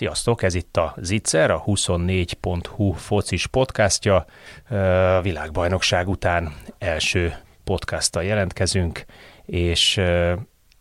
Sziasztok, 0.00 0.42
ez 0.42 0.54
itt 0.54 0.76
a 0.76 0.94
Zitzer, 0.96 1.50
a 1.50 1.62
24.hu 1.66 2.92
focis 2.92 3.46
podcastja. 3.46 4.26
A 5.16 5.20
világbajnokság 5.20 6.08
után 6.08 6.54
első 6.78 7.36
podcasttal 7.64 8.24
jelentkezünk, 8.24 9.04
és 9.44 10.00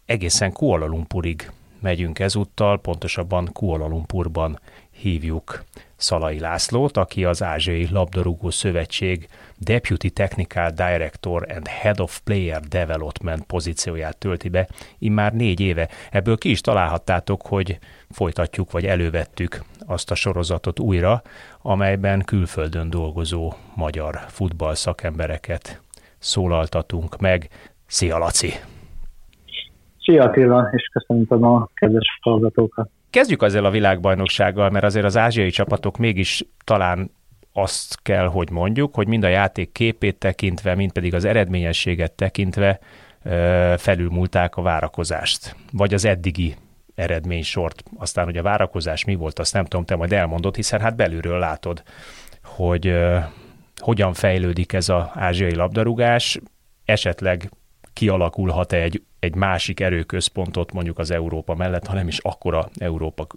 egészen 0.06 0.52
Kuala 0.52 0.86
Lumpurig 0.86 1.52
megyünk 1.80 2.20
ezúttal, 2.20 2.80
pontosabban 2.80 3.50
Kuala 3.54 3.88
Lumpurban 3.88 4.60
hívjuk 4.92 5.64
Szalai 6.00 6.40
Lászlót, 6.40 6.98
aki 6.98 7.26
az 7.26 7.44
Ázsiai 7.44 7.88
Labdarúgó 7.92 8.50
Szövetség 8.50 9.28
Deputy 9.58 10.10
Technical 10.10 10.70
Director 10.70 11.46
and 11.56 11.68
Head 11.68 12.00
of 12.00 12.20
Player 12.20 12.62
Development 12.62 13.44
pozícióját 13.44 14.18
tölti 14.18 14.50
be 14.50 14.68
immár 14.98 15.34
négy 15.34 15.60
éve. 15.60 15.90
Ebből 16.12 16.38
ki 16.38 16.50
is 16.50 16.62
találhattátok, 16.62 17.42
hogy 17.48 17.78
folytatjuk 18.10 18.72
vagy 18.72 18.86
elővettük 18.86 19.64
azt 19.88 20.12
a 20.12 20.16
sorozatot 20.16 20.80
újra, 20.80 21.22
amelyben 21.62 22.24
külföldön 22.26 22.90
dolgozó 22.90 23.54
magyar 23.76 24.20
futball 24.28 24.76
szakembereket 24.76 25.82
szólaltatunk 26.18 27.20
meg. 27.20 27.48
Szia 27.86 28.18
Laci! 28.18 28.54
Szia 30.00 30.24
Attila, 30.24 30.70
és 30.72 30.90
köszönöm 30.94 31.44
a 31.44 31.70
kedves 31.74 32.20
hallgatókat! 32.22 32.90
Kezdjük 33.10 33.44
ezzel 33.44 33.66
a 33.66 33.70
világbajnoksággal, 33.70 34.70
mert 34.70 34.86
azért 34.86 35.06
az 35.06 35.18
ázsiai 35.18 35.50
csapatok 35.50 35.98
mégis 35.98 36.44
talán 36.64 37.12
azt 37.54 38.02
kell, 38.02 38.28
hogy 38.28 38.50
mondjuk, 38.50 38.96
hogy 38.96 39.08
mind 39.08 39.24
a 39.24 39.28
játék 39.28 39.72
képét 39.72 40.18
tekintve, 40.18 40.76
mind 40.76 40.92
pedig 40.92 41.14
az 41.14 41.26
eredményességet 41.26 42.12
tekintve 42.12 42.80
felülmúlták 43.78 44.56
a 44.56 44.62
várakozást, 44.62 45.56
vagy 45.72 45.94
az 45.94 46.06
eddigi 46.06 46.56
eredménysort. 46.96 47.84
Aztán, 47.98 48.26
hogy 48.26 48.38
a 48.38 48.42
várakozás 48.42 49.06
mi 49.06 49.16
volt, 49.16 49.40
azt 49.40 49.54
nem 49.54 49.66
tudom, 49.66 49.86
te 49.86 49.96
majd 49.96 50.14
elmondod, 50.14 50.56
hiszen 50.56 50.80
hát 50.80 50.96
belülről 50.96 51.40
látod, 51.40 51.84
hogy 52.44 52.96
hogyan 53.76 54.14
fejlődik 54.14 54.74
ez 54.74 54.90
az 54.90 55.04
ázsiai 55.14 55.56
labdarúgás, 55.56 56.40
esetleg 56.86 57.52
kialakulhat-e 57.94 58.78
egy, 58.78 59.04
egy 59.20 59.36
másik 59.36 59.80
erőközpontot 59.80 60.74
mondjuk 60.74 61.00
az 61.00 61.12
Európa 61.12 61.56
mellett, 61.56 61.86
hanem 61.86 62.08
is 62.08 62.18
akkora 62.18 62.66
Európa, 62.78 63.28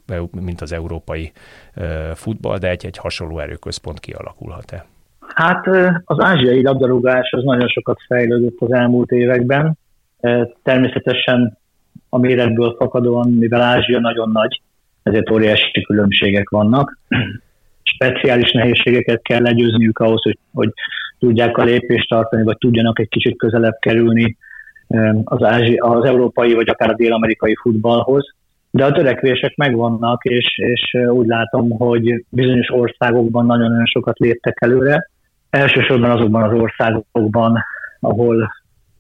mint 0.41 0.61
az 0.61 0.73
európai 0.73 1.33
futball, 2.15 2.59
de 2.59 2.69
egy, 2.69 2.87
egy 2.87 2.97
hasonló 2.97 3.39
erőközpont 3.39 4.01
kialakulhat-e? 4.01 4.87
Hát 5.35 5.67
az 6.05 6.21
ázsiai 6.21 6.63
labdarúgás 6.63 7.31
az 7.31 7.45
nagyon 7.45 7.69
sokat 7.69 7.99
fejlődött 8.07 8.57
az 8.59 8.73
elmúlt 8.73 9.11
években. 9.11 9.79
Természetesen 10.63 11.59
a 12.09 12.19
méretből 12.19 12.75
fakadóan, 12.79 13.31
mivel 13.31 13.61
Ázsia 13.61 14.01
nagyon 14.01 14.31
nagy, 14.31 14.61
ezért 15.03 15.31
óriási 15.31 15.83
különbségek 15.83 16.49
vannak. 16.49 16.99
Speciális 17.83 18.53
nehézségeket 18.53 19.23
kell 19.23 19.41
legyőzniük 19.41 19.99
ahhoz, 19.99 20.23
hogy, 20.23 20.39
hogy 20.53 20.73
tudják 21.19 21.57
a 21.57 21.65
lépést 21.65 22.09
tartani, 22.09 22.43
vagy 22.43 22.59
tudjanak 22.59 22.99
egy 22.99 23.09
kicsit 23.09 23.39
közelebb 23.39 23.77
kerülni 23.81 24.37
az, 25.25 25.43
ázsi, 25.43 25.75
az 25.75 26.05
európai, 26.05 26.55
vagy 26.55 26.69
akár 26.69 26.91
a 26.91 26.95
dél-amerikai 26.95 27.55
futballhoz. 27.63 28.35
De 28.71 28.85
a 28.85 28.93
törekvések 28.93 29.57
megvannak, 29.57 30.25
és, 30.25 30.59
és 30.59 30.97
úgy 31.09 31.27
látom, 31.27 31.71
hogy 31.71 32.25
bizonyos 32.29 32.71
országokban 32.71 33.47
nagyon-nagyon 33.47 33.87
sokat 33.87 34.19
léptek 34.19 34.57
előre. 34.61 35.11
Elsősorban 35.51 36.11
azokban 36.11 36.43
az 36.43 36.61
országokban, 36.61 37.59
ahol 38.01 38.51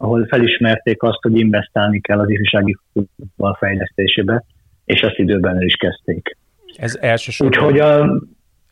ahol 0.02 0.26
felismerték 0.26 1.02
azt, 1.02 1.22
hogy 1.22 1.38
investálni 1.38 2.00
kell 2.00 2.18
az 2.18 2.30
ifjúsági 2.30 2.76
futball 2.92 3.56
fejlesztésébe, 3.58 4.44
és 4.84 5.00
ezt 5.00 5.18
időben 5.18 5.56
el 5.56 5.62
is 5.62 5.74
kezdték. 5.74 6.36
Ez 6.76 6.98
elsősorban, 7.00 7.58
Úgyhogy 7.58 7.80
a, 7.80 8.04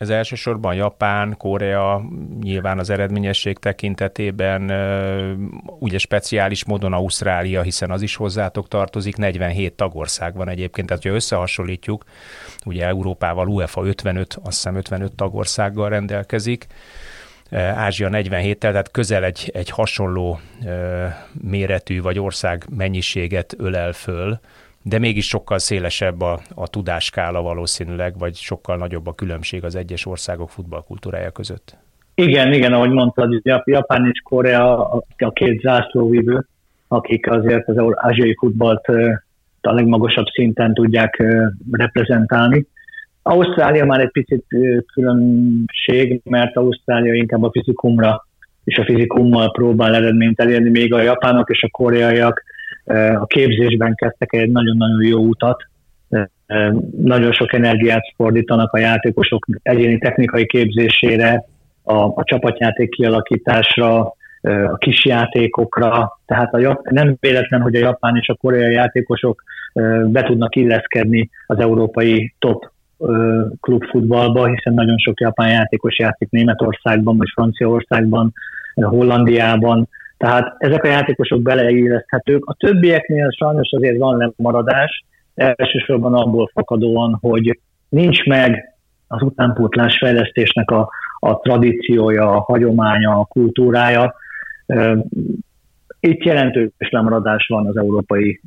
ez 0.01 0.09
elsősorban 0.09 0.75
Japán, 0.75 1.37
Korea, 1.37 2.05
nyilván 2.43 2.79
az 2.79 2.91
eredményesség 2.91 3.59
tekintetében, 3.59 4.71
ugye 5.79 5.99
speciális 5.99 6.65
módon 6.65 6.93
Ausztrália, 6.93 7.63
hiszen 7.63 7.91
az 7.91 8.03
is 8.03 8.17
hozzátok 8.17 8.69
tartozik, 8.69 9.17
47 9.17 9.73
tagország 9.73 10.35
van 10.35 10.49
egyébként, 10.49 10.87
tehát 10.87 11.03
ha 11.03 11.09
összehasonlítjuk, 11.09 12.05
ugye 12.65 12.87
Európával 12.87 13.49
UEFA 13.49 13.87
55, 13.87 14.39
azt 14.43 14.57
hiszem 14.57 14.75
55 14.75 15.15
tagországgal 15.15 15.89
rendelkezik, 15.89 16.67
Ázsia 17.75 18.09
47-tel, 18.13 18.59
tehát 18.59 18.91
közel 18.91 19.25
egy, 19.25 19.51
egy 19.55 19.71
hasonló 19.71 20.41
méretű 21.41 22.03
vagy 22.03 22.19
ország 22.19 22.67
mennyiséget 22.77 23.55
ölel 23.59 23.93
föl, 23.93 24.41
de 24.83 24.99
mégis 24.99 25.27
sokkal 25.27 25.59
szélesebb 25.59 26.21
a, 26.21 26.41
a 26.55 26.69
tudáskála 26.69 27.43
valószínűleg, 27.43 28.19
vagy 28.19 28.35
sokkal 28.35 28.77
nagyobb 28.77 29.07
a 29.07 29.15
különbség 29.15 29.65
az 29.65 29.77
egyes 29.77 30.07
országok 30.07 30.51
futballkultúrája 30.51 31.31
között. 31.31 31.77
Igen, 32.15 32.53
igen, 32.53 32.73
ahogy 32.73 32.91
mondtad, 32.91 33.41
Japán 33.65 34.07
és 34.13 34.21
Korea 34.25 34.89
a 35.17 35.33
két 35.33 35.61
zászlóvívő, 35.61 36.47
akik 36.89 37.31
azért 37.31 37.69
az 37.69 37.77
ázsiai 37.95 38.37
futballt 38.39 38.87
a 39.61 39.73
legmagasabb 39.73 40.27
szinten 40.27 40.75
tudják 40.75 41.23
reprezentálni. 41.71 42.67
Ausztrália 43.23 43.85
már 43.85 44.01
egy 44.01 44.11
picit 44.11 44.45
különbség, 44.93 46.21
mert 46.25 46.57
Ausztrália 46.57 47.15
inkább 47.15 47.43
a 47.43 47.51
fizikumra 47.51 48.27
és 48.65 48.79
a 48.79 48.85
fizikummal 48.85 49.51
próbál 49.51 49.95
eredményt 49.95 50.41
elérni, 50.41 50.71
még 50.71 50.95
a 50.95 51.01
japánok 51.01 51.51
és 51.51 51.63
a 51.63 51.69
koreaiak 51.71 52.43
a 53.21 53.27
képzésben 53.27 53.95
kezdtek 53.95 54.33
egy 54.33 54.51
nagyon-nagyon 54.51 55.03
jó 55.07 55.21
utat. 55.21 55.69
Nagyon 57.03 57.33
sok 57.33 57.53
energiát 57.53 58.13
fordítanak 58.17 58.73
a 58.73 58.79
játékosok 58.79 59.47
egyéni 59.63 59.99
technikai 59.99 60.47
képzésére, 60.47 61.45
a, 61.83 61.95
a 61.95 62.25
csapatjáték 62.25 62.91
kialakításra, 62.91 64.15
a 64.43 64.77
kisjátékokra, 64.77 66.19
tehát 66.27 66.55
a, 66.55 66.81
nem 66.83 67.17
véletlen, 67.21 67.61
hogy 67.61 67.75
a 67.75 67.79
japán 67.79 68.17
és 68.17 68.29
a 68.29 68.35
koreai 68.35 68.73
játékosok 68.73 69.43
be 70.05 70.23
tudnak 70.23 70.57
illeszkedni 70.57 71.31
az 71.47 71.59
európai 71.59 72.35
top 72.39 72.71
klubfutballba, 73.61 74.47
hiszen 74.47 74.75
nagyon 74.75 74.99
sok 74.99 75.21
japán 75.21 75.49
játékos 75.49 75.99
játszik 75.99 76.31
Németországban, 76.31 77.17
vagy 77.17 77.29
Franciaországban, 77.35 78.33
Hollandiában, 78.75 79.89
tehát 80.21 80.55
ezek 80.59 80.85
a 80.85 80.89
játékosok 80.89 81.43
beleilleszthetők. 81.43 82.45
A 82.45 82.55
többieknél 82.55 83.31
sajnos 83.31 83.73
azért 83.73 83.99
van 83.99 84.17
lemaradás, 84.37 85.05
elsősorban 85.35 86.15
abból 86.15 86.51
fakadóan, 86.53 87.19
hogy 87.21 87.61
nincs 87.89 88.25
meg 88.25 88.75
az 89.07 89.23
utánpótlás 89.23 89.99
fejlesztésnek 89.99 90.71
a, 90.71 90.91
a 91.19 91.39
tradíciója, 91.39 92.31
a 92.31 92.41
hagyománya, 92.41 93.11
a 93.11 93.25
kultúrája. 93.25 94.15
Itt 96.01 96.25
jelentős 96.25 96.71
lemaradás 96.79 97.47
van 97.47 97.67
az 97.67 97.77
európai 97.77 98.41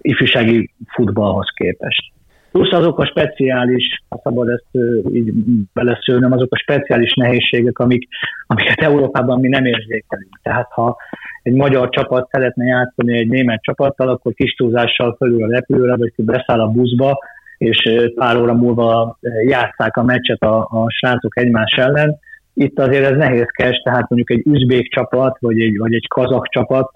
ifjúsági 0.00 0.70
futballhoz 0.86 1.48
képest. 1.54 2.12
Plusz 2.54 2.72
azok 2.72 2.98
a 2.98 3.06
speciális, 3.06 4.02
ha 4.08 4.20
szabad 4.22 4.48
ezt 4.48 4.84
így 5.12 5.32
beleszülnöm, 5.72 6.32
azok 6.32 6.52
a 6.52 6.58
speciális 6.58 7.14
nehézségek, 7.14 7.78
amik, 7.78 8.08
amiket 8.46 8.80
Európában 8.80 9.40
mi 9.40 9.48
nem 9.48 9.64
érzékelünk. 9.64 10.40
Tehát 10.42 10.68
ha 10.70 10.96
egy 11.42 11.52
magyar 11.52 11.88
csapat 11.88 12.28
szeretne 12.30 12.64
játszani 12.64 13.18
egy 13.18 13.28
német 13.28 13.62
csapattal, 13.62 14.08
akkor 14.08 14.32
kis 14.32 14.54
túlzással 14.54 15.14
fölül 15.18 15.42
a 15.42 15.50
repülőre, 15.50 15.96
vagy 15.96 16.12
beszáll 16.16 16.60
a 16.60 16.68
buszba, 16.68 17.18
és 17.58 17.90
pár 18.14 18.36
óra 18.36 18.54
múlva 18.54 19.18
játszák 19.46 19.96
a 19.96 20.02
meccset 20.02 20.42
a, 20.42 20.58
a 20.58 20.90
srácok 20.90 21.38
egymás 21.38 21.72
ellen. 21.76 22.18
Itt 22.54 22.78
azért 22.78 23.10
ez 23.10 23.16
nehézkes, 23.16 23.76
tehát 23.84 24.08
mondjuk 24.08 24.30
egy 24.30 24.46
üzbék 24.46 24.92
csapat, 24.92 25.36
vagy 25.40 25.60
egy, 25.60 25.78
vagy 25.78 25.94
egy 25.94 26.08
kazak 26.08 26.48
csapat, 26.48 26.90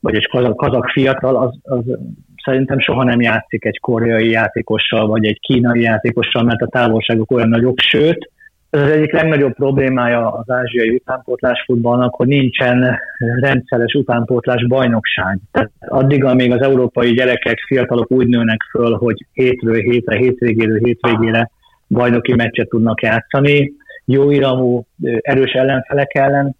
vagy 0.00 0.14
egy 0.14 0.28
kazak, 0.28 0.56
kazak 0.56 0.88
fiatal, 0.88 1.36
az, 1.36 1.58
az 1.62 1.98
szerintem 2.44 2.78
soha 2.78 3.04
nem 3.04 3.20
játszik 3.20 3.64
egy 3.64 3.78
koreai 3.80 4.30
játékossal, 4.30 5.06
vagy 5.06 5.26
egy 5.26 5.38
kínai 5.40 5.80
játékossal, 5.80 6.42
mert 6.42 6.60
a 6.60 6.68
távolságok 6.68 7.30
olyan 7.30 7.48
nagyok, 7.48 7.78
sőt, 7.78 8.30
ez 8.70 8.80
az 8.80 8.90
egyik 8.90 9.12
legnagyobb 9.12 9.54
problémája 9.54 10.32
az 10.32 10.50
ázsiai 10.50 10.88
utánpótlás 10.90 11.62
futballnak, 11.66 12.14
hogy 12.14 12.26
nincsen 12.26 12.98
rendszeres 13.40 13.92
utánpótlás 13.92 14.66
bajnokság. 14.66 15.38
Tehát 15.52 15.70
addig, 15.78 16.24
amíg 16.24 16.52
az 16.52 16.62
európai 16.62 17.12
gyerekek, 17.12 17.58
fiatalok 17.66 18.10
úgy 18.10 18.26
nőnek 18.26 18.60
föl, 18.70 18.96
hogy 18.96 19.26
hétről 19.32 19.74
hétre, 19.74 20.16
hétvégéről 20.16 20.78
hétvégére 20.78 21.50
bajnoki 21.88 22.34
meccset 22.34 22.68
tudnak 22.68 23.02
játszani, 23.02 23.72
jó 24.04 24.30
iramú, 24.30 24.86
erős 25.20 25.52
ellenfelek 25.52 26.14
ellen, 26.14 26.56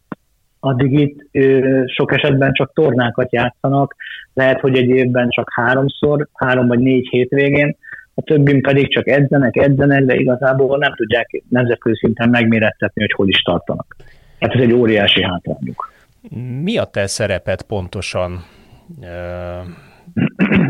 addig 0.61 0.93
itt 0.93 1.45
sok 1.87 2.13
esetben 2.13 2.53
csak 2.53 2.73
tornákat 2.73 3.33
játszanak, 3.33 3.95
lehet, 4.39 4.61
hogy 4.61 4.77
egy 4.77 4.89
évben 4.89 5.29
csak 5.29 5.49
háromszor, 5.55 6.29
három 6.33 6.67
vagy 6.67 6.79
négy 6.79 7.09
hétvégén, 7.09 7.77
a 8.15 8.23
többim 8.23 8.61
pedig 8.61 8.93
csak 8.93 9.09
edzenek, 9.09 9.57
edzenek, 9.57 10.05
de 10.05 10.15
igazából 10.15 10.79
nem 10.79 10.95
tudják 10.95 11.43
nemzetközi 11.49 11.97
szinten 11.97 12.29
megmérettetni, 12.29 13.01
hogy 13.01 13.13
hol 13.13 13.29
is 13.29 13.43
tartanak. 13.43 13.97
Hát 14.41 14.55
ez 14.55 14.61
egy 14.61 14.73
óriási 14.73 15.23
hátrányuk. 15.23 15.93
Mi 16.63 16.79
a 16.79 16.85
te 16.85 17.07
szerepet 17.07 17.63
pontosan 17.63 18.45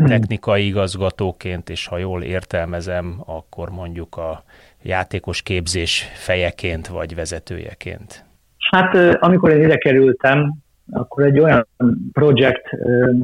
technikai 0.05 0.65
igazgatóként, 0.65 1.69
és 1.69 1.87
ha 1.87 1.97
jól 1.97 2.23
értelmezem, 2.23 3.21
akkor 3.25 3.69
mondjuk 3.69 4.17
a 4.17 4.43
játékos 4.81 5.41
képzés 5.41 6.09
fejeként 6.13 6.87
vagy 6.87 7.15
vezetőjeként? 7.15 8.25
Hát 8.71 8.95
amikor 9.19 9.51
én 9.51 9.63
ide 9.63 9.77
kerültem, 9.77 10.53
akkor 10.91 11.23
egy 11.23 11.39
olyan 11.39 11.67
projekt 12.11 12.69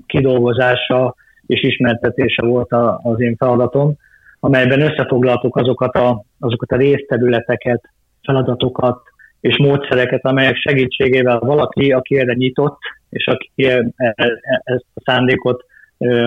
kidolgozása 0.07 1.15
és 1.45 1.63
ismertetése 1.63 2.45
volt 2.45 2.71
az 3.03 3.21
én 3.21 3.35
feladatom, 3.35 3.93
amelyben 4.39 4.81
összefoglaltuk 4.81 5.55
azokat 5.55 5.95
a, 5.95 6.23
azokat 6.39 6.71
a 6.71 6.77
részterületeket, 6.77 7.89
feladatokat 8.21 9.01
és 9.39 9.57
módszereket, 9.57 10.25
amelyek 10.25 10.55
segítségével 10.55 11.39
valaki, 11.39 11.91
aki 11.91 12.17
erre 12.17 12.33
nyitott, 12.33 12.77
és 13.09 13.27
aki 13.27 13.51
e, 13.65 13.85
e, 13.95 14.15
ezt 14.63 14.85
a 14.93 15.01
szándékot 15.05 15.65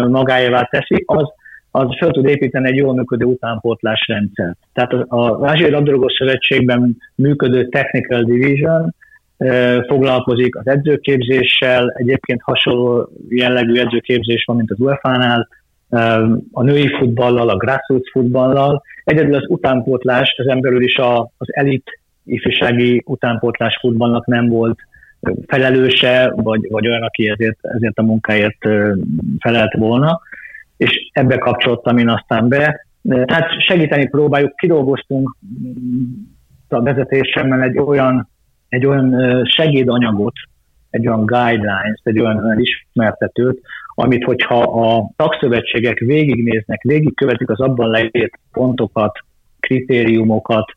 magáévá 0.09 0.63
teszi, 0.63 1.03
az, 1.07 1.29
az 1.71 1.97
fel 1.99 2.11
tud 2.11 2.27
építeni 2.27 2.69
egy 2.69 2.77
jól 2.77 2.95
működő 2.95 3.25
utánpótlás 3.25 4.07
rendszert. 4.07 4.59
Tehát 4.73 4.93
az 5.09 5.43
Ázsiai 5.43 5.71
Labdarúgó 5.71 6.09
Szövetségben 6.09 6.97
működő 7.15 7.69
Technical 7.69 8.23
Division 8.23 8.95
foglalkozik 9.87 10.57
az 10.57 10.67
edzőképzéssel, 10.67 11.93
egyébként 11.97 12.43
hasonló 12.43 13.09
jellegű 13.29 13.75
edzőképzés 13.75 14.45
van, 14.45 14.57
mint 14.57 14.71
az 14.71 14.81
UEFA-nál, 14.81 15.49
a 16.53 16.63
női 16.63 16.89
futballal, 16.99 17.49
a 17.49 17.57
grassroots 17.57 18.11
futballal. 18.11 18.83
Egyedül 19.05 19.35
az 19.35 19.45
utánpótlás, 19.49 20.35
ezen 20.39 20.61
belül 20.61 20.83
is 20.83 20.97
az 21.37 21.55
elit 21.55 22.01
ifjúsági 22.25 23.03
utánpótlás 23.07 23.79
futballnak 23.81 24.27
nem 24.27 24.49
volt 24.49 24.79
felelőse, 25.47 26.33
vagy, 26.37 26.69
vagy 26.71 26.89
olyan, 26.89 27.03
aki 27.03 27.29
ezért, 27.29 27.59
ezért 27.63 27.99
a 27.99 28.03
munkáért 28.03 28.69
felelt 29.39 29.75
volna, 29.75 30.21
és 30.77 31.11
ebbe 31.13 31.39
kapcsoltam 31.39 31.99
én 31.99 32.09
aztán 32.09 32.49
be. 32.49 32.87
Tehát 33.09 33.63
segíteni 33.67 34.09
próbáljuk, 34.09 34.57
kidolgoztunk 34.57 35.37
a 36.69 36.83
vezetésemmel 36.83 37.63
egy 37.63 37.79
olyan, 37.79 38.29
egy 38.69 38.87
olyan 38.87 39.45
segédanyagot, 39.45 40.35
egy 40.91 41.07
olyan 41.09 41.27
guidelines, 41.27 42.01
egy 42.03 42.21
olyan, 42.21 42.45
olyan 42.45 42.61
ismertetőt, 42.61 43.61
amit 43.95 44.25
hogyha 44.25 44.63
a 44.63 45.11
tagszövetségek 45.17 45.99
végignéznek, 45.99 46.83
végigkövetik 46.83 47.51
az 47.51 47.61
abban 47.61 47.91
leírt 47.91 48.39
pontokat, 48.53 49.19
kritériumokat, 49.61 50.73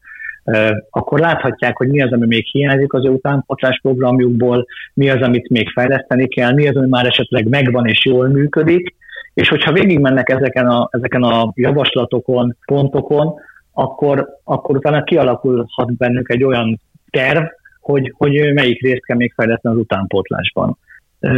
akkor 0.90 1.20
láthatják, 1.20 1.78
hogy 1.78 1.88
mi 1.88 2.02
az, 2.02 2.12
ami 2.12 2.26
még 2.26 2.46
hiányzik 2.46 2.94
az 2.94 3.06
ő 3.06 3.10
utánpotlás 3.10 3.80
programjukból, 3.82 4.66
mi 4.94 5.10
az, 5.10 5.22
amit 5.22 5.50
még 5.50 5.70
fejleszteni 5.70 6.28
kell, 6.28 6.54
mi 6.54 6.68
az, 6.68 6.76
ami 6.76 6.88
már 6.88 7.06
esetleg 7.06 7.48
megvan 7.48 7.88
és 7.88 8.06
jól 8.06 8.28
működik, 8.28 8.96
és 9.34 9.50
hogyha 9.50 9.72
végigmennek 9.72 10.30
ezeken 10.30 10.68
a, 10.68 10.90
ezeken 10.92 11.24
a 11.24 11.52
javaslatokon, 11.56 12.58
pontokon, 12.66 13.34
akkor, 13.72 14.28
akkor 14.44 14.76
utána 14.78 15.04
kialakulhat 15.04 15.98
bennük 15.98 16.30
egy 16.30 16.44
olyan 16.44 16.80
terv, 17.10 17.44
hogy, 17.92 18.14
hogy 18.18 18.54
melyik 18.54 18.82
részt 18.82 19.06
kell 19.06 19.18
még 19.18 19.34
fejleszteni 19.36 19.76
az 19.76 19.82
utánpótlásban. 19.82 20.78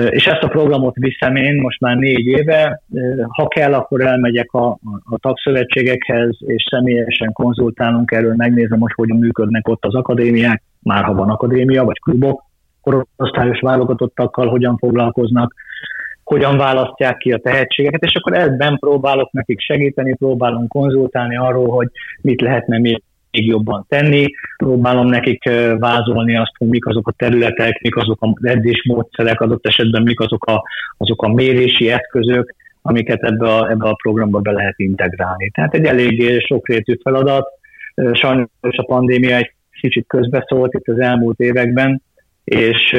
És 0.09 0.25
ezt 0.25 0.43
a 0.43 0.47
programot 0.47 0.95
viszem 0.95 1.35
én 1.35 1.61
most 1.61 1.79
már 1.79 1.95
négy 1.95 2.25
éve. 2.25 2.81
Ha 3.27 3.47
kell, 3.47 3.73
akkor 3.73 4.01
elmegyek 4.01 4.53
a, 4.53 4.67
a 5.03 5.17
tagszövetségekhez, 5.17 6.37
és 6.39 6.63
személyesen 6.69 7.31
konzultálunk 7.33 8.11
erről, 8.11 8.33
megnézem, 8.35 8.79
hogy 8.79 8.91
hogyan 8.95 9.17
működnek 9.17 9.67
ott 9.67 9.85
az 9.85 9.95
akadémiák, 9.95 10.63
már 10.81 11.03
ha 11.03 11.13
van 11.13 11.29
akadémia, 11.29 11.83
vagy 11.83 11.99
klubok, 11.99 12.43
korosztályos 12.81 13.59
válogatottakkal 13.59 14.47
hogyan 14.47 14.77
foglalkoznak, 14.77 15.53
hogyan 16.23 16.57
választják 16.57 17.17
ki 17.17 17.31
a 17.31 17.37
tehetségeket, 17.37 18.03
és 18.03 18.15
akkor 18.15 18.37
ebben 18.37 18.77
próbálok 18.79 19.31
nekik 19.31 19.59
segíteni, 19.59 20.15
próbálunk 20.15 20.69
konzultálni 20.69 21.37
arról, 21.37 21.67
hogy 21.67 21.87
mit 22.21 22.41
lehetne 22.41 22.79
még 22.79 23.03
még 23.33 23.45
jobban 23.45 23.85
tenni. 23.89 24.25
Próbálom 24.57 25.07
nekik 25.07 25.49
vázolni 25.79 26.35
azt, 26.35 26.51
hogy 26.57 26.67
mik 26.67 26.85
azok 26.85 27.07
a 27.07 27.13
területek, 27.17 27.81
mik 27.81 27.95
azok 27.95 28.21
a 28.21 28.33
edzésmódszerek, 28.41 29.41
adott 29.41 29.67
esetben 29.67 30.01
mik 30.01 30.19
azok 30.19 30.45
a, 30.45 30.63
azok 30.97 31.21
a 31.21 31.33
mérési 31.33 31.89
eszközök, 31.89 32.55
amiket 32.81 33.23
ebbe 33.23 33.55
a, 33.55 33.69
ebbe 33.69 33.87
a 33.87 33.97
programba 34.03 34.39
be 34.39 34.51
lehet 34.51 34.79
integrálni. 34.79 35.49
Tehát 35.49 35.73
egy 35.73 35.85
eléggé 35.85 36.39
sokrétű 36.39 36.97
feladat. 37.03 37.47
Sajnos 38.13 38.47
a 38.61 38.85
pandémia 38.85 39.35
egy 39.35 39.53
kicsit 39.81 40.07
közbeszólt 40.07 40.73
itt 40.73 40.87
az 40.87 40.99
elmúlt 40.99 41.39
években, 41.39 42.01
és 42.43 42.95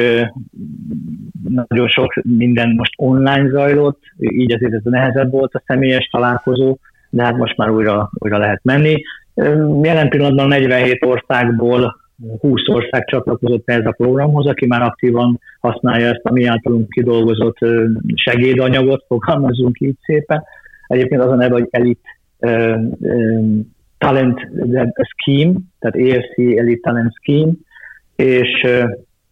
nagyon 1.67 1.87
sok 1.87 2.13
minden 2.23 2.69
most 2.69 2.93
online 2.95 3.49
zajlott, 3.49 3.99
így 4.17 4.53
azért 4.53 4.73
ez 4.73 4.81
nehezebb 4.83 5.31
volt 5.31 5.53
a 5.53 5.63
személyes 5.65 6.07
találkozó, 6.11 6.77
de 7.09 7.23
hát 7.23 7.37
most 7.37 7.57
már 7.57 7.69
újra, 7.69 8.09
újra 8.13 8.37
lehet 8.37 8.63
menni. 8.63 9.03
Jelen 9.81 10.09
pillanatban 10.09 10.47
47 10.47 11.05
országból 11.05 12.03
20 12.39 12.67
ország 12.67 13.05
csatlakozott 13.05 13.69
ez 13.69 13.85
a 13.85 13.91
programhoz, 13.97 14.45
aki 14.45 14.65
már 14.65 14.81
aktívan 14.81 15.39
használja 15.59 16.07
ezt 16.07 16.23
a 16.23 16.31
mi 16.31 16.45
általunk 16.45 16.89
kidolgozott 16.89 17.57
segédanyagot, 18.13 19.05
fogalmazunk 19.07 19.79
így 19.79 19.97
szépen. 20.01 20.43
Egyébként 20.87 21.21
az 21.21 21.31
a 21.31 21.35
neve, 21.35 21.53
hogy 21.53 21.67
Elite 21.69 22.09
Talent 23.97 24.39
Scheme, 25.17 25.53
tehát 25.79 25.95
EFC 25.95 26.37
Elite 26.57 26.89
Talent 26.89 27.13
Scheme, 27.21 27.51
és 28.15 28.67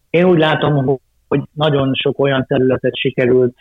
én 0.10 0.26
úgy 0.26 0.38
látom, 0.38 1.00
hogy 1.28 1.42
nagyon 1.54 1.94
sok 1.94 2.20
olyan 2.20 2.46
területet 2.48 2.96
sikerült 2.96 3.58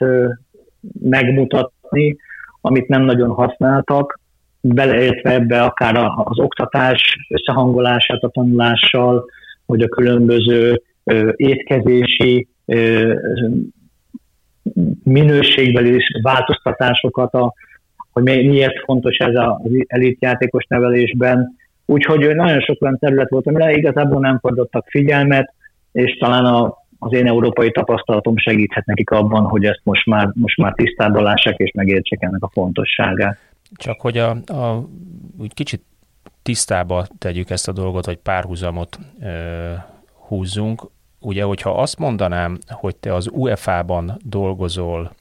megmutatni, 1.00 2.16
amit 2.60 2.88
nem 2.88 3.02
nagyon 3.02 3.30
használtak, 3.30 4.20
beleértve 4.62 5.30
ebbe 5.30 5.62
akár 5.62 5.96
az 6.14 6.38
oktatás 6.38 7.16
összehangolását 7.28 8.22
a 8.22 8.28
tanulással, 8.28 9.24
hogy 9.66 9.82
a 9.82 9.88
különböző 9.88 10.82
étkezési 11.36 12.48
minőségbeli 15.04 16.02
változtatásokat, 16.22 17.34
a, 17.34 17.54
hogy 18.12 18.22
miért 18.22 18.84
fontos 18.84 19.16
ez 19.16 19.34
az 19.34 19.70
elitjátékos 19.86 20.64
nevelésben. 20.68 21.60
Úgyhogy 21.86 22.34
nagyon 22.34 22.60
sok 22.60 22.82
olyan 22.82 22.98
terület 22.98 23.30
volt, 23.30 23.46
amire 23.46 23.72
igazából 23.72 24.20
nem 24.20 24.38
fordítottak 24.38 24.86
figyelmet, 24.88 25.54
és 25.92 26.16
talán 26.18 26.44
a, 26.44 26.74
az 26.98 27.12
én 27.12 27.26
európai 27.26 27.70
tapasztalatom 27.70 28.36
segíthet 28.36 28.86
nekik 28.86 29.10
abban, 29.10 29.44
hogy 29.44 29.64
ezt 29.64 29.80
most 29.82 30.06
már, 30.06 30.30
most 30.34 30.56
már 30.56 30.72
tisztában 30.72 31.22
lássák 31.22 31.56
és 31.56 31.70
megértsék 31.74 32.22
ennek 32.22 32.42
a 32.42 32.50
fontosságát. 32.52 33.38
Csak 33.74 34.00
hogy 34.00 34.18
a, 34.18 34.30
a 34.30 34.88
úgy 35.38 35.54
kicsit 35.54 35.84
tisztába 36.42 37.06
tegyük 37.18 37.50
ezt 37.50 37.68
a 37.68 37.72
dolgot, 37.72 38.06
vagy 38.06 38.16
párhuzamot 38.18 38.98
ö, 39.20 39.72
húzzunk. 40.26 40.90
Ugye, 41.20 41.42
hogyha 41.42 41.80
azt 41.80 41.98
mondanám, 41.98 42.58
hogy 42.68 42.96
te 42.96 43.14
az 43.14 43.28
UEFA-ban 43.32 44.20
dolgozol 44.24 45.12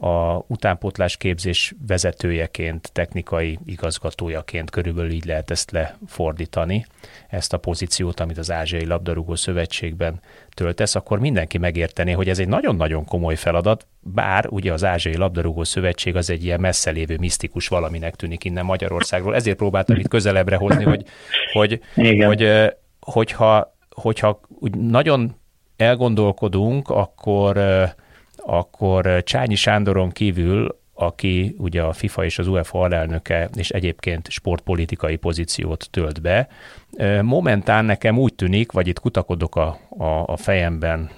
a 0.00 0.44
utánpótlás 0.46 1.16
képzés 1.16 1.74
vezetőjeként, 1.86 2.90
technikai 2.92 3.58
igazgatójaként 3.64 4.70
körülbelül 4.70 5.10
így 5.10 5.24
lehet 5.24 5.50
ezt 5.50 5.70
lefordítani, 5.70 6.86
ezt 7.28 7.52
a 7.52 7.58
pozíciót, 7.58 8.20
amit 8.20 8.38
az 8.38 8.50
Ázsiai 8.50 8.86
Labdarúgó 8.86 9.34
Szövetségben 9.34 10.20
töltesz, 10.54 10.94
akkor 10.94 11.18
mindenki 11.18 11.58
megértené, 11.58 12.12
hogy 12.12 12.28
ez 12.28 12.38
egy 12.38 12.48
nagyon-nagyon 12.48 13.04
komoly 13.04 13.34
feladat, 13.34 13.86
bár 14.00 14.46
ugye 14.48 14.72
az 14.72 14.84
Ázsiai 14.84 15.16
Labdarúgó 15.16 15.64
Szövetség 15.64 16.16
az 16.16 16.30
egy 16.30 16.44
ilyen 16.44 16.60
messze 16.60 16.90
lévő 16.90 17.16
misztikus 17.18 17.68
valaminek 17.68 18.14
tűnik 18.16 18.44
innen 18.44 18.64
Magyarországról. 18.64 19.34
Ezért 19.34 19.56
próbáltam 19.56 19.96
itt 19.96 20.08
közelebbre 20.08 20.56
hozni, 20.56 20.84
hogy, 20.84 21.04
hogy, 21.52 21.80
hogy 22.24 22.70
hogyha, 23.00 23.76
hogyha 23.90 24.40
úgy 24.48 24.74
nagyon 24.76 25.36
elgondolkodunk, 25.76 26.88
akkor 26.88 27.56
akkor 28.48 29.22
Csányi 29.22 29.54
Sándoron 29.54 30.10
kívül, 30.10 30.78
aki 30.94 31.54
ugye 31.58 31.82
a 31.82 31.92
FIFA 31.92 32.24
és 32.24 32.38
az 32.38 32.46
UEFA 32.46 32.80
alelnöke, 32.80 33.48
és 33.54 33.70
egyébként 33.70 34.30
sportpolitikai 34.30 35.16
pozíciót 35.16 35.88
tölt 35.90 36.20
be, 36.20 36.48
momentán 37.22 37.84
nekem 37.84 38.18
úgy 38.18 38.34
tűnik, 38.34 38.72
vagy 38.72 38.86
itt 38.88 39.00
kutakodok 39.00 39.56
a, 39.56 39.78
a, 39.98 40.22
a 40.26 40.36
fejemben, 40.36 41.10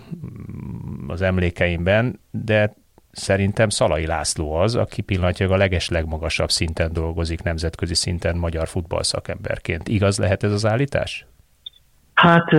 az 1.08 1.22
emlékeimben, 1.22 2.20
de 2.30 2.74
szerintem 3.10 3.68
Szalai 3.68 4.06
László 4.06 4.52
az, 4.52 4.74
aki 4.74 5.02
pillanatnyilag 5.02 5.54
a 5.54 5.58
leges 5.58 5.88
legmagasabb 5.88 6.50
szinten 6.50 6.92
dolgozik 6.92 7.42
nemzetközi 7.42 7.94
szinten 7.94 8.36
magyar 8.36 8.68
futballszakemberként. 8.68 9.88
Igaz 9.88 10.18
lehet 10.18 10.42
ez 10.42 10.52
az 10.52 10.66
állítás? 10.66 11.26
Hát 12.14 12.52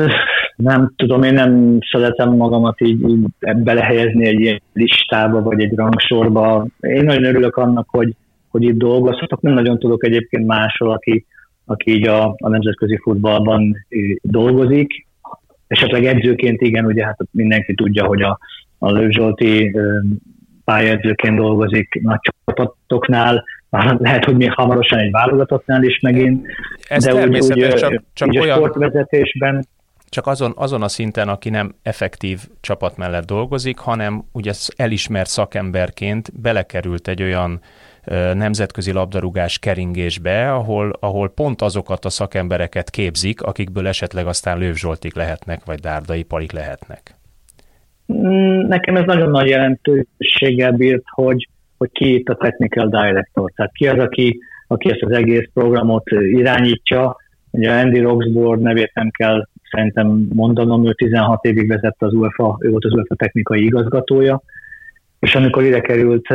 nem 0.55 0.93
tudom, 0.95 1.23
én 1.23 1.33
nem 1.33 1.77
szeretem 1.91 2.35
magamat 2.35 2.81
így, 2.81 3.09
így 3.09 3.25
belehelyezni 3.55 4.25
egy 4.25 4.39
ilyen 4.39 4.61
listába, 4.73 5.41
vagy 5.41 5.61
egy 5.61 5.75
rangsorba. 5.75 6.67
Én 6.79 7.03
nagyon 7.03 7.23
örülök 7.23 7.55
annak, 7.55 7.87
hogy, 7.89 8.15
hogy 8.47 8.63
itt 8.63 8.77
dolgozhatok. 8.77 9.41
Nem 9.41 9.53
nagyon 9.53 9.79
tudok 9.79 10.05
egyébként 10.05 10.47
másról, 10.47 10.91
aki, 10.91 11.25
aki 11.65 11.91
így 11.91 12.07
a, 12.07 12.35
a 12.37 12.49
nemzetközi 12.49 12.97
futballban 13.01 13.85
dolgozik. 14.21 15.07
Esetleg 15.67 16.05
edzőként 16.05 16.61
igen, 16.61 16.85
ugye 16.85 17.05
hát 17.05 17.17
mindenki 17.31 17.73
tudja, 17.73 18.05
hogy 18.05 18.21
a, 18.21 18.39
a 18.77 18.91
Lőv 18.91 19.09
Zsolti 19.09 19.75
pályaedzőként 20.63 21.37
dolgozik 21.37 22.01
nagy 22.01 22.19
csapatoknál, 22.21 23.43
lehet, 23.97 24.25
hogy 24.25 24.35
még 24.35 24.51
hamarosan 24.53 24.99
egy 24.99 25.11
válogatottnál 25.11 25.83
is 25.83 25.99
megint. 25.99 26.47
Ez 26.87 27.03
de 27.03 27.13
úgy, 27.13 27.39
úgy, 27.39 27.67
csak, 27.67 28.03
csak 28.13 28.27
úgy 28.27 28.37
olyan... 28.37 28.57
sportvezetésben 28.57 29.65
csak 30.11 30.27
azon, 30.27 30.53
azon 30.55 30.81
a 30.81 30.87
szinten, 30.87 31.27
aki 31.27 31.49
nem 31.49 31.75
effektív 31.83 32.39
csapat 32.61 32.97
mellett 32.97 33.25
dolgozik, 33.25 33.77
hanem 33.77 34.23
ugye 34.31 34.51
elismert 34.75 35.29
szakemberként 35.29 36.41
belekerült 36.41 37.07
egy 37.07 37.21
olyan 37.21 37.59
nemzetközi 38.33 38.91
labdarúgás 38.91 39.59
keringésbe, 39.59 40.53
ahol, 40.53 40.93
ahol 40.99 41.29
pont 41.29 41.61
azokat 41.61 42.05
a 42.05 42.09
szakembereket 42.09 42.89
képzik, 42.89 43.41
akikből 43.41 43.87
esetleg 43.87 44.27
aztán 44.27 44.57
Lőv 44.57 44.75
Zsoltik 44.75 45.15
lehetnek, 45.15 45.65
vagy 45.65 45.79
Dárdai 45.79 46.23
Palik 46.23 46.51
lehetnek. 46.51 47.15
Mm, 48.13 48.67
nekem 48.67 48.95
ez 48.95 49.05
nagyon 49.05 49.29
nagy 49.29 49.47
jelentőséggel 49.47 50.71
bírt, 50.71 51.03
hogy, 51.09 51.49
hogy 51.77 51.91
ki 51.91 52.13
itt 52.13 52.27
a 52.27 52.35
technical 52.35 52.87
director, 52.87 53.51
tehát 53.55 53.71
ki 53.73 53.87
az, 53.87 53.99
aki, 53.99 54.39
aki 54.67 54.91
ezt 54.91 55.01
az 55.01 55.11
egész 55.11 55.49
programot 55.53 56.09
irányítja. 56.11 57.15
Ugye 57.51 57.71
Andy 57.71 57.99
Roxburgh 57.99 58.61
nevét 58.61 58.91
nem 58.93 59.09
kell 59.09 59.47
szerintem 59.71 60.27
mondanom, 60.33 60.87
ő 60.87 60.93
16 60.93 61.45
évig 61.45 61.67
vezette 61.67 62.05
az 62.05 62.13
UEFA, 62.13 62.57
ő 62.59 62.69
volt 62.69 62.85
az 62.85 62.93
UEFA 62.93 63.15
technikai 63.15 63.63
igazgatója, 63.63 64.41
és 65.19 65.35
amikor 65.35 65.63
ide 65.63 65.79
került 65.79 66.27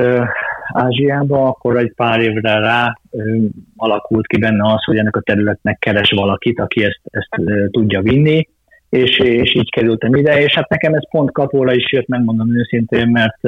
Ázsiába, 0.73 1.49
akkor 1.49 1.77
egy 1.77 1.93
pár 1.95 2.21
évre 2.21 2.59
rá 2.59 2.99
alakult 3.77 4.27
ki 4.27 4.39
benne 4.39 4.73
az, 4.73 4.85
hogy 4.85 4.97
ennek 4.97 5.17
a 5.17 5.21
területnek 5.21 5.79
keres 5.79 6.11
valakit, 6.11 6.61
aki 6.61 6.85
ezt, 6.85 7.01
ezt 7.11 7.43
tudja 7.71 8.01
vinni, 8.01 8.49
és, 8.91 9.19
és 9.19 9.55
így 9.55 9.71
kerültem 9.71 10.15
ide, 10.15 10.43
és 10.43 10.55
hát 10.55 10.69
nekem 10.69 10.95
ez 10.95 11.11
pont 11.11 11.33
kapóra 11.33 11.75
is 11.75 11.93
jött, 11.93 12.07
megmondom 12.07 12.59
őszintén, 12.59 13.09
mert 13.09 13.39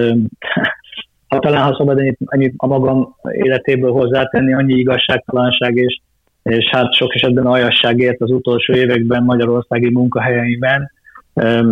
ha 1.28 1.38
talán 1.38 1.62
ha 1.62 1.76
szabad 1.78 1.98
ennyit, 1.98 2.18
ennyit 2.26 2.54
a 2.56 2.66
magam 2.66 3.16
életéből 3.30 3.92
hozzátenni, 3.92 4.54
annyi 4.54 4.74
igazságtalanság 4.74 5.76
és, 5.76 6.00
és 6.48 6.68
hát 6.70 6.94
sok 6.94 7.14
esetben 7.14 7.46
aljasságért 7.46 8.20
az 8.20 8.30
utolsó 8.30 8.74
években 8.74 9.22
magyarországi 9.22 9.90
munkahelyeimben, 9.90 10.90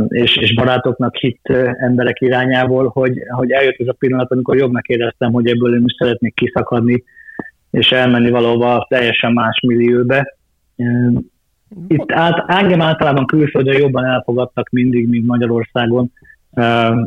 és, 0.09 0.37
és 0.37 0.55
barátoknak 0.55 1.17
hitt 1.17 1.49
emberek 1.79 2.21
irányából, 2.21 2.89
hogy, 2.89 3.19
hogy 3.29 3.51
eljött 3.51 3.81
ez 3.81 3.87
a 3.87 3.97
pillanat, 3.99 4.33
amikor 4.33 4.57
jobbnak 4.57 4.87
éreztem, 4.87 5.33
hogy 5.33 5.47
ebből 5.47 5.75
én 5.75 5.85
is 5.85 5.95
szeretnék 5.99 6.35
kiszakadni, 6.35 7.05
és 7.71 7.91
elmenni 7.91 8.31
valóban 8.31 8.87
teljesen 8.89 9.33
más 9.33 9.61
millióbe. 9.67 10.37
Itt 11.89 12.13
át, 12.13 12.45
engem 12.47 12.81
általában 12.81 13.27
külföldön 13.27 13.79
jobban 13.79 14.05
elfogadtak 14.05 14.69
mindig, 14.71 15.09
mint 15.09 15.27
Magyarországon, 15.27 16.13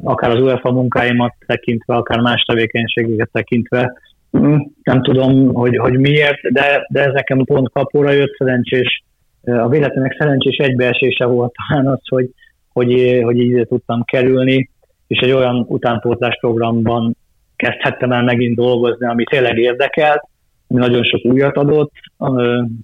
akár 0.04 0.30
az 0.30 0.42
UEFA 0.42 0.72
munkáimat 0.72 1.34
tekintve, 1.46 1.96
akár 1.96 2.20
más 2.20 2.42
tevékenységeket 2.42 3.30
tekintve. 3.32 3.94
Hm, 4.32 4.58
nem 4.84 5.02
tudom, 5.02 5.54
hogy, 5.54 5.78
hogy 5.78 6.00
miért, 6.00 6.42
de, 6.52 6.86
de 6.90 7.04
ez 7.04 7.14
nekem 7.14 7.44
pont 7.44 7.70
kapóra 7.70 8.12
jött 8.12 8.36
szerencsés. 8.38 9.04
A 9.44 9.70
véletlenek 9.70 10.16
szerencsés 10.20 10.58
egybeesése 10.58 11.26
volt 11.26 11.54
talán 11.68 11.88
az, 11.88 12.00
hogy, 12.08 12.30
hogy, 12.74 13.20
hogy 13.24 13.40
így 13.40 13.68
tudtam 13.68 14.04
kerülni, 14.04 14.70
és 15.08 15.20
egy 15.20 15.32
olyan 15.32 15.66
utánpótlás 15.68 16.38
programban 16.40 17.18
kezdhettem 17.56 18.12
el 18.12 18.24
megint 18.24 18.56
dolgozni, 18.56 19.08
ami 19.08 19.24
tényleg 19.24 19.58
érdekelt, 19.58 20.22
ami 20.68 20.80
nagyon 20.80 21.04
sok 21.04 21.26
újat 21.26 21.58
adott, 21.58 21.92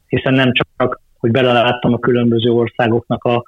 hiszen 0.07 0.33
nem 0.33 0.51
csak, 0.53 1.01
hogy 1.17 1.31
beleláttam 1.31 1.93
a 1.93 1.99
különböző 1.99 2.51
országoknak 2.51 3.23
a, 3.23 3.43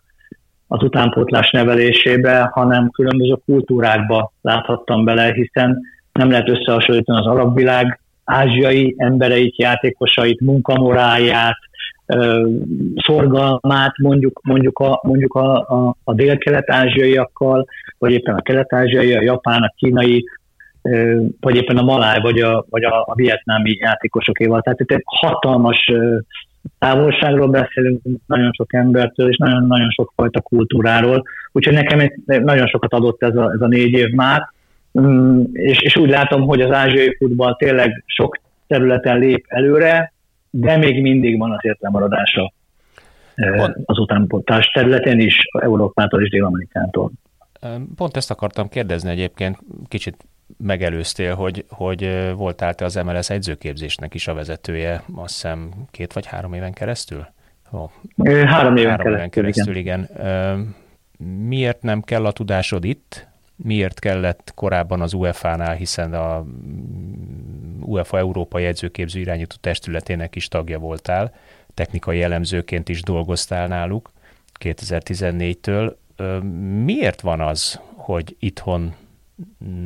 az 0.68 0.84
utánpótlás 0.84 1.52
nevelésébe, 1.52 2.50
hanem 2.54 2.90
különböző 2.90 3.36
kultúrákba 3.46 4.34
láthattam 4.42 5.06
bele, 5.06 5.34
hiszen 5.34 5.82
nem 6.18 6.32
lehet 6.32 6.50
összehasonlítani 6.50 7.20
az 7.20 7.26
arab 7.26 7.56
világ 7.56 8.00
ázsiai 8.24 8.96
embereit, 8.98 9.58
játékosait, 9.58 10.42
munkamoráját, 10.42 11.58
szorgalmát 12.96 13.98
mondjuk, 13.98 14.42
mondjuk, 14.44 14.80
a, 14.80 15.00
mondjuk 15.04 15.34
a, 15.34 15.56
a, 15.58 15.96
a 16.04 16.14
dél-kelet-ázsiaiakkal, 16.14 17.66
vagy 17.98 18.12
éppen 18.12 18.36
a 18.36 18.42
kelet-ázsiai, 18.42 19.16
a 19.16 19.22
japán, 19.22 19.62
a 19.62 19.74
kínai, 19.76 20.24
vagy 21.40 21.56
éppen 21.56 21.78
a 21.78 21.82
maláj, 21.84 22.20
vagy 22.22 22.40
a, 22.40 22.66
vagy 22.70 22.84
a, 22.84 23.02
a 23.02 23.14
vietnámi 23.16 23.78
játékosokéval. 23.80 24.62
Tehát 24.62 24.80
itt 24.80 24.92
egy 24.92 25.04
hatalmas 25.06 25.92
távolságról 26.80 27.48
beszélünk, 27.48 28.02
nagyon 28.26 28.52
sok 28.52 28.74
embertől, 28.74 29.30
és 29.30 29.38
nagyon-nagyon 29.38 29.90
sok 29.90 30.14
fajta 30.16 30.42
kultúráról. 30.42 31.24
Úgyhogy 31.52 31.74
nekem 31.74 32.12
nagyon 32.26 32.68
sokat 32.68 32.94
adott 32.94 33.24
ez 33.24 33.36
a, 33.36 33.52
ez 33.54 33.62
a 33.62 33.68
négy 33.68 33.92
év 33.92 34.10
már, 34.10 34.50
és, 35.54 35.82
és 35.82 35.96
úgy 35.96 36.10
látom, 36.10 36.42
hogy 36.42 36.62
az 36.62 36.72
ázsiai 36.72 37.16
futball 37.16 37.56
tényleg 37.56 38.04
sok 38.06 38.40
területen 38.68 39.18
lép 39.20 39.46
előre, 39.48 40.14
de 40.50 40.78
még 40.78 41.02
mindig 41.02 41.38
van 41.38 41.52
azért 41.52 41.82
lemaradása 41.82 42.54
Pont. 43.36 43.76
az 43.86 44.00
utánpótlás 44.00 44.66
területén 44.66 45.20
is, 45.20 45.38
Európától 45.60 46.22
és 46.22 46.30
Dél-Amerikától. 46.30 47.12
Pont 47.96 48.16
ezt 48.16 48.32
akartam 48.32 48.70
kérdezni 48.70 49.10
egyébként, 49.10 49.58
kicsit 49.88 50.16
megelőztél, 50.58 51.36
hogy, 51.36 51.66
hogy 51.70 52.32
voltál 52.36 52.74
te 52.74 52.86
az 52.86 52.96
MLS 52.96 53.30
egyzőképzésnek 53.30 54.14
is 54.14 54.28
a 54.28 54.34
vezetője, 54.34 55.04
azt 55.16 55.34
hiszem 55.34 55.70
két 55.92 56.14
vagy 56.14 56.26
három 56.26 56.54
éven 56.54 56.74
keresztül? 56.74 57.26
Oh, 57.72 57.90
három 58.46 58.76
éven 58.76 58.90
három 58.90 59.04
keresztül, 59.04 59.14
éven 59.14 59.30
keresztül 59.30 59.76
igen. 59.76 60.10
igen. 60.16 60.76
Miért 61.48 61.82
nem 61.82 62.02
kell 62.02 62.26
a 62.26 62.32
tudásod 62.32 62.84
itt? 62.84 63.28
Miért 63.64 64.00
kellett 64.00 64.52
korábban 64.56 65.02
az 65.02 65.14
UEFA-nál, 65.14 65.76
hiszen 65.76 66.14
a 66.14 66.46
UEFA 67.82 68.18
Európai 68.18 68.66
Edzőképző 68.66 69.20
irányító 69.20 69.56
testületének 69.62 70.36
is 70.36 70.48
tagja 70.48 70.80
voltál, 70.80 71.34
technikai 71.74 72.22
elemzőként 72.22 72.90
is 72.90 73.02
dolgoztál 73.02 73.68
náluk 73.68 74.12
2014-től. 74.60 75.94
Miért 76.84 77.22
van 77.22 77.42
az, 77.42 77.82
hogy 77.96 78.36
itthon 78.40 78.94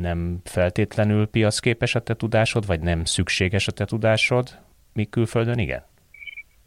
nem 0.00 0.40
feltétlenül 0.44 1.26
piacképes 1.26 1.94
a 1.94 2.00
te 2.00 2.14
tudásod, 2.14 2.66
vagy 2.66 2.80
nem 2.80 3.04
szükséges 3.04 3.68
a 3.68 3.72
te 3.72 3.84
tudásod, 3.84 4.48
míg 4.92 5.08
külföldön 5.08 5.58
igen? 5.58 5.82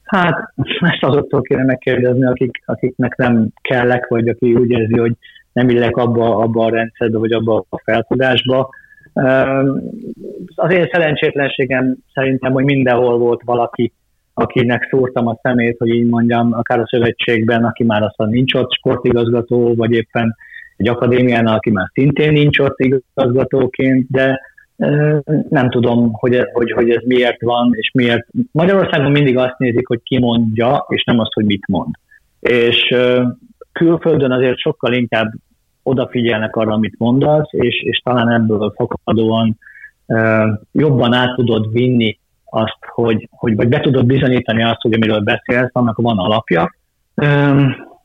Hát, 0.03 0.53
ezt 0.79 1.03
azoktól 1.03 1.41
kéne 1.41 1.63
megkérdezni, 1.63 2.25
akik, 2.25 2.61
akiknek 2.65 3.15
nem 3.15 3.47
kellek, 3.61 4.07
vagy 4.07 4.27
aki 4.27 4.53
úgy 4.53 4.69
érzi, 4.69 4.97
hogy 4.97 5.15
nem 5.55 5.69
illek 5.69 5.97
abba, 5.97 6.37
abba 6.37 6.65
a 6.65 6.69
rendszerbe, 6.69 7.17
vagy 7.17 7.31
abba 7.31 7.65
a 7.69 7.81
feltudásba. 7.83 8.69
Az 10.55 10.71
én 10.71 10.89
szerencsétlenségem 10.91 11.95
szerintem, 12.13 12.51
hogy 12.51 12.63
mindenhol 12.63 13.17
volt 13.17 13.41
valaki, 13.45 13.93
akinek 14.33 14.87
szúrtam 14.89 15.27
a 15.27 15.39
szemét, 15.41 15.77
hogy 15.77 15.89
így 15.89 16.07
mondjam, 16.07 16.53
akár 16.53 16.79
a 16.79 16.87
szövetségben, 16.87 17.63
aki 17.63 17.83
már 17.83 18.03
aztán 18.03 18.29
nincs 18.29 18.53
ott 18.53 18.73
sportigazgató, 18.73 19.75
vagy 19.75 19.91
éppen 19.91 20.35
egy 20.77 20.87
akadémián, 20.87 21.47
aki 21.47 21.71
már 21.71 21.89
szintén 21.93 22.31
nincs 22.31 22.59
ott 22.59 22.79
igazgatóként, 22.79 24.07
de 24.09 24.39
nem 25.49 25.69
tudom, 25.69 26.13
hogy, 26.13 26.49
hogy, 26.53 26.71
hogy 26.71 26.89
ez 26.89 27.03
miért 27.05 27.41
van, 27.41 27.69
és 27.71 27.91
miért. 27.93 28.27
Magyarországon 28.51 29.11
mindig 29.11 29.37
azt 29.37 29.57
nézik, 29.57 29.87
hogy 29.87 29.99
ki 30.03 30.19
mondja, 30.19 30.85
és 30.89 31.03
nem 31.03 31.19
azt, 31.19 31.33
hogy 31.33 31.45
mit 31.45 31.67
mond. 31.67 31.93
És 32.39 32.95
külföldön 33.75 34.31
azért 34.31 34.57
sokkal 34.57 34.93
inkább 34.93 35.33
odafigyelnek 35.83 36.55
arra, 36.55 36.73
amit 36.73 36.95
mondasz, 36.97 37.47
és, 37.51 37.81
és 37.81 38.01
talán 38.03 38.31
ebből 38.31 38.73
fakadóan 38.75 39.57
jobban 40.71 41.13
át 41.13 41.35
tudod 41.35 41.71
vinni 41.71 42.19
azt, 42.45 42.77
hogy, 42.79 43.27
hogy 43.31 43.55
vagy 43.55 43.67
be 43.67 43.79
tudod 43.79 44.05
bizonyítani 44.05 44.63
azt, 44.63 44.81
hogy 44.81 44.93
amiről 44.93 45.19
beszélsz, 45.19 45.69
annak 45.71 45.97
van 45.97 46.17
alapja. 46.17 46.75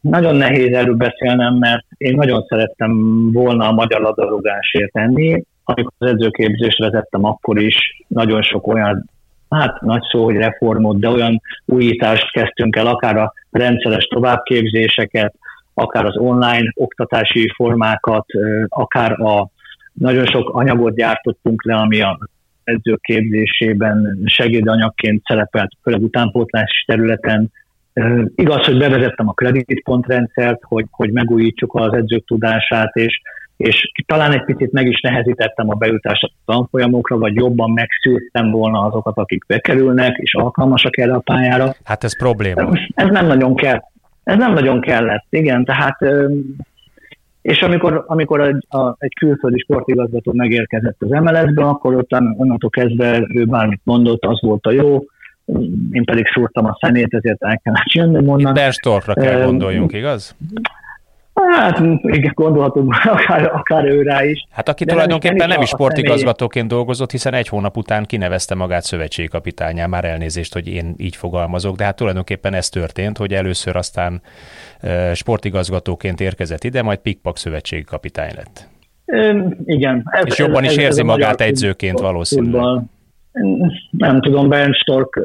Nagyon 0.01 0.37
nehéz 0.37 0.73
erről 0.73 0.95
beszélnem, 0.95 1.55
mert 1.55 1.85
én 1.97 2.15
nagyon 2.15 2.45
szerettem 2.49 2.93
volna 3.33 3.69
a 3.69 3.73
magyar 3.73 4.01
labdarúgásért 4.01 4.93
tenni. 4.93 5.45
Amikor 5.65 5.93
az 5.99 6.09
edzőképzést 6.09 6.79
vezettem, 6.79 7.25
akkor 7.25 7.59
is 7.59 8.05
nagyon 8.09 8.43
sok 8.43 8.67
olyan, 8.67 9.11
hát 9.49 9.81
nagy 9.81 10.03
szó, 10.11 10.25
hogy 10.25 10.37
reformot, 10.37 10.99
de 10.99 11.09
olyan 11.09 11.41
újítást 11.65 12.33
kezdtünk 12.33 12.77
el, 12.77 12.87
akár 12.87 13.17
a 13.17 13.33
rendszeres 13.51 14.05
továbbképzéseket, 14.05 15.35
akár 15.75 16.05
az 16.05 16.17
online 16.17 16.73
oktatási 16.75 17.53
formákat, 17.55 18.27
akár 18.69 19.21
a, 19.21 19.51
nagyon 19.93 20.27
sok 20.27 20.49
anyagot 20.49 20.95
gyártottunk 20.95 21.65
le, 21.65 21.75
ami 21.75 22.01
a 22.01 22.19
edzők 22.65 23.01
képzésében 23.01 24.23
segédanyagként 24.25 25.23
szerepelt, 25.25 25.73
főleg 25.83 26.03
utánpótlás 26.03 26.85
területen. 26.87 27.53
Igaz, 28.35 28.65
hogy 28.65 28.79
bevezettem 28.79 29.29
a 29.29 29.33
kreditpontrendszert, 29.33 30.61
hogy, 30.63 30.87
hogy 30.91 31.13
megújítsuk 31.13 31.75
az 31.75 31.93
edzők 31.93 32.25
tudását, 32.25 32.95
és, 32.95 33.21
és 33.57 33.93
talán 34.07 34.33
egy 34.33 34.45
picit 34.45 34.73
meg 34.73 34.87
is 34.87 35.01
nehezítettem 35.01 35.71
a 35.71 35.75
bejutást 35.75 36.23
a 36.23 36.31
tanfolyamokra, 36.45 37.19
vagy 37.19 37.35
jobban 37.35 37.71
megszűrtem 37.71 38.51
volna 38.51 38.81
azokat, 38.81 39.17
akik 39.17 39.47
bekerülnek, 39.47 40.17
és 40.17 40.35
alkalmasak 40.35 40.99
erre 40.99 41.13
a 41.13 41.19
pályára. 41.19 41.75
Hát 41.85 42.05
ez 42.05 42.19
probléma. 42.19 42.71
Ez 42.95 43.09
nem 43.09 43.27
nagyon 43.27 43.55
kell. 43.55 43.81
Ez 44.31 44.37
nem 44.37 44.53
nagyon 44.53 44.81
kellett, 44.81 45.27
igen, 45.31 45.65
tehát 45.65 45.99
és 47.43 47.63
amikor, 47.63 48.05
amikor 48.07 48.41
egy, 48.41 48.67
a, 48.69 48.95
egy 48.99 49.15
külföldi 49.15 49.59
sportigazgató 49.59 50.33
megérkezett 50.33 50.97
az 50.99 51.09
MLS-be, 51.09 51.65
akkor 51.65 51.95
ott 51.95 52.13
onnantól 52.13 52.71
kezdve 52.71 53.27
ő 53.35 53.45
bármit 53.45 53.81
mondott, 53.85 54.25
az 54.25 54.41
volt 54.43 54.67
a 54.67 54.71
jó, 54.73 55.05
én 55.91 56.05
pedig 56.05 56.27
szúrtam 56.27 56.65
a 56.65 56.79
szemét, 56.81 57.15
ezért 57.15 57.43
el 57.43 57.61
kellett 57.63 57.93
jönni, 57.93 58.25
mondani. 58.25 58.55
Berstorfra 58.55 59.15
kell 59.15 59.45
gondoljunk, 59.45 59.93
igaz? 59.93 60.37
Hát 61.51 61.79
igen, 62.03 62.33
gondolhatunk 62.35 62.95
akár, 63.05 63.51
akár 63.55 63.85
ő 63.85 64.03
rá 64.03 64.25
is. 64.25 64.47
Hát 64.51 64.69
aki 64.69 64.85
De 64.85 64.93
tulajdonképpen 64.93 65.37
nem 65.37 65.49
is, 65.49 65.55
nem 65.55 65.63
is 65.63 65.69
sportigazgatóként 65.69 66.69
dolgozott, 66.69 67.11
hiszen 67.11 67.35
egy 67.35 67.49
hónap 67.49 67.77
után 67.77 68.05
kinevezte 68.05 68.55
magát 68.55 68.83
szövetségkapitányá, 68.83 69.87
már 69.87 70.05
elnézést, 70.05 70.53
hogy 70.53 70.69
én 70.69 70.95
így 70.97 71.17
fogalmazok, 71.17 71.77
de 71.77 71.85
hát 71.85 71.97
tulajdonképpen 71.97 72.55
ez 72.55 72.69
történt, 72.69 73.19
hogy 73.19 73.33
először 73.33 73.77
aztán 73.77 74.23
sportigazgatóként 75.15 76.21
érkezett 76.21 76.65
ide, 76.65 76.83
majd 76.83 76.99
Pikpak 76.99 77.37
szövetségkapitány 77.37 78.33
lett. 78.37 78.69
igen. 79.65 80.03
Ez, 80.11 80.25
És 80.27 80.39
jobban 80.39 80.65
ez, 80.65 80.71
is 80.71 80.77
érzi 80.77 81.01
ez 81.01 81.07
magát 81.07 81.41
edzőként 81.41 81.99
valószínűleg. 81.99 82.83
Nem 83.91 84.21
tudom, 84.21 84.49
Bernd 84.49 84.75
Stork 84.75 85.21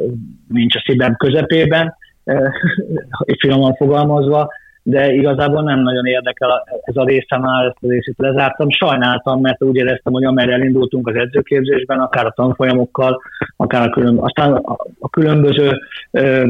nincs 0.48 0.76
a 0.76 0.84
szívem 0.86 1.16
közepében, 1.16 1.96
finoman 3.42 3.74
fogalmazva, 3.76 4.50
de 4.88 5.14
igazából 5.14 5.62
nem 5.62 5.80
nagyon 5.80 6.06
érdekel 6.06 6.64
ez 6.82 6.96
a 6.96 7.06
része 7.06 7.38
már, 7.38 7.66
ezt 7.66 7.78
a 7.82 7.88
részét 7.88 8.16
lezártam. 8.18 8.70
Sajnáltam, 8.70 9.42
mert 9.42 9.64
úgy 9.64 9.76
éreztem, 9.76 10.14
hogy 10.14 10.24
amerre 10.24 10.54
elindultunk 10.54 11.08
az 11.08 11.16
edzőképzésben, 11.16 12.00
akár 12.00 12.26
a 12.26 12.34
tanfolyamokkal, 12.36 13.22
akár 13.56 13.88
a, 13.88 13.90
külön, 13.90 14.18
aztán 14.18 14.54
a 15.00 15.10
különböző 15.10 15.80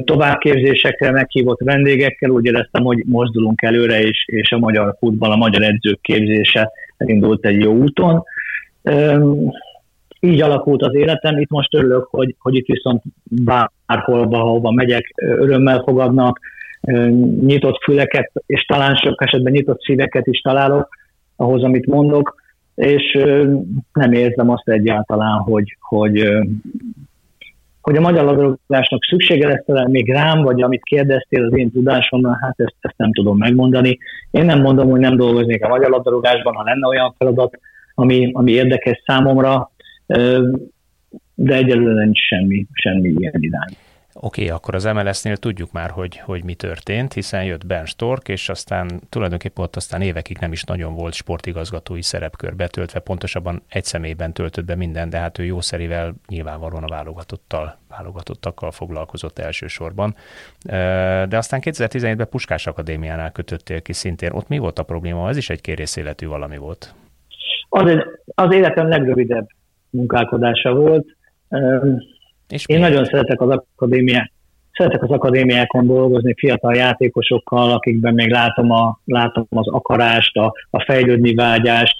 továbbképzésekre 0.04 1.12
meghívott 1.12 1.60
vendégekkel, 1.60 2.30
úgy 2.30 2.46
éreztem, 2.46 2.84
hogy 2.84 3.04
mozdulunk 3.06 3.62
előre, 3.62 4.01
és, 4.01 4.24
és 4.25 4.51
a 4.51 4.58
magyar 4.58 4.96
futball, 5.00 5.32
a 5.32 5.36
magyar 5.36 5.63
edzők 5.63 6.01
képzése 6.01 6.72
elindult 6.98 7.46
egy 7.46 7.60
jó 7.60 7.74
úton. 7.74 8.24
Így 10.20 10.42
alakult 10.42 10.82
az 10.82 10.96
életem, 10.96 11.38
itt 11.38 11.50
most 11.50 11.75
örülök, 11.75 12.08
hogy, 12.12 12.36
hogy 12.39 12.56
itt 12.56 12.65
viszont 12.65 13.01
bárhol, 13.24 14.27
ahova 14.32 14.72
megyek, 14.72 15.13
örömmel 15.15 15.80
fogadnak, 15.80 16.39
nyitott 17.42 17.84
füleket, 17.84 18.32
és 18.46 18.65
talán 18.65 18.96
sok 18.96 19.22
esetben 19.24 19.51
nyitott 19.51 19.82
szíveket 19.82 20.27
is 20.27 20.39
találok 20.39 20.89
ahhoz, 21.36 21.63
amit 21.63 21.86
mondok, 21.86 22.36
és 22.75 23.18
nem 23.94 24.12
érzem 24.12 24.50
azt 24.50 24.70
egyáltalán, 24.70 25.39
hogy, 25.39 25.77
hogy, 25.80 26.30
hogy 27.82 27.96
a 27.96 28.01
magyar 28.01 28.25
labdarúgásnak 28.25 29.04
szüksége 29.04 29.48
lesz 29.48 29.88
még 29.88 30.12
rám, 30.12 30.42
vagy 30.42 30.62
amit 30.62 30.84
kérdeztél 30.84 31.44
az 31.44 31.58
én 31.58 31.72
tudásomra, 31.72 32.38
hát 32.42 32.54
ezt, 32.58 32.75
ezt 32.80 32.98
nem 32.98 33.13
tudom 33.13 33.38
megmondani. 33.38 33.98
Én 34.32 34.46
nem 34.46 34.62
mondom, 34.62 34.89
hogy 34.89 35.00
nem 35.00 35.18
dolgoznék 35.18 35.65
a 35.65 35.68
magyar 35.68 35.89
labdarúgásban, 35.89 36.54
ha 36.54 36.63
lenne 36.63 36.88
olyan 36.88 37.15
feladat, 37.18 37.60
ami, 37.96 38.30
ami 38.34 38.51
érdekes 38.51 39.04
számomra, 39.06 39.72
de 41.36 41.56
egyelőre 41.56 42.04
nincs 42.04 42.20
semmi, 42.20 42.65
semmi 42.72 43.13
ilyen 43.18 43.34
irány. 43.39 43.74
Oké, 44.25 44.44
okay, 44.44 44.55
akkor 44.55 44.75
az 44.75 44.84
MLS-nél 44.84 45.38
tudjuk 45.38 45.72
már, 45.72 45.89
hogy, 45.89 46.17
hogy 46.17 46.44
mi 46.44 46.53
történt, 46.53 47.13
hiszen 47.13 47.44
jött 47.44 47.65
Ben 47.65 47.86
Stork, 47.86 48.27
és 48.27 48.50
aztán 48.50 49.00
tulajdonképpen 49.10 49.63
ott 49.63 49.75
aztán 49.75 50.01
évekig 50.01 50.38
nem 50.38 50.51
is 50.51 50.64
nagyon 50.64 50.96
volt 50.96 51.14
sportigazgatói 51.14 52.01
szerepkör 52.01 52.55
betöltve, 52.55 53.00
pontosabban 53.00 53.61
egy 53.70 53.83
személyben 53.83 54.33
töltött 54.33 54.66
be 54.66 54.75
minden, 54.75 55.09
de 55.09 55.18
hát 55.18 55.40
ő 55.40 55.44
jószerivel 55.44 56.14
nyilvánvalóan 56.27 56.83
a 56.83 56.88
válogatottal, 56.88 57.77
válogatottakkal 57.90 58.72
foglalkozott 58.72 59.40
elsősorban. 59.40 60.16
De 61.29 61.38
aztán 61.38 61.59
2017-ben 61.64 62.29
Puskás 62.29 62.68
Akadémiánál 62.68 63.31
kötöttél 63.31 63.81
ki 63.81 63.94
szintén. 63.94 64.31
Ott 64.31 64.48
mi 64.48 64.57
volt 64.57 64.79
a 64.79 64.83
probléma? 64.83 65.29
Ez 65.29 65.38
is 65.38 65.50
egy 65.50 65.61
kérészéletű 65.61 66.27
valami 66.27 66.57
volt. 66.57 66.94
Az, 67.70 67.98
az 68.35 68.53
életem 68.53 68.88
legrövidebb 68.88 69.48
munkálkodása 69.90 70.74
volt 70.74 71.16
és 72.50 72.64
Én 72.68 72.79
nagyon 72.79 73.05
szeretek 73.05 73.42
az 73.42 73.50
akadémiák, 73.75 74.31
szeretek 74.72 75.03
az 75.03 75.10
akadémiákon 75.10 75.88
dolgozni 75.88 76.34
fiatal 76.38 76.75
játékosokkal, 76.75 77.72
akikben 77.72 78.14
még 78.14 78.31
látom, 78.31 78.72
a, 78.72 79.00
látom 79.05 79.48
az 79.50 79.68
akarást, 79.68 80.38
a, 80.38 80.53
a 80.70 80.84
fejlődni 80.84 81.34
vágyást. 81.34 81.96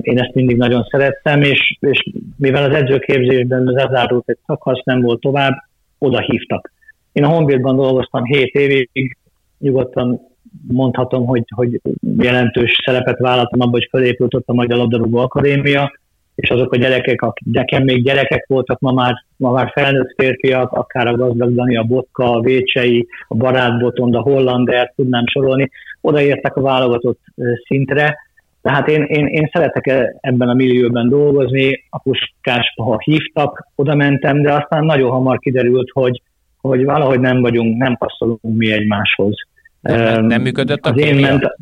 Én 0.00 0.18
ezt 0.18 0.34
mindig 0.34 0.56
nagyon 0.56 0.86
szerettem, 0.90 1.42
és, 1.42 1.76
és 1.80 2.10
mivel 2.36 2.70
az 2.70 2.76
edzőképzésben 2.76 3.62
lezárult 3.62 4.28
egy 4.28 4.38
szakasz, 4.46 4.82
nem 4.84 5.00
volt 5.00 5.20
tovább, 5.20 5.54
oda 5.98 6.20
hívtak. 6.20 6.72
Én 7.12 7.24
a 7.24 7.28
Honvédban 7.28 7.76
dolgoztam 7.76 8.24
7 8.24 8.54
évig, 8.54 9.16
nyugodtan 9.58 10.20
mondhatom, 10.66 11.26
hogy, 11.26 11.44
hogy 11.54 11.80
jelentős 12.18 12.80
szerepet 12.84 13.18
vállaltam 13.18 13.60
abban, 13.60 13.72
hogy 13.72 13.88
felépült 13.90 14.34
ott 14.34 14.48
a 14.48 14.54
Magyar 14.54 14.78
Labdarúgó 14.78 15.18
Akadémia, 15.18 15.92
és 16.34 16.50
azok 16.50 16.72
a 16.72 16.76
gyerekek, 16.76 17.22
akik 17.22 17.46
nekem 17.52 17.82
még 17.82 18.04
gyerekek 18.04 18.46
voltak, 18.46 18.80
ma 18.80 18.92
már, 18.92 19.14
ma 19.36 19.50
már 19.50 19.70
felnőtt 19.74 20.14
férfiak, 20.16 20.72
akár 20.72 21.06
a 21.06 21.16
gazdag 21.16 21.54
Dani, 21.54 21.76
a 21.76 21.82
Botka, 21.82 22.32
a 22.32 22.40
Vécsei, 22.40 23.06
a 23.28 23.34
Barát 23.34 23.78
Botond, 23.78 24.14
a 24.14 24.20
Hollander, 24.20 24.92
tudnám 24.96 25.26
sorolni, 25.26 25.70
odaértek 26.00 26.56
a 26.56 26.60
válogatott 26.60 27.20
szintre, 27.66 28.16
tehát 28.64 28.88
én, 28.88 29.02
én, 29.02 29.26
én 29.26 29.50
szeretek 29.52 29.86
e, 29.86 30.16
ebben 30.20 30.48
a 30.48 30.54
millióben 30.54 31.08
dolgozni, 31.08 31.84
a 31.90 31.98
puskásba, 31.98 32.84
ha 32.84 32.98
hívtak, 33.04 33.68
oda 33.74 33.94
mentem, 33.94 34.42
de 34.42 34.52
aztán 34.52 34.84
nagyon 34.84 35.10
hamar 35.10 35.38
kiderült, 35.38 35.90
hogy, 35.92 36.22
hogy 36.60 36.84
valahogy 36.84 37.20
nem 37.20 37.40
vagyunk, 37.40 37.76
nem 37.76 37.96
passzolunk 37.96 38.40
mi 38.42 38.72
egymáshoz. 38.72 39.34
Nem, 39.80 40.24
nem 40.24 40.42
működött 40.42 40.86
a 40.86 40.92
kémia? 40.92 41.28
Ment, 41.28 41.56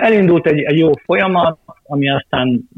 elindult 0.00 0.46
egy, 0.46 0.60
egy 0.60 0.78
jó 0.78 0.90
folyamat, 1.04 1.58
ami 1.82 2.10
aztán 2.10 2.68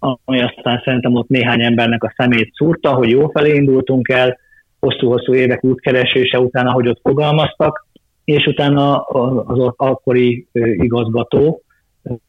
ami 0.00 0.40
aztán 0.40 0.82
szerintem 0.84 1.14
ott 1.14 1.28
néhány 1.28 1.62
embernek 1.62 2.04
a 2.04 2.14
szemét 2.16 2.54
szúrta, 2.54 2.92
hogy 2.92 3.10
jó 3.10 3.28
felé 3.28 3.54
indultunk 3.54 4.08
el, 4.08 4.38
hosszú-hosszú 4.80 5.34
évek 5.34 5.64
útkeresése 5.64 6.40
után, 6.40 6.66
ahogy 6.66 6.88
ott 6.88 7.00
fogalmaztak, 7.02 7.86
és 8.24 8.46
utána 8.46 9.00
az 9.00 9.72
akkori 9.76 10.46
igazgató 10.52 11.62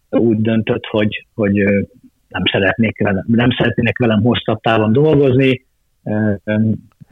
úgy 0.09 0.41
döntött, 0.41 0.85
hogy, 0.85 1.25
hogy 1.33 1.53
nem, 2.27 2.43
szeretnék 2.51 3.03
velem, 3.03 3.25
nem 3.27 3.49
szeretnének 3.57 3.97
velem 3.97 4.21
hosszabb 4.21 4.61
távon 4.61 4.93
dolgozni, 4.93 5.65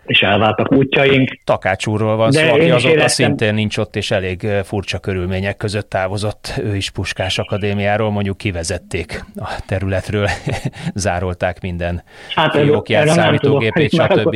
és 0.09 0.21
elváltak 0.21 0.71
útjaink. 0.71 1.37
Takács 1.43 1.87
úrról 1.87 2.15
van 2.15 2.31
szó, 2.31 2.49
aki 2.49 2.69
azóta 2.69 2.93
éreztem... 2.93 3.27
szintén 3.27 3.53
nincs 3.53 3.77
ott, 3.77 3.95
és 3.95 4.11
elég 4.11 4.47
furcsa 4.63 4.99
körülmények 4.99 5.57
között 5.57 5.89
távozott. 5.89 6.53
Ő 6.63 6.75
is 6.75 6.89
Puskás 6.89 7.37
Akadémiáról, 7.37 8.11
mondjuk 8.11 8.37
kivezették 8.37 9.25
a 9.35 9.63
területről, 9.67 10.27
zárolták 10.93 11.61
minden 11.61 12.03
hát, 12.35 12.51
fiókját, 12.51 13.07
számítógépét, 13.07 13.91
stb. 13.91 14.35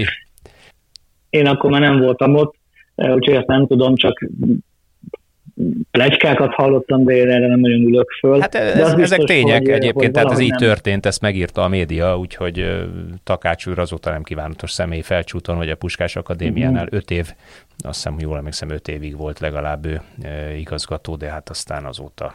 Én 1.29 1.47
akkor 1.47 1.71
már 1.71 1.81
nem 1.81 1.99
voltam 1.99 2.35
ott, 2.35 2.55
úgyhogy 2.95 3.35
ezt 3.35 3.47
nem 3.47 3.67
tudom, 3.67 3.95
csak 3.95 4.27
plecskákat 5.91 6.53
hallottam, 6.53 7.03
de 7.03 7.13
én 7.13 7.29
erre 7.29 7.47
nem 7.47 7.59
nagyon 7.59 7.81
ülök 7.81 8.11
föl. 8.19 8.39
Hát 8.39 8.55
ez, 8.55 8.75
biztos, 8.75 9.01
ezek 9.01 9.19
tények 9.19 9.59
hogy, 9.59 9.69
egyébként, 9.69 9.95
hogy 9.95 10.11
tehát 10.11 10.31
ez 10.31 10.39
így 10.39 10.49
nem... 10.49 10.59
történt, 10.59 11.05
ezt 11.05 11.21
megírta 11.21 11.63
a 11.63 11.67
média, 11.67 12.17
úgyhogy 12.17 12.85
Takács 13.23 13.67
úr 13.67 13.79
azóta 13.79 14.11
nem 14.11 14.23
kívánatos 14.23 14.71
személy 14.71 15.01
felcsúton, 15.01 15.55
hogy 15.55 15.69
a 15.69 15.75
Puskás 15.75 16.15
Akadémiánál 16.15 16.87
öt 16.89 17.11
év, 17.11 17.33
azt 17.77 18.03
hiszem, 18.03 18.15
jól 18.19 18.37
emlékszem, 18.37 18.69
öt 18.69 18.87
évig 18.87 19.17
volt 19.17 19.39
legalább 19.39 19.85
ő 19.85 20.01
igazgató, 20.57 21.15
de 21.15 21.29
hát 21.29 21.49
aztán 21.49 21.85
azóta 21.85 22.33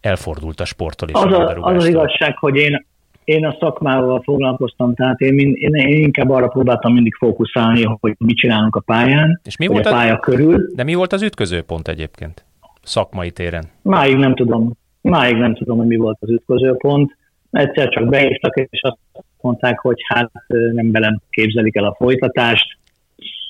elfordult 0.00 0.60
a 0.60 0.64
sporttól 0.64 1.08
is. 1.08 1.14
Az, 1.14 1.32
a 1.32 1.56
az 1.60 1.76
az 1.76 1.86
igazság, 1.86 2.38
hogy 2.38 2.56
én, 2.56 2.86
én 3.24 3.44
a 3.44 3.56
szakmával 3.60 4.22
foglalkoztam, 4.22 4.94
tehát 4.94 5.20
én, 5.20 5.38
én, 5.38 5.74
én 5.74 6.02
inkább 6.02 6.30
arra 6.30 6.48
próbáltam 6.48 6.92
mindig 6.92 7.14
fókuszálni, 7.14 7.82
hogy 8.00 8.14
mit 8.18 8.36
csinálunk 8.36 8.76
a 8.76 8.80
pályán, 8.80 9.40
És 9.44 9.56
mi 9.56 9.66
volt 9.66 9.86
a 9.86 9.90
pálya 9.90 10.18
körül. 10.18 10.70
De 10.74 10.82
mi 10.82 10.94
volt 10.94 11.12
az 11.12 11.22
ütközőpont 11.22 11.88
egyébként 11.88 12.44
szakmai 12.82 13.30
téren? 13.30 13.64
Máig 13.82 14.16
nem 14.16 14.34
tudom. 14.34 14.72
Máig 15.00 15.36
nem 15.36 15.54
tudom, 15.54 15.78
hogy 15.78 15.86
mi 15.86 15.96
volt 15.96 16.18
az 16.20 16.30
ütközőpont. 16.30 17.16
Egyszer 17.50 17.88
csak 17.88 18.08
beírtak, 18.08 18.56
és 18.70 18.82
azt 18.82 18.98
mondták, 19.40 19.78
hogy 19.78 19.96
hát 20.06 20.30
nem 20.72 20.92
velem 20.92 21.20
képzelik 21.30 21.76
el 21.76 21.84
a 21.84 21.94
folytatást. 21.98 22.78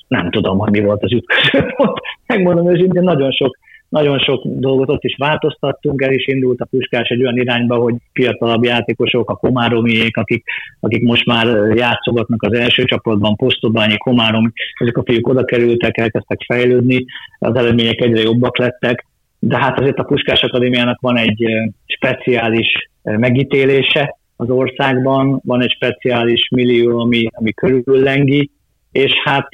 Nem 0.07 0.31
tudom, 0.31 0.57
hogy 0.57 0.71
mi 0.71 0.79
volt 0.79 1.03
az 1.03 1.11
ütközőpont. 1.11 1.99
Megmondom 2.27 2.69
őszintén, 2.69 3.03
nagyon 3.03 3.31
sok 3.31 3.57
nagyon 3.95 4.19
sok 4.19 4.41
dolgot 4.45 4.89
ott 4.89 5.03
is 5.03 5.15
változtattunk, 5.17 6.01
el 6.01 6.11
is 6.11 6.27
indult 6.27 6.61
a 6.61 6.65
Puskás 6.65 7.09
egy 7.09 7.21
olyan 7.21 7.37
irányba, 7.37 7.75
hogy 7.75 7.95
fiatalabb 8.13 8.63
játékosok, 8.63 9.29
a 9.29 9.35
Komáromiék, 9.35 10.17
akik, 10.17 10.43
akik 10.79 11.03
most 11.03 11.25
már 11.25 11.75
játszogatnak 11.75 12.43
az 12.43 12.53
első 12.53 12.83
csapatban, 12.83 13.35
Posztobányi, 13.35 13.97
Komárom, 13.97 14.53
ezek 14.79 14.97
a 14.97 15.03
fiúk 15.05 15.27
oda 15.27 15.45
kerültek, 15.45 15.97
elkezdtek 15.97 16.43
fejlődni, 16.45 17.05
az 17.39 17.55
eredmények 17.55 18.01
egyre 18.01 18.21
jobbak 18.21 18.57
lettek, 18.57 19.05
de 19.39 19.57
hát 19.57 19.79
azért 19.79 19.97
a 19.97 20.03
Puskás 20.03 20.41
Akadémiának 20.41 21.01
van 21.01 21.17
egy 21.17 21.45
speciális 21.85 22.89
megítélése 23.01 24.17
az 24.35 24.49
országban, 24.49 25.41
van 25.43 25.61
egy 25.61 25.71
speciális 25.71 26.47
millió, 26.55 26.99
ami, 26.99 27.27
ami 27.31 27.53
körüllengi, 27.53 28.51
és 28.91 29.11
hát 29.23 29.49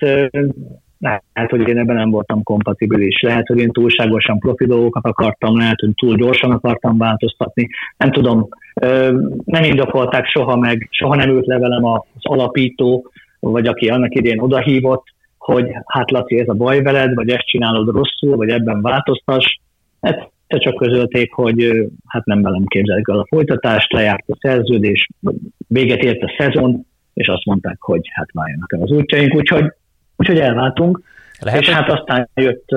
lehet, 1.01 1.49
hogy 1.49 1.67
én 1.67 1.77
ebben 1.77 1.95
nem 1.95 2.09
voltam 2.09 2.43
kompatibilis. 2.43 3.21
Lehet, 3.21 3.47
hogy 3.47 3.59
én 3.59 3.71
túlságosan 3.71 4.39
profi 4.39 4.65
dolgokat 4.65 5.05
akartam, 5.05 5.57
lehet, 5.57 5.79
hogy 5.79 5.93
túl 5.95 6.15
gyorsan 6.15 6.51
akartam 6.51 6.97
változtatni. 6.97 7.67
Nem 7.97 8.11
tudom, 8.11 8.47
nem 9.45 9.63
indokolták 9.63 10.25
soha 10.25 10.55
meg, 10.55 10.87
soha 10.91 11.15
nem 11.15 11.29
ült 11.29 11.45
le 11.45 11.57
velem 11.57 11.85
az 11.85 12.01
alapító, 12.19 13.11
vagy 13.39 13.67
aki 13.67 13.89
annak 13.89 14.15
idén 14.15 14.39
odahívott, 14.39 15.03
hogy 15.37 15.65
hát 15.85 16.11
Laci, 16.11 16.39
ez 16.39 16.47
a 16.47 16.53
baj 16.53 16.81
veled, 16.81 17.13
vagy 17.13 17.29
ezt 17.29 17.45
csinálod 17.45 17.95
rosszul, 17.95 18.35
vagy 18.35 18.49
ebben 18.49 18.81
változtass. 18.81 19.45
Ezt 19.99 20.29
csak 20.47 20.75
közölték, 20.75 21.33
hogy 21.33 21.89
hát 22.07 22.25
nem 22.25 22.41
velem 22.41 22.65
képzelik 22.65 23.07
el 23.09 23.19
a 23.19 23.27
folytatást, 23.27 23.93
lejárt 23.93 24.29
a 24.29 24.37
szerződés, 24.39 25.07
véget 25.67 26.03
ért 26.03 26.21
a 26.21 26.33
szezon, 26.37 26.85
és 27.13 27.27
azt 27.27 27.45
mondták, 27.45 27.77
hogy 27.79 28.01
hát 28.13 28.31
váljanak 28.33 28.73
el 28.73 28.81
az 28.81 28.91
útjaink, 28.91 29.35
úgyhogy 29.35 29.73
Úgyhogy 30.21 30.39
elváltunk, 30.39 31.01
lehet, 31.39 31.61
és 31.61 31.67
hogy... 31.67 31.75
hát 31.75 31.89
aztán 31.89 32.29
jött 32.33 32.69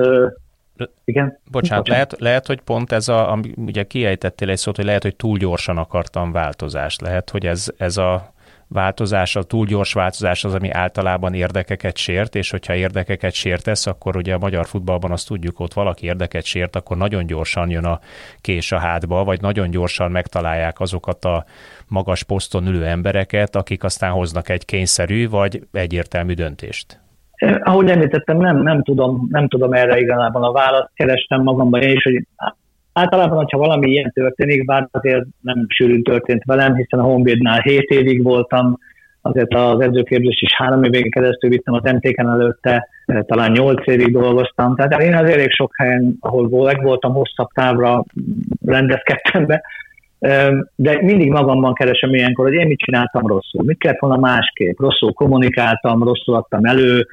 igen. 1.03 1.39
Bocsánat, 1.51 1.51
Bocsánat, 1.51 1.87
lehet, 1.87 2.15
lehet, 2.19 2.47
hogy 2.47 2.61
pont 2.61 2.91
ez 2.91 3.07
a, 3.07 3.31
ami, 3.31 3.53
ugye 3.55 3.83
kiejtettél 3.83 4.49
egy 4.49 4.57
szót, 4.57 4.75
hogy 4.75 4.85
lehet, 4.85 5.03
hogy 5.03 5.15
túl 5.15 5.37
gyorsan 5.37 5.77
akartam 5.77 6.31
változást. 6.31 7.01
Lehet, 7.01 7.29
hogy 7.29 7.45
ez, 7.45 7.67
ez 7.77 7.97
a 7.97 8.33
változás, 8.67 9.35
a 9.35 9.43
túl 9.43 9.65
gyors 9.65 9.93
változás 9.93 10.43
az, 10.43 10.53
ami 10.53 10.71
általában 10.71 11.33
érdekeket 11.33 11.97
sért, 11.97 12.35
és 12.35 12.49
hogyha 12.49 12.75
érdekeket 12.75 13.33
sértesz, 13.33 13.85
akkor 13.85 14.15
ugye 14.15 14.33
a 14.33 14.37
magyar 14.37 14.65
futballban 14.65 15.11
azt 15.11 15.27
tudjuk, 15.27 15.59
ott 15.59 15.73
valaki 15.73 16.05
érdeket 16.05 16.43
sért, 16.43 16.75
akkor 16.75 16.97
nagyon 16.97 17.25
gyorsan 17.25 17.69
jön 17.69 17.85
a 17.85 17.99
kés 18.41 18.71
a 18.71 18.79
hátba, 18.79 19.23
vagy 19.23 19.41
nagyon 19.41 19.69
gyorsan 19.69 20.11
megtalálják 20.11 20.79
azokat 20.79 21.25
a 21.25 21.45
magas 21.87 22.23
poszton 22.23 22.67
ülő 22.67 22.85
embereket, 22.85 23.55
akik 23.55 23.83
aztán 23.83 24.11
hoznak 24.11 24.49
egy 24.49 24.65
kényszerű 24.65 25.29
vagy 25.29 25.67
egyértelmű 25.71 26.33
döntést. 26.33 26.99
Ahogy 27.63 27.89
említettem, 27.89 28.37
nem, 28.37 28.61
nem, 28.61 28.83
tudom, 28.83 29.27
nem 29.31 29.47
tudom 29.47 29.73
erre 29.73 29.99
igazából 29.99 30.43
a 30.43 30.51
választ, 30.51 30.91
kerestem 30.93 31.41
magamban 31.41 31.81
én 31.81 31.95
is, 31.95 32.03
hogy 32.03 32.25
általában, 32.93 33.37
hogyha 33.37 33.57
valami 33.57 33.89
ilyen 33.89 34.11
történik, 34.13 34.65
bár 34.65 34.87
azért 34.91 35.25
nem 35.41 35.65
sűrűn 35.67 36.03
történt 36.03 36.43
velem, 36.43 36.75
hiszen 36.75 36.99
a 36.99 37.03
Honvédnál 37.03 37.59
7 37.59 37.89
évig 37.89 38.23
voltam, 38.23 38.77
azért 39.21 39.53
az 39.53 39.79
edzőképzést 39.79 40.41
is 40.41 40.53
három 40.55 40.83
évig 40.83 41.11
keresztül 41.11 41.49
vittem 41.49 41.73
az 41.73 41.91
MTK-en 41.91 42.29
előtte, 42.29 42.87
talán 43.05 43.51
nyolc 43.51 43.87
évig 43.87 44.11
dolgoztam, 44.11 44.75
tehát 44.75 45.01
én 45.01 45.15
az 45.15 45.29
elég 45.29 45.51
sok 45.51 45.71
helyen, 45.75 46.17
ahol 46.19 46.47
voltam, 46.47 47.13
hosszabb 47.13 47.49
távra 47.53 48.03
rendezkedtem 48.65 49.45
be, 49.45 49.63
de 50.75 51.01
mindig 51.01 51.31
magamban 51.31 51.73
keresem 51.73 52.13
ilyenkor, 52.13 52.45
hogy 52.45 52.53
én 52.53 52.67
mit 52.67 52.79
csináltam 52.79 53.27
rosszul, 53.27 53.63
mit 53.63 53.77
kellett 53.77 53.99
volna 53.99 54.17
másképp, 54.17 54.79
rosszul 54.79 55.13
kommunikáltam, 55.13 56.03
rosszul 56.03 56.35
adtam 56.35 56.63
elő, 56.63 57.07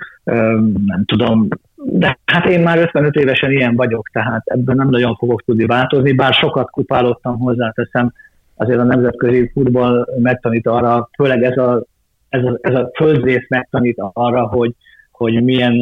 nem 0.87 1.05
tudom, 1.05 1.49
de 1.77 2.19
hát 2.25 2.47
én 2.47 2.61
már 2.61 2.79
55 2.79 3.15
évesen 3.15 3.51
ilyen 3.51 3.77
vagyok, 3.77 4.09
tehát 4.09 4.43
ebben 4.45 4.77
nem 4.77 4.89
nagyon 4.89 5.17
fogok 5.17 5.43
tudni 5.43 5.67
változni, 5.67 6.13
bár 6.13 6.33
sokat 6.33 6.71
kupálottam 6.71 7.39
hozzáteszem, 7.39 8.13
azért 8.57 8.79
a 8.79 8.85
nemzetközi 8.85 9.51
futball 9.53 10.07
megtanít 10.19 10.67
arra, 10.67 11.09
főleg 11.17 11.43
ez 11.43 11.57
a, 11.57 11.85
ez 12.29 12.45
a, 12.45 12.59
ez 12.61 12.75
a 12.75 12.91
földrész 12.95 13.49
megtanít 13.49 14.03
arra, 14.13 14.47
hogy, 14.47 14.73
hogy 15.11 15.43
milyen 15.43 15.75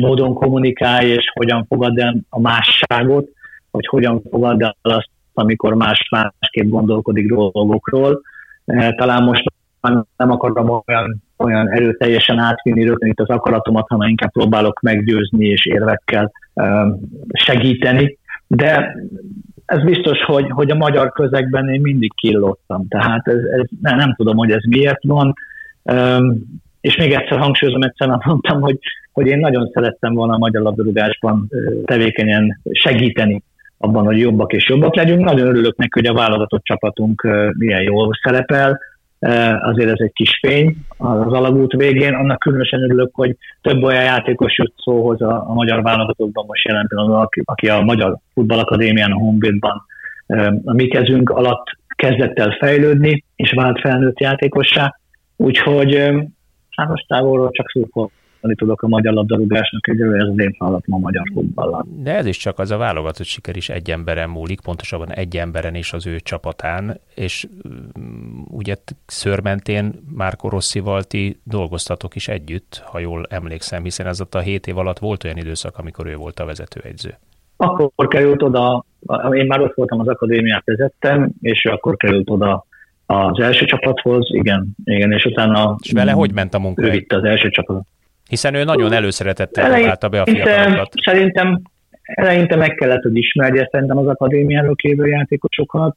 módon 0.00 0.34
kommunikálj, 0.34 1.08
és 1.08 1.24
hogyan 1.34 1.64
fogad 1.68 1.98
el 1.98 2.16
a 2.28 2.40
másságot, 2.40 3.28
hogy 3.70 3.86
hogyan 3.86 4.22
fogad 4.30 4.62
el 4.62 4.76
azt, 4.82 5.10
amikor 5.40 5.74
más 5.74 6.08
másképp 6.10 6.68
gondolkodik 6.68 7.28
dolgokról. 7.28 8.20
Eh, 8.64 8.90
talán 8.90 9.22
most 9.22 9.42
nem 10.16 10.30
akarom 10.30 10.82
olyan, 10.86 11.22
olyan 11.36 11.68
erőteljesen 11.68 12.38
átvinni 12.38 12.84
rögtön 12.84 13.08
itt 13.08 13.20
az 13.20 13.28
akaratomat, 13.28 13.88
hanem 13.88 14.08
inkább 14.08 14.32
próbálok 14.32 14.80
meggyőzni 14.80 15.46
és 15.46 15.66
érvekkel 15.66 16.32
eh, 16.54 16.86
segíteni. 17.32 18.18
De 18.46 18.94
ez 19.70 19.82
biztos, 19.82 20.18
hogy, 20.24 20.50
hogy 20.50 20.70
a 20.70 20.74
magyar 20.74 21.12
közegben 21.12 21.68
én 21.68 21.80
mindig 21.80 22.14
killottam. 22.14 22.88
Tehát 22.88 23.28
ez, 23.28 23.36
ez, 23.36 23.66
nem, 23.80 23.96
nem 23.96 24.14
tudom, 24.14 24.36
hogy 24.36 24.50
ez 24.50 24.64
miért 24.68 25.04
van. 25.04 25.34
Um, 25.82 26.60
és 26.80 26.96
még 26.96 27.12
egyszer 27.12 27.38
hangsúlyozom, 27.38 27.82
egyszer 27.82 28.08
mondtam, 28.24 28.60
hogy, 28.60 28.78
hogy 29.12 29.26
én 29.26 29.38
nagyon 29.38 29.70
szerettem 29.74 30.14
volna 30.14 30.34
a 30.34 30.38
magyar 30.38 30.62
labdarúgásban 30.62 31.48
tevékenyen 31.84 32.60
segíteni 32.72 33.42
abban, 33.82 34.04
hogy 34.04 34.18
jobbak 34.18 34.52
és 34.52 34.68
jobbak 34.68 34.94
legyünk. 34.94 35.24
Nagyon 35.24 35.46
örülök 35.46 35.76
neki, 35.76 36.00
hogy 36.00 36.06
a 36.06 36.14
válogatott 36.14 36.64
csapatunk 36.64 37.26
milyen 37.58 37.82
jól 37.82 38.10
szerepel. 38.22 38.78
Azért 39.60 39.90
ez 39.90 39.98
egy 39.98 40.12
kis 40.12 40.38
fény 40.42 40.76
az 40.96 41.32
alagút 41.32 41.72
végén. 41.72 42.14
Annak 42.14 42.38
különösen 42.38 42.82
örülök, 42.82 43.10
hogy 43.12 43.36
több 43.60 43.82
olyan 43.82 44.02
játékos 44.02 44.58
jut 44.58 44.72
szóhoz 44.76 45.22
a, 45.22 45.44
a 45.48 45.52
magyar 45.52 45.82
válogatottban 45.82 46.44
most 46.46 46.66
jelen 46.66 46.86
pillanatban, 46.86 47.20
aki, 47.20 47.42
aki 47.44 47.68
a 47.68 47.80
Magyar 47.80 48.16
Futballakadémián, 48.34 49.12
a 49.12 49.18
Honvédban 49.18 49.84
a 50.64 50.72
mi 50.72 50.86
kezünk 50.86 51.30
alatt 51.30 51.64
kezdett 51.96 52.38
el 52.38 52.56
fejlődni, 52.58 53.24
és 53.36 53.52
vált 53.52 53.80
felnőtt 53.80 54.20
játékossá. 54.20 54.96
Úgyhogy 55.36 55.94
hát 56.70 56.88
most 56.88 57.06
távolról 57.08 57.50
csak 57.50 57.70
szurkol 57.70 58.10
választani 58.40 58.54
tudok 58.54 58.82
a 58.82 58.88
magyar 58.88 59.12
labdarúgásnak, 59.12 59.88
egyelőre 59.88 60.22
ez 60.22 60.38
én 60.38 60.54
feladatom 60.58 60.94
a 60.94 60.98
magyar 60.98 61.22
futballal. 61.32 61.86
De 62.02 62.16
ez 62.16 62.26
is 62.26 62.36
csak 62.36 62.58
az 62.58 62.70
a 62.70 62.76
válogatott 62.76 63.26
siker 63.26 63.56
is 63.56 63.68
egy 63.68 63.90
emberen 63.90 64.30
múlik, 64.30 64.60
pontosabban 64.60 65.12
egy 65.12 65.36
emberen 65.36 65.74
és 65.74 65.92
az 65.92 66.06
ő 66.06 66.20
csapatán, 66.20 67.00
és 67.14 67.46
mm, 67.68 68.40
ugye 68.48 68.74
szörmentén 69.06 69.92
Márko 70.16 70.48
Rosszival 70.48 71.02
ti 71.02 71.40
dolgoztatok 71.44 72.14
is 72.14 72.28
együtt, 72.28 72.82
ha 72.84 72.98
jól 72.98 73.26
emlékszem, 73.28 73.82
hiszen 73.82 74.06
ez 74.06 74.20
a 74.30 74.38
hét 74.38 74.66
év 74.66 74.78
alatt 74.78 74.98
volt 74.98 75.24
olyan 75.24 75.36
időszak, 75.36 75.78
amikor 75.78 76.06
ő 76.06 76.14
volt 76.14 76.40
a 76.40 76.44
vezetőegyző. 76.44 77.14
Akkor 77.56 78.08
került 78.08 78.42
oda, 78.42 78.84
én 79.32 79.46
már 79.46 79.60
ott 79.60 79.74
voltam 79.74 80.00
az 80.00 80.08
akadémiát 80.08 80.64
vezettem, 80.64 81.30
és 81.40 81.64
akkor 81.64 81.96
került 81.96 82.30
oda 82.30 82.64
az 83.06 83.40
első 83.40 83.64
csapathoz, 83.64 84.28
igen, 84.32 84.74
igen, 84.84 85.12
és 85.12 85.24
utána... 85.24 85.76
És 85.82 85.92
vele 85.92 86.12
hogy 86.12 86.32
ment 86.32 86.54
a 86.54 86.58
munka? 86.58 86.82
Ő 86.82 86.90
vitte 86.90 87.16
az 87.16 87.24
első 87.24 87.48
csapatot. 87.48 87.86
Hiszen 88.30 88.54
ő 88.54 88.64
nagyon 88.64 88.92
előszeretettel 88.92 89.72
próbálta 89.72 90.08
be 90.08 90.20
a 90.20 90.26
fiatalokat. 90.26 90.92
Szerintem 91.04 91.62
eleinte 92.02 92.56
meg 92.56 92.74
kellett, 92.74 93.02
hogy 93.02 93.16
ismerje 93.16 93.68
szerintem 93.70 93.98
az 93.98 94.06
akadémiáról 94.06 94.74
lévő 94.82 95.06
játékosokat. 95.06 95.96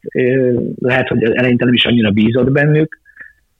Lehet, 0.79 1.07
hogy 1.07 1.23
eleinte 1.23 1.65
nem 1.65 1.73
is 1.73 1.85
annyira 1.85 2.11
bízott 2.11 2.51
bennük, 2.51 2.99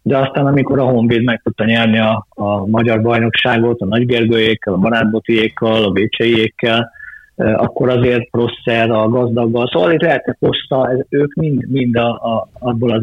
de 0.01 0.17
aztán 0.17 0.45
amikor 0.45 0.79
a 0.79 0.83
Honvéd 0.83 1.23
meg 1.23 1.41
tudta 1.43 1.65
nyerni 1.65 1.99
a, 1.99 2.27
a 2.29 2.65
magyar 2.65 3.01
bajnokságot, 3.01 3.81
a 3.81 3.86
Nagygergőjékkel, 3.86 4.73
a 4.73 4.77
Barátbotiékkal, 4.77 5.83
a 5.83 5.91
Bécseiékkel, 5.91 6.91
akkor 7.36 7.89
azért 7.89 8.29
Prosser, 8.29 8.91
a 8.91 9.09
gazdaggal, 9.09 9.69
szóval 9.71 9.91
itt 9.91 10.01
lehetett 10.01 10.38
hossza, 10.39 11.05
ők 11.09 11.33
mind, 11.33 11.69
mind 11.69 11.95
a, 11.95 12.09
a, 12.09 12.49
abból 12.59 12.91
az 12.91 13.01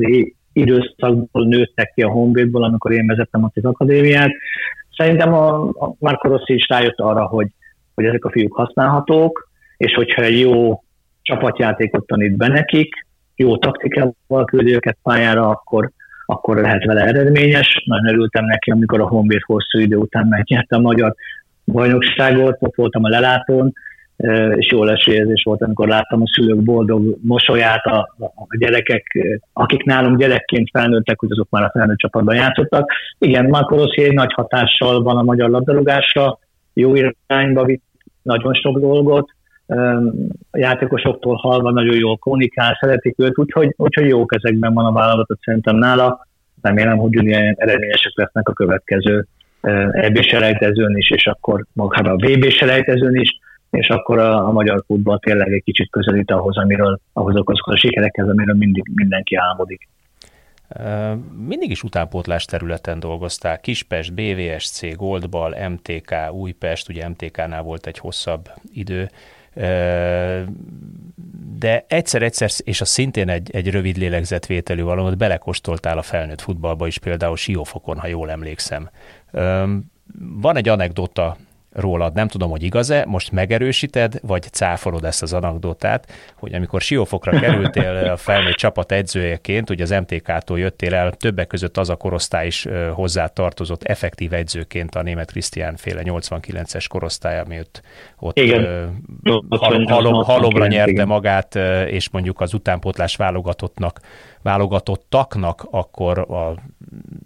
időszakból 0.52 1.46
nőttek 1.46 1.92
ki 1.94 2.02
a 2.02 2.10
Honvédból, 2.10 2.64
amikor 2.64 2.92
én 2.92 3.06
vezettem 3.06 3.44
ott 3.44 3.56
az 3.56 3.64
akadémiát, 3.64 4.30
Szerintem 5.00 5.34
a, 5.34 5.68
a 5.68 5.94
Marco 5.98 6.28
Rossi 6.28 6.54
is 6.54 6.68
rájött 6.68 6.98
arra, 6.98 7.26
hogy, 7.26 7.46
hogy 7.94 8.04
ezek 8.04 8.24
a 8.24 8.30
fiúk 8.30 8.56
használhatók, 8.56 9.48
és 9.76 9.94
hogyha 9.94 10.22
jó 10.22 10.82
csapatjátékot 11.22 12.06
tanít 12.06 12.36
be 12.36 12.48
nekik, 12.48 13.06
jó 13.36 13.56
taktikával 13.56 14.44
küldi 14.44 14.74
őket 14.74 14.96
pályára, 15.02 15.48
akkor, 15.48 15.90
akkor 16.26 16.56
lehet 16.56 16.84
vele 16.84 17.04
eredményes. 17.04 17.82
Nagyon 17.86 18.08
örültem 18.08 18.44
neki, 18.44 18.70
amikor 18.70 19.00
a 19.00 19.08
Honvéd 19.08 19.42
hosszú 19.42 19.78
idő 19.78 19.96
után 19.96 20.26
megnyerte 20.26 20.76
a 20.76 20.80
magyar 20.80 21.14
bajnokságot, 21.64 22.56
ott 22.58 22.74
voltam 22.74 23.04
a 23.04 23.08
lelátón, 23.08 23.72
és 24.56 24.70
jó 24.70 24.86
esélyezés 24.86 25.42
volt, 25.42 25.62
amikor 25.62 25.88
láttam 25.88 26.22
a 26.22 26.30
szülők 26.32 26.62
boldog 26.62 27.16
mosolyát, 27.22 27.84
a, 27.84 28.14
a 28.18 28.56
gyerekek, 28.58 29.18
akik 29.52 29.84
nálunk 29.84 30.18
gyerekként 30.18 30.68
felnőttek, 30.72 31.18
hogy 31.18 31.30
azok 31.30 31.50
már 31.50 31.62
a 31.62 31.70
felnőtt 31.72 31.98
csapatban 31.98 32.34
játszottak. 32.34 32.92
Igen, 33.18 33.48
Marco 33.48 33.76
Rossi 33.76 34.14
nagy 34.14 34.32
hatással 34.32 35.02
van 35.02 35.16
a 35.16 35.22
magyar 35.22 35.50
labdarúgásra, 35.50 36.38
jó 36.72 36.94
irányba 36.94 37.64
vitt 37.64 37.82
nagyon 38.22 38.54
sok 38.54 38.78
dolgot, 38.78 39.30
a 40.50 40.58
játékosoktól 40.58 41.34
halva 41.34 41.70
nagyon 41.70 41.96
jól 41.96 42.16
kommunikál, 42.16 42.78
szeretik 42.80 43.14
őt, 43.18 43.38
úgyhogy, 43.38 43.74
úgyhogy 43.76 44.08
jó 44.08 44.26
kezekben 44.26 44.74
van 44.74 44.84
a 44.84 44.92
vállalatot 44.92 45.38
szerintem 45.40 45.76
nála. 45.76 46.26
Remélem, 46.62 46.96
hogy 46.96 47.16
ugyanilyen 47.16 47.54
eredményesek 47.58 48.12
lesznek 48.14 48.48
a 48.48 48.52
következő 48.52 49.26
EB 49.92 50.20
selejtezőn 50.20 50.96
is, 50.96 51.10
és 51.10 51.26
akkor 51.26 51.64
magára 51.72 52.12
a 52.12 52.16
VB 52.16 52.48
selejtezőn 52.48 53.14
is 53.14 53.38
és 53.70 53.88
akkor 53.88 54.18
a, 54.18 54.46
a 54.46 54.52
magyar 54.52 54.82
futball 54.86 55.18
tényleg 55.18 55.52
egy 55.52 55.62
kicsit 55.62 55.90
közelít 55.90 56.30
ahhoz, 56.30 56.56
amiről, 56.56 57.00
ahhoz 57.12 57.42
a 57.44 57.76
sikerekhez, 57.76 58.28
amiről 58.28 58.54
mindig 58.54 58.90
mindenki 58.94 59.34
álmodik. 59.34 59.88
Mindig 61.46 61.70
is 61.70 61.82
utánpótlás 61.82 62.44
területen 62.44 63.00
dolgoztál. 63.00 63.60
Kispest, 63.60 64.14
BVSC, 64.14 64.96
Goldball, 64.96 65.68
MTK, 65.68 66.14
Újpest, 66.32 66.88
ugye 66.88 67.08
MTK-nál 67.08 67.62
volt 67.62 67.86
egy 67.86 67.98
hosszabb 67.98 68.48
idő, 68.72 69.10
de 71.58 71.84
egyszer-egyszer, 71.88 72.50
és 72.64 72.80
az 72.80 72.88
szintén 72.88 73.28
egy, 73.28 73.50
egy 73.52 73.70
rövid 73.70 73.96
lélegzetvételű 73.96 74.82
valamit, 74.82 75.18
belekostoltál 75.18 75.98
a 75.98 76.02
felnőtt 76.02 76.40
futballba 76.40 76.86
is, 76.86 76.98
például 76.98 77.36
Siófokon, 77.36 77.98
ha 77.98 78.06
jól 78.06 78.30
emlékszem. 78.30 78.90
Van 80.18 80.56
egy 80.56 80.68
anekdota 80.68 81.36
rólad, 81.72 82.14
nem 82.14 82.28
tudom, 82.28 82.50
hogy 82.50 82.62
igaz-e, 82.62 83.04
most 83.06 83.32
megerősíted, 83.32 84.18
vagy 84.22 84.42
cáfolod 84.42 85.04
ezt 85.04 85.22
az 85.22 85.32
anekdotát, 85.32 86.12
hogy 86.36 86.54
amikor 86.54 86.80
Siófokra 86.80 87.40
kerültél 87.40 88.10
a 88.10 88.16
felnőtt 88.16 88.54
csapat 88.54 88.92
edzőjeként, 88.92 89.70
ugye 89.70 89.82
az 89.82 89.90
MTK-tól 89.90 90.58
jöttél 90.58 90.94
el, 90.94 91.12
többek 91.12 91.46
között 91.46 91.76
az 91.76 91.88
a 91.88 91.96
korosztály 91.96 92.46
is 92.46 92.66
hozzá 92.92 93.26
tartozott 93.26 93.82
effektív 93.82 94.32
edzőként 94.32 94.94
a 94.94 95.02
német 95.02 95.30
Krisztián 95.30 95.76
féle 95.76 96.02
89-es 96.04 96.84
korosztály, 96.88 97.38
ami 97.38 97.58
ott, 97.58 97.82
ott 98.18 98.38
igen. 98.38 98.62
Hal, 99.48 99.84
halom, 99.88 100.22
halomra 100.24 100.66
nyerte 100.66 101.04
magát, 101.04 101.54
és 101.86 102.10
mondjuk 102.10 102.40
az 102.40 102.54
utánpótlás 102.54 103.16
válogatottnak 103.16 104.00
válogatottaknak, 104.42 105.66
akkor 105.70 106.18
a, 106.18 106.54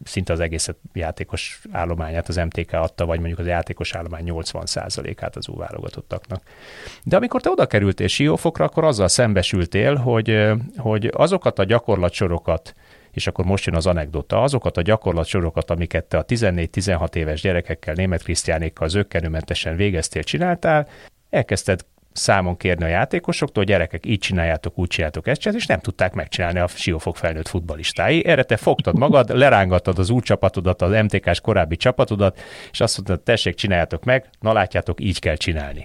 szinte 0.05 0.33
az 0.33 0.41
egész 0.41 0.71
játékos 0.93 1.61
állományát 1.73 2.29
az 2.29 2.37
MTK 2.37 2.73
adta, 2.73 3.07
vagy 3.07 3.19
mondjuk 3.19 3.39
az 3.39 3.47
játékos 3.47 3.95
állomány 3.95 4.25
80%-át 4.27 5.37
az 5.37 5.47
válogatottaknak. 5.47 6.43
De 7.05 7.17
amikor 7.17 7.41
te 7.41 7.51
oda 7.51 7.67
kerültél 7.67 8.07
Siófokra, 8.07 8.65
akkor 8.65 8.85
azzal 8.85 9.09
szembesültél, 9.09 9.95
hogy, 9.95 10.51
hogy 10.77 11.11
azokat 11.13 11.59
a 11.59 11.65
gyakorlatsorokat, 11.65 12.75
és 13.11 13.27
akkor 13.27 13.45
most 13.45 13.67
jön 13.67 13.77
az 13.77 13.87
anekdota, 13.87 14.43
azokat 14.43 14.77
a 14.77 14.83
gyakorlatsorokat, 14.83 15.71
amiket 15.71 16.05
te 16.05 16.19
a 16.19 16.25
14-16 16.25 17.15
éves 17.15 17.41
gyerekekkel, 17.41 17.95
német 17.95 18.23
krisztiánékkal 18.23 18.89
zöggenőmentesen 18.89 19.77
végeztél, 19.77 20.23
csináltál, 20.23 20.89
elkezdted 21.31 21.81
számon 22.15 22.57
kérni 22.57 22.85
a 22.85 22.89
játékosoktól, 22.89 23.65
gyerekek, 23.65 24.07
így 24.07 24.19
csináljátok, 24.19 24.79
úgy 24.79 24.89
csináljátok 24.89 25.27
ezt, 25.27 25.47
és 25.47 25.67
nem 25.67 25.79
tudták 25.79 26.15
megcsinálni 26.15 26.59
a 26.59 26.67
siófok 26.67 27.17
felnőtt 27.17 27.49
futbalistái. 27.49 28.27
Erre 28.27 28.43
te 28.43 28.57
fogtad 28.57 28.99
magad, 28.99 29.37
lerángattad 29.37 29.99
az 29.99 30.11
új 30.11 30.21
csapatodat, 30.21 30.83
az 30.83 31.03
MTK-s 31.03 31.41
korábbi 31.41 31.77
csapatodat, 31.77 32.41
és 32.71 32.81
azt 32.81 32.97
mondtad, 32.97 33.25
tessék, 33.25 33.55
csináljátok 33.55 34.05
meg, 34.05 34.29
na 34.41 34.53
látjátok, 34.53 35.01
így 35.01 35.19
kell 35.19 35.37
csinálni. 35.37 35.85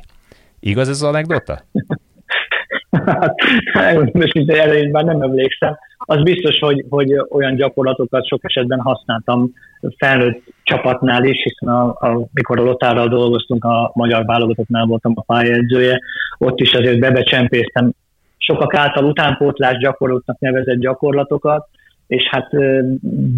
Igaz 0.60 0.90
ez 0.90 1.02
az 1.02 1.04
anekdota? 1.04 1.62
Hát, 3.74 4.12
erre 4.48 4.90
már 4.90 5.04
nem 5.04 5.22
emlékszem. 5.22 5.78
Az 5.98 6.24
biztos, 6.24 6.60
hogy, 6.60 6.86
hogy 6.90 7.14
olyan 7.30 7.56
gyakorlatokat 7.56 8.28
sok 8.28 8.44
esetben 8.44 8.80
használtam 8.80 9.54
felnőtt 9.98 10.44
csapatnál 10.70 11.24
is, 11.24 11.44
hiszen 11.44 11.74
a, 11.76 11.88
a, 11.88 12.28
mikor 12.34 12.60
a 12.60 12.64
Lotárral 12.64 13.08
dolgoztunk, 13.08 13.64
a 13.64 13.92
magyar 13.94 14.26
válogatottnál 14.26 14.86
voltam 14.86 15.14
a 15.16 15.22
pályaedzője, 15.22 16.00
ott 16.38 16.60
is 16.60 16.74
azért 16.74 17.00
bebecsempésztem. 17.00 17.92
Sokak 18.38 18.76
által 18.76 19.04
utánpótlás 19.04 19.78
gyakorlatnak 19.78 20.40
nevezett 20.40 20.80
gyakorlatokat, 20.80 21.68
és 22.08 22.24
hát 22.32 22.50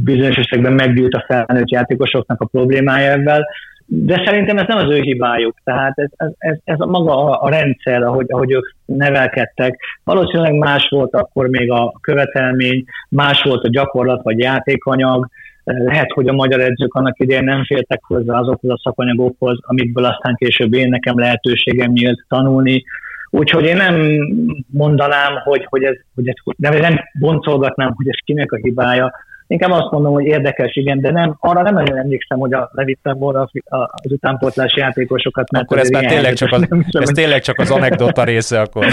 bizonyos 0.03 0.35
esetekben 0.35 0.73
meggyűlt 0.73 1.13
a 1.13 1.25
felnőtt 1.27 1.69
játékosoknak 1.69 2.41
a 2.41 2.45
problémája 2.45 3.11
ebben, 3.11 3.43
de 3.85 4.21
szerintem 4.25 4.57
ez 4.57 4.67
nem 4.67 4.77
az 4.77 4.93
ő 4.93 4.99
hibájuk, 4.99 5.55
tehát 5.63 5.93
ez, 5.95 6.09
ez, 6.15 6.29
ez, 6.37 6.57
ez 6.63 6.79
a 6.79 6.85
maga 6.85 7.25
a, 7.25 7.43
a 7.43 7.49
rendszer, 7.49 8.03
ahogy, 8.03 8.25
ahogy 8.29 8.51
ők 8.51 8.73
nevelkedtek. 8.85 9.79
Valószínűleg 10.03 10.53
más 10.53 10.87
volt 10.89 11.13
akkor 11.13 11.47
még 11.47 11.71
a 11.71 11.93
követelmény, 12.01 12.83
más 13.09 13.41
volt 13.43 13.63
a 13.63 13.69
gyakorlat 13.69 14.23
vagy 14.23 14.39
játékanyag, 14.39 15.27
lehet, 15.63 16.11
hogy 16.11 16.27
a 16.27 16.33
magyar 16.33 16.59
edzők 16.59 16.93
annak 16.93 17.19
idején 17.19 17.43
nem 17.43 17.63
féltek 17.65 18.03
hozzá 18.03 18.39
azokhoz 18.39 18.71
a 18.71 18.79
szakanyagokhoz, 18.83 19.59
amikből 19.61 20.05
aztán 20.05 20.35
később 20.35 20.73
én 20.73 20.89
nekem 20.89 21.19
lehetőségem 21.19 21.91
nyílt 21.91 22.25
tanulni. 22.27 22.83
Úgyhogy 23.29 23.63
én 23.63 23.75
nem 23.75 23.95
mondanám, 24.67 25.35
hogy, 25.43 25.65
hogy, 25.69 25.83
ez, 25.83 25.95
hogy 26.15 26.27
ez, 26.27 26.35
nem, 26.55 26.77
nem 26.77 26.99
boncolgatnám, 27.19 27.93
hogy 27.95 28.07
ez 28.07 28.17
kinek 28.23 28.51
a 28.51 28.57
hibája, 28.57 29.13
Inkább 29.51 29.71
azt 29.71 29.91
mondom, 29.91 30.13
hogy 30.13 30.25
érdekes, 30.25 30.75
igen, 30.75 30.99
de 30.99 31.11
nem, 31.11 31.35
arra 31.39 31.61
nem 31.61 31.73
nagyon 31.73 31.97
emlékszem, 31.97 32.39
hogy 32.39 32.53
a, 32.53 32.69
levittem 32.73 33.17
volna 33.17 33.49
az 33.69 34.11
utánpótlási 34.11 34.79
játékosokat. 34.79 35.51
Mert 35.51 35.63
akkor 35.63 35.77
ez 35.77 35.89
már 35.89 36.05
tényleg 36.05 36.33
csak, 36.33 36.51
az, 36.51 36.67
ez 36.89 37.09
tényleg 37.09 37.41
csak 37.41 37.59
az 37.59 37.71
anekdota 37.71 38.23
része 38.23 38.59
akkor. 38.61 38.85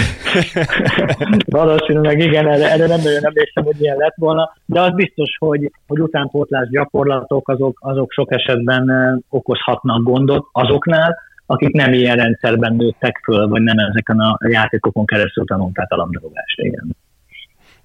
Valószínűleg 1.59 2.19
igen, 2.19 2.47
erre, 2.47 2.71
erre 2.71 2.87
nem 2.87 2.99
nagyon 3.03 3.25
emlékszem, 3.25 3.63
hogy 3.63 3.81
ilyen 3.81 3.97
lett 3.97 4.15
volna, 4.15 4.53
de 4.65 4.81
az 4.81 4.93
biztos, 4.93 5.35
hogy, 5.39 5.71
hogy 5.87 5.99
utánpótlás 5.99 6.69
gyakorlatok 6.69 7.49
azok, 7.49 7.77
azok 7.81 8.11
sok 8.11 8.31
esetben 8.31 8.85
okozhatnak 9.29 10.03
gondot 10.03 10.47
azoknál, 10.51 11.17
akik 11.45 11.73
nem 11.73 11.93
ilyen 11.93 12.15
rendszerben 12.15 12.75
nőttek 12.75 13.19
föl, 13.23 13.47
vagy 13.47 13.61
nem 13.61 13.77
ezeken 13.77 14.19
a 14.19 14.37
játékokon 14.47 15.05
keresztül 15.05 15.45
tanulták 15.45 15.91
a 15.91 15.95
labdarúgást. 15.95 16.59
Igen. 16.59 16.95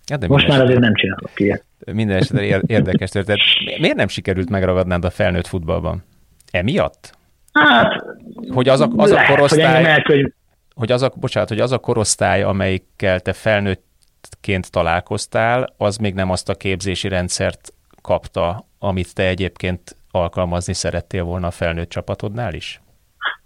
Ja, 0.06 0.16
de 0.16 0.26
Most 0.26 0.48
már 0.48 0.60
azért 0.60 0.80
nem 0.80 0.94
csinálok 0.94 1.30
ilyet. 1.34 1.64
Minden 1.92 2.16
esetre 2.16 2.60
érdekes 2.66 3.10
történet. 3.10 3.40
Miért 3.80 3.96
nem 3.96 4.08
sikerült 4.08 4.50
megragadnád 4.50 5.04
a 5.04 5.10
felnőtt 5.10 5.46
futballban? 5.46 6.04
Emiatt? 6.50 7.12
Hát, 7.52 8.04
hogy 8.48 8.68
az 8.68 8.80
a, 8.80 8.90
az 8.96 9.10
lehet, 9.10 9.30
a 9.30 9.34
korosztály, 9.34 9.76
hogy, 9.76 9.90
elkönyv... 9.90 10.26
hogy 10.74 10.92
az 10.92 11.02
a, 11.02 11.12
bocsánat, 11.16 11.48
hogy 11.48 11.60
az 11.60 11.72
a 11.72 11.78
korosztály, 11.78 12.42
amelyikkel 12.42 13.20
te 13.20 13.32
felnőttként 13.32 14.70
találkoztál, 14.70 15.74
az 15.76 15.96
még 15.96 16.14
nem 16.14 16.30
azt 16.30 16.48
a 16.48 16.54
képzési 16.54 17.08
rendszert 17.08 17.72
kapta, 18.02 18.64
amit 18.78 19.14
te 19.14 19.26
egyébként 19.26 19.96
alkalmazni 20.10 20.72
szerettél 20.72 21.24
volna 21.24 21.46
a 21.46 21.50
felnőtt 21.50 21.88
csapatodnál 21.88 22.54
is? 22.54 22.80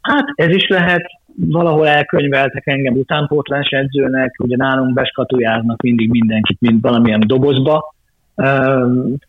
Hát 0.01 0.25
ez 0.35 0.49
is 0.49 0.68
lehet, 0.68 1.03
valahol 1.46 1.88
elkönyveltek 1.88 2.66
engem 2.66 2.94
utánpótlás 2.94 3.68
edzőnek, 3.68 4.35
ugye 4.38 4.57
nálunk 4.57 4.94
beskatujáznak 4.94 5.83
mindig 5.83 6.11
mindenkit, 6.11 6.61
mint 6.61 6.83
valamilyen 6.83 7.22
dobozba, 7.27 7.94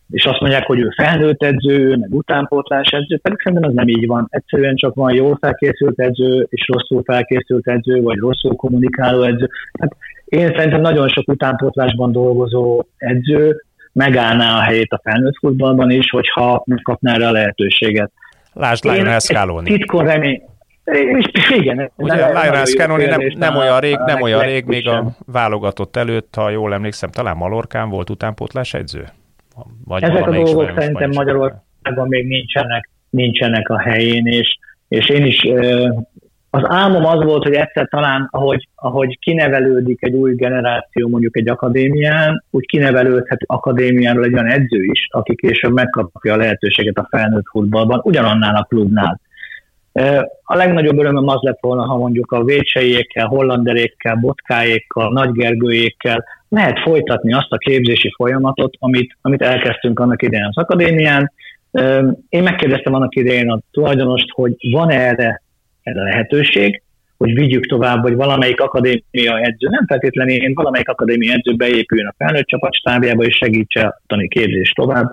és 0.10 0.26
azt 0.26 0.40
mondják, 0.40 0.66
hogy 0.66 0.80
ő 0.80 0.90
felnőtt 0.96 1.44
edző, 1.44 1.98
meg 1.98 2.14
utánpótlás 2.14 2.90
edző, 2.90 3.18
pedig 3.18 3.38
szerintem 3.44 3.70
ez 3.70 3.76
nem 3.76 3.88
így 3.88 4.08
van. 4.08 4.28
Egyszerűen 4.30 4.76
csak 4.76 4.96
van 4.96 5.14
jól 5.14 5.38
felkészült 5.42 6.00
edző, 6.00 6.48
és 6.50 6.68
rosszul 6.68 7.04
felkészült 7.04 7.68
edző, 7.68 8.02
vagy 8.02 8.18
rosszul 8.18 8.56
kommunikáló 8.56 9.22
edző. 9.22 9.50
Hát 9.80 9.96
én 10.26 10.54
szerintem 10.56 10.82
nagyon 10.82 11.08
sok 11.08 11.28
utánpótlásban 11.28 12.12
dolgozó 12.12 12.84
edző 12.98 13.64
megállná 13.94 14.58
a 14.58 14.62
helyét 14.62 14.92
a 14.92 15.00
felnőtt 15.04 15.38
futballban 15.38 15.92
is, 15.92 16.10
hogyha 16.10 16.64
megkapná 16.66 17.14
erre 17.14 17.28
a 17.28 17.32
lehetőséget. 17.32 18.12
Lásd 18.54 18.84
Lionel 18.84 19.20
Scaloni. 19.20 19.70
Titkon 19.70 20.06
remény, 20.06 20.42
és 20.92 21.32
igen. 21.56 21.92
Ugye 21.96 22.28
Lionel 22.28 22.66
Scannoni 22.66 23.06
nem, 23.06 23.22
nem 23.36 23.56
olyan 23.56 23.80
rég, 23.80 23.98
nem 24.06 24.22
olyan 24.22 24.42
rég, 24.42 24.66
még 24.66 24.88
a 24.88 25.06
válogatott 25.26 25.96
előtt, 25.96 26.36
ha 26.36 26.50
jól 26.50 26.74
emlékszem, 26.74 27.10
talán 27.10 27.38
Malorkán 27.38 27.90
volt 27.90 28.10
utánpótlás 28.10 28.74
edző? 28.74 29.04
Vagy 29.86 30.04
Ezek 30.04 30.28
a 30.28 30.32
dolgok 30.32 30.72
szerintem 30.78 31.10
Magyarországon 31.10 32.08
még 32.08 32.28
nincsenek, 32.28 32.90
nincsenek 33.10 33.70
a 33.70 33.80
helyén, 33.80 34.26
és, 34.26 34.58
és 34.88 35.10
én 35.10 35.26
is 35.26 35.42
az 36.50 36.62
álmom 36.66 37.06
az 37.06 37.24
volt, 37.24 37.44
hogy 37.44 37.54
egyszer 37.54 37.88
talán, 37.88 38.28
ahogy, 38.32 38.68
ahogy 38.76 39.20
kinevelődik 39.20 40.04
egy 40.04 40.14
új 40.14 40.36
generáció 40.36 41.08
mondjuk 41.08 41.38
egy 41.38 41.50
akadémián, 41.50 42.44
úgy 42.50 42.66
kinevelődhet 42.66 43.40
akadémiáról 43.46 44.24
egy 44.24 44.34
olyan 44.34 44.52
edző 44.52 44.84
is, 44.84 45.08
aki 45.12 45.36
később 45.36 45.74
megkapja 45.74 46.34
a 46.34 46.38
lehetőséget 46.38 46.98
a 46.98 47.08
felnőtt 47.10 47.48
futballban, 47.52 48.02
ugyanannál 48.04 48.56
a 48.56 48.64
klubnál. 48.64 49.20
A 50.44 50.56
legnagyobb 50.56 51.00
örömöm 51.00 51.28
az 51.28 51.42
lett 51.42 51.60
volna, 51.62 51.86
ha 51.86 51.98
mondjuk 51.98 52.32
a 52.32 52.44
vécseiékkel, 52.44 53.26
hollanderékkel, 53.28 54.16
botkáékkal, 54.16 55.12
nagygergőjékkel 55.12 56.26
lehet 56.50 56.80
folytatni 56.80 57.34
azt 57.34 57.52
a 57.52 57.58
képzési 57.58 58.14
folyamatot, 58.16 58.74
amit, 58.80 59.18
amit 59.22 59.42
elkezdtünk 59.42 60.00
annak 60.00 60.22
idején 60.22 60.46
az 60.46 60.58
akadémián. 60.58 61.32
Én 62.30 62.44
megkérdeztem 62.44 62.94
annak 62.94 63.16
idején 63.16 63.52
a 63.52 63.60
tulajdonost, 63.72 64.30
hogy 64.30 64.54
van 64.72 64.90
erre, 64.90 65.42
erre 65.84 66.02
lehetőség, 66.02 66.82
hogy 67.18 67.34
vigyük 67.34 67.66
tovább, 67.66 68.02
hogy 68.02 68.16
valamelyik 68.16 68.62
akadémia 68.62 69.40
edző, 69.40 69.68
nem 69.70 69.86
feltétlenül 69.88 70.34
én, 70.34 70.54
valamelyik 70.54 70.90
akadémia 70.90 71.34
edző 71.34 71.54
beépüljön 71.54 72.08
a 72.08 72.16
felnőtt 72.18 72.48
csapat 72.48 72.74
stábjába, 72.74 73.24
és 73.24 73.36
segítse 73.36 73.82
a 73.82 74.02
tani 74.08 74.28
képzést 74.28 74.76
tovább. 74.76 75.12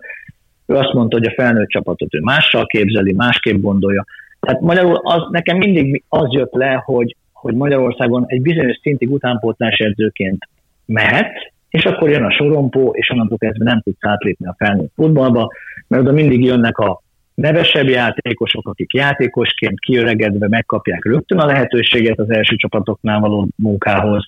Ő 0.66 0.74
azt 0.74 0.92
mondta, 0.92 1.16
hogy 1.16 1.26
a 1.26 1.42
felnőtt 1.42 1.68
csapatot 1.68 2.14
ő 2.14 2.20
mással 2.20 2.66
képzeli, 2.66 3.12
másképp 3.12 3.60
gondolja. 3.60 4.04
Tehát 4.46 4.60
magyarul 4.60 5.00
az, 5.02 5.22
nekem 5.30 5.56
mindig 5.56 6.04
az 6.08 6.32
jött 6.32 6.52
le, 6.52 6.82
hogy, 6.84 7.16
hogy 7.32 7.54
Magyarországon 7.54 8.24
egy 8.26 8.42
bizonyos 8.42 8.78
szintig 8.82 9.10
utánpótlás 9.10 9.76
edzőként 9.78 10.48
mehet, 10.84 11.52
és 11.68 11.84
akkor 11.84 12.10
jön 12.10 12.24
a 12.24 12.30
sorompó, 12.30 12.90
és 12.94 13.10
onnantól 13.10 13.38
kezdve 13.38 13.64
nem 13.64 13.80
tudsz 13.80 14.04
átlépni 14.04 14.46
a 14.46 14.54
felnőtt 14.58 14.92
futballba, 14.94 15.52
mert 15.88 16.02
oda 16.02 16.12
mindig 16.12 16.44
jönnek 16.44 16.78
a 16.78 17.02
nevesebb 17.34 17.88
játékosok, 17.88 18.68
akik 18.68 18.92
játékosként 18.92 19.80
kiöregedve 19.80 20.48
megkapják 20.48 21.04
rögtön 21.04 21.38
a 21.38 21.46
lehetőséget 21.46 22.18
az 22.18 22.30
első 22.30 22.56
csapatoknál 22.56 23.20
való 23.20 23.48
munkához. 23.56 24.26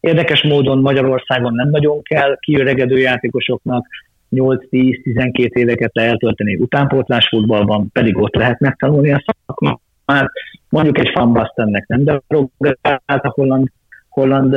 Érdekes 0.00 0.42
módon 0.42 0.78
Magyarországon 0.78 1.54
nem 1.54 1.70
nagyon 1.70 2.02
kell 2.02 2.36
kiöregedő 2.40 2.98
játékosoknak 2.98 3.86
8-10-12 4.32 5.52
éveket 5.52 5.90
eltölteni 5.98 6.56
utánpótlás 6.56 7.28
futballban, 7.28 7.88
pedig 7.92 8.16
ott 8.18 8.34
lehet 8.34 8.60
megtanulni 8.60 9.12
a 9.12 9.24
szakmát. 9.46 10.30
Mondjuk 10.68 10.98
egy 10.98 11.10
fanbasztennek 11.14 11.86
nem, 11.86 12.04
de 12.04 12.20
a 13.04 13.28
holland, 13.28 13.68
holland 14.08 14.56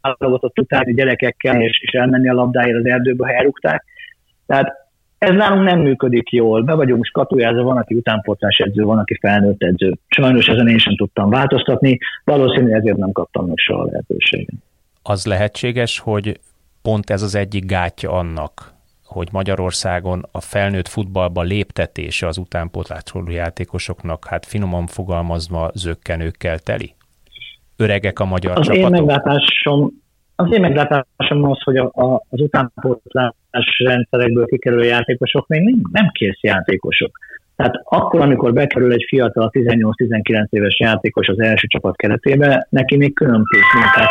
válogatott 0.00 0.58
utáni 0.58 0.94
gyerekekkel, 0.94 1.62
és, 1.62 1.80
és 1.82 1.92
elmenni 1.92 2.28
a 2.28 2.34
labdáért 2.34 2.76
az 2.76 2.86
erdőbe, 2.86 3.26
ha 3.26 3.32
elrúgták. 3.32 3.84
Tehát 4.46 4.82
ez 5.18 5.34
nálunk 5.34 5.64
nem 5.64 5.80
működik 5.80 6.30
jól, 6.30 6.62
be 6.62 6.74
vagyunk 6.74 7.04
skatujázva, 7.04 7.62
van, 7.62 7.76
aki 7.76 7.94
utánpótlás 7.94 8.56
edző, 8.58 8.82
van, 8.82 8.98
aki 8.98 9.18
felnőtt 9.20 9.62
edző. 9.62 9.94
Sajnos 10.08 10.46
ezen 10.46 10.68
én 10.68 10.78
sem 10.78 10.96
tudtam 10.96 11.30
változtatni, 11.30 11.98
valószínűleg 12.24 12.78
ezért 12.78 12.96
nem 12.96 13.12
kaptam 13.12 13.46
meg 13.46 13.56
soha 13.56 13.84
lehetőséget. 13.84 14.54
Az 15.02 15.26
lehetséges, 15.26 15.98
hogy 15.98 16.40
pont 16.82 17.10
ez 17.10 17.22
az 17.22 17.34
egyik 17.34 17.66
gátja 17.66 18.10
annak, 18.10 18.72
hogy 19.04 19.28
Magyarországon 19.32 20.24
a 20.32 20.40
felnőtt 20.40 20.88
futballba 20.88 21.42
léptetése 21.42 22.26
az 22.26 22.38
utánpótlásról 22.38 23.32
játékosoknak, 23.32 24.26
hát 24.26 24.46
finoman 24.46 24.86
fogalmazva 24.86 25.70
zöggenőkkel 25.74 26.58
teli? 26.58 26.94
Öregek 27.76 28.18
a 28.18 28.24
magyar 28.24 28.58
az 28.58 28.66
csapatok? 28.66 28.84
Én 28.84 28.90
meglátásom, 28.90 29.90
az 30.36 30.52
én 30.52 30.60
meglátásom 30.60 31.44
az, 31.44 31.62
hogy 31.62 31.76
a, 31.76 31.90
a, 31.94 32.24
az 32.28 32.40
utánpótlás 32.40 33.34
rendszerekből 33.84 34.46
kikerülő 34.46 34.84
játékosok 34.84 35.46
még 35.46 35.60
nem, 35.60 35.80
nem 35.92 36.10
kész 36.12 36.40
játékosok. 36.40 37.18
Tehát 37.56 37.80
akkor, 37.84 38.20
amikor 38.20 38.52
bekerül 38.52 38.92
egy 38.92 39.04
fiatal 39.08 39.50
18-19 39.52 40.46
éves 40.50 40.80
játékos 40.80 41.28
az 41.28 41.40
első 41.40 41.66
csapat 41.66 41.96
keretébe, 41.96 42.66
neki 42.70 42.96
még 42.96 43.14
külön 43.14 43.42
plusz 43.42 43.74
munkát, 43.74 44.10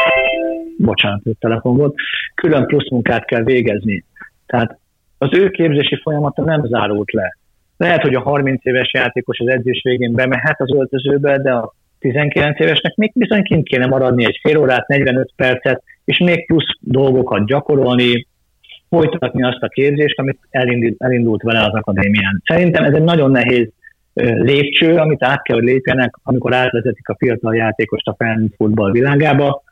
bocsánat, 0.82 1.22
hogy 1.24 1.38
telefon 1.40 1.78
volt, 1.78 1.96
külön 2.36 2.66
plusz 2.66 2.90
munkát 2.90 3.26
kell 3.26 3.44
végezni. 3.44 4.04
Tehát 4.46 4.80
az 5.18 5.30
ő 5.32 5.50
képzési 5.50 6.00
folyamata 6.02 6.44
nem 6.44 6.66
zárult 6.66 7.12
le. 7.12 7.38
Lehet, 7.78 8.02
hogy 8.02 8.16
a 8.16 8.22
30 8.22 8.66
éves 8.66 8.94
játékos 8.94 9.40
az 9.40 9.48
edzés 9.48 9.82
végén 9.84 10.14
bemehet 10.14 10.62
az 10.62 10.74
öltözőbe, 10.74 11.38
de 11.38 11.52
a 11.52 11.74
19 12.00 12.60
évesnek 12.60 12.96
még 12.96 13.12
bizony 13.16 13.44
kint 13.44 13.68
kéne 13.68 13.88
maradni 13.88 14.26
egy 14.26 14.40
fél 14.42 14.58
órát, 14.58 14.88
45 14.88 15.32
percet, 15.36 15.84
és 16.06 16.18
még 16.18 16.46
plusz 16.46 16.78
dolgokat 16.80 17.46
gyakorolni, 17.46 18.28
folytatni 18.90 19.44
azt 19.44 19.62
a 19.62 19.68
képzést, 19.68 20.20
amit 20.20 20.40
elindult, 20.50 20.96
elindult 20.98 21.42
vele 21.42 21.60
az 21.60 21.74
akadémián. 21.74 22.42
Szerintem 22.46 22.84
ez 22.84 22.94
egy 22.94 23.04
nagyon 23.04 23.32
nehéz 23.32 23.70
lépcső, 24.14 24.96
amit 24.96 25.24
át 25.24 25.42
kell, 25.42 25.56
hogy 25.56 25.66
lépjenek, 25.66 26.16
amikor 26.24 26.54
átvezetik 26.54 27.10
a 27.10 27.16
fiatal 27.18 27.56
játékost 27.56 28.08
a 28.08 28.16
felnőtt 28.18 28.56
futball 28.56 28.92
világába. 28.92 29.64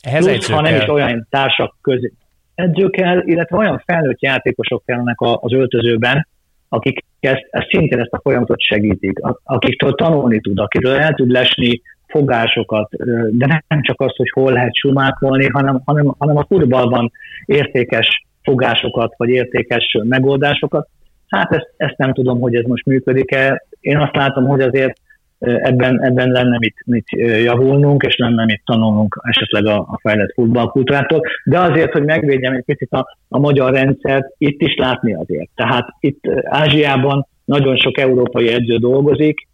Ehhez 0.00 0.24
Plusz, 0.24 0.50
ha 0.50 0.60
nem 0.60 0.74
is 0.74 0.88
olyan 0.88 1.26
társak 1.30 1.76
közé 1.82 2.12
edző 2.60 2.90
kell, 2.90 3.22
illetve 3.24 3.56
olyan 3.56 3.82
felnőtt 3.86 4.22
játékosok 4.22 4.82
kellnek 4.86 5.16
az 5.18 5.52
öltözőben, 5.52 6.28
akik 6.68 7.04
ezt, 7.20 7.46
ezt 7.50 7.68
szintén 7.68 8.00
ezt 8.00 8.12
a 8.12 8.20
folyamatot 8.22 8.60
segítik, 8.60 9.18
akiktől 9.42 9.94
tanulni 9.94 10.40
tud, 10.40 10.58
akiről 10.58 10.96
el 10.96 11.12
tud 11.12 11.30
lesni 11.30 11.80
fogásokat, 12.06 12.88
de 13.30 13.64
nem 13.68 13.82
csak 13.82 14.00
az, 14.00 14.16
hogy 14.16 14.30
hol 14.30 14.52
lehet 14.52 14.74
sumákolni, 14.74 15.48
hanem, 15.48 15.82
hanem, 15.84 16.14
hanem 16.18 16.36
a 16.36 16.44
futballban 16.48 17.12
értékes 17.44 18.26
fogásokat, 18.42 19.14
vagy 19.16 19.28
értékes 19.28 19.98
megoldásokat. 20.02 20.88
Hát 21.28 21.52
ezt, 21.52 21.72
ezt 21.76 21.96
nem 21.96 22.12
tudom, 22.12 22.40
hogy 22.40 22.54
ez 22.54 22.64
most 22.64 22.86
működik-e. 22.86 23.64
Én 23.80 23.98
azt 23.98 24.16
látom, 24.16 24.46
hogy 24.46 24.60
azért 24.60 25.00
ebben, 25.40 26.02
ebben 26.02 26.30
lenne 26.30 26.56
mit, 26.58 26.74
mit 26.84 27.08
javulnunk, 27.42 28.02
és 28.02 28.16
lenne 28.16 28.44
mit 28.44 28.62
tanulnunk 28.64 29.20
esetleg 29.22 29.66
a, 29.66 29.78
a 29.78 29.98
fejlett 30.02 30.32
futballkultúrától. 30.34 31.20
De 31.44 31.58
azért, 31.58 31.92
hogy 31.92 32.04
megvédjem 32.04 32.54
egy 32.54 32.64
picit 32.64 32.92
a, 32.92 33.16
a 33.28 33.38
magyar 33.38 33.72
rendszert, 33.72 34.34
itt 34.38 34.60
is 34.60 34.74
látni 34.74 35.14
azért. 35.14 35.50
Tehát 35.54 35.88
itt 36.00 36.24
Ázsiában 36.42 37.26
nagyon 37.44 37.76
sok 37.76 37.98
európai 37.98 38.48
edző 38.48 38.76
dolgozik, 38.76 39.48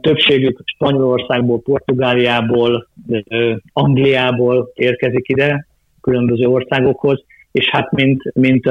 többségük 0.00 0.62
Spanyolországból, 0.64 1.62
Portugáliából, 1.62 2.88
Angliából 3.72 4.70
érkezik 4.74 5.28
ide, 5.28 5.66
különböző 6.00 6.46
országokhoz, 6.46 7.24
és 7.52 7.68
hát 7.70 7.90
mint, 7.90 8.22
mint 8.34 8.66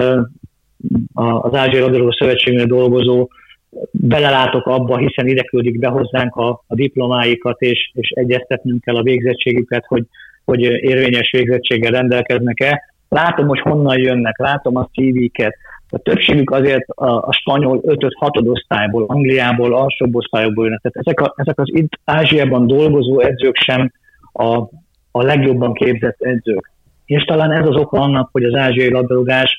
az 1.13 1.53
Ázsiai 1.53 1.81
Labdarúgó 1.81 2.11
Szövetségnél 2.11 2.65
dolgozó 2.65 3.29
belelátok 3.91 4.65
abba, 4.65 4.97
hiszen 4.97 5.27
ide 5.27 5.43
küldik 5.43 5.79
be 5.79 5.87
hozzánk 5.87 6.35
a, 6.35 6.63
a 6.67 6.75
diplomáikat, 6.75 7.61
és, 7.61 7.91
és 7.93 8.09
egyeztetnünk 8.09 8.83
kell 8.83 8.95
a 8.95 9.03
végzettségüket, 9.03 9.85
hogy, 9.87 10.05
hogy 10.45 10.61
érvényes 10.61 11.31
végzettséggel 11.31 11.91
rendelkeznek-e. 11.91 12.81
Látom, 13.09 13.47
hogy 13.47 13.59
honnan 13.59 13.97
jönnek, 13.97 14.37
látom 14.37 14.75
a 14.75 14.89
CV-ket. 14.93 15.55
A 15.89 15.97
többségük 15.97 16.51
azért 16.51 16.89
a, 16.89 17.27
a 17.27 17.31
spanyol 17.31 17.81
5-6 17.85 18.49
osztályból, 18.49 19.05
Angliából, 19.07 19.75
alsóbb 19.75 20.15
osztályokból 20.15 20.63
jönnek. 20.63 20.81
Tehát 20.81 21.07
ezek, 21.07 21.19
a, 21.19 21.33
ezek 21.35 21.59
az 21.59 21.69
itt 21.73 21.99
Ázsiában 22.03 22.67
dolgozó 22.67 23.19
edzők 23.19 23.55
sem 23.55 23.91
a, 24.31 24.57
a 25.11 25.23
legjobban 25.23 25.73
képzett 25.73 26.21
edzők. 26.21 26.71
És 27.05 27.23
talán 27.23 27.51
ez 27.51 27.67
az 27.67 27.75
oka 27.75 27.99
annak, 27.99 28.29
hogy 28.31 28.43
az 28.43 28.53
ázsiai 28.53 28.91
labdarúgás 28.91 29.57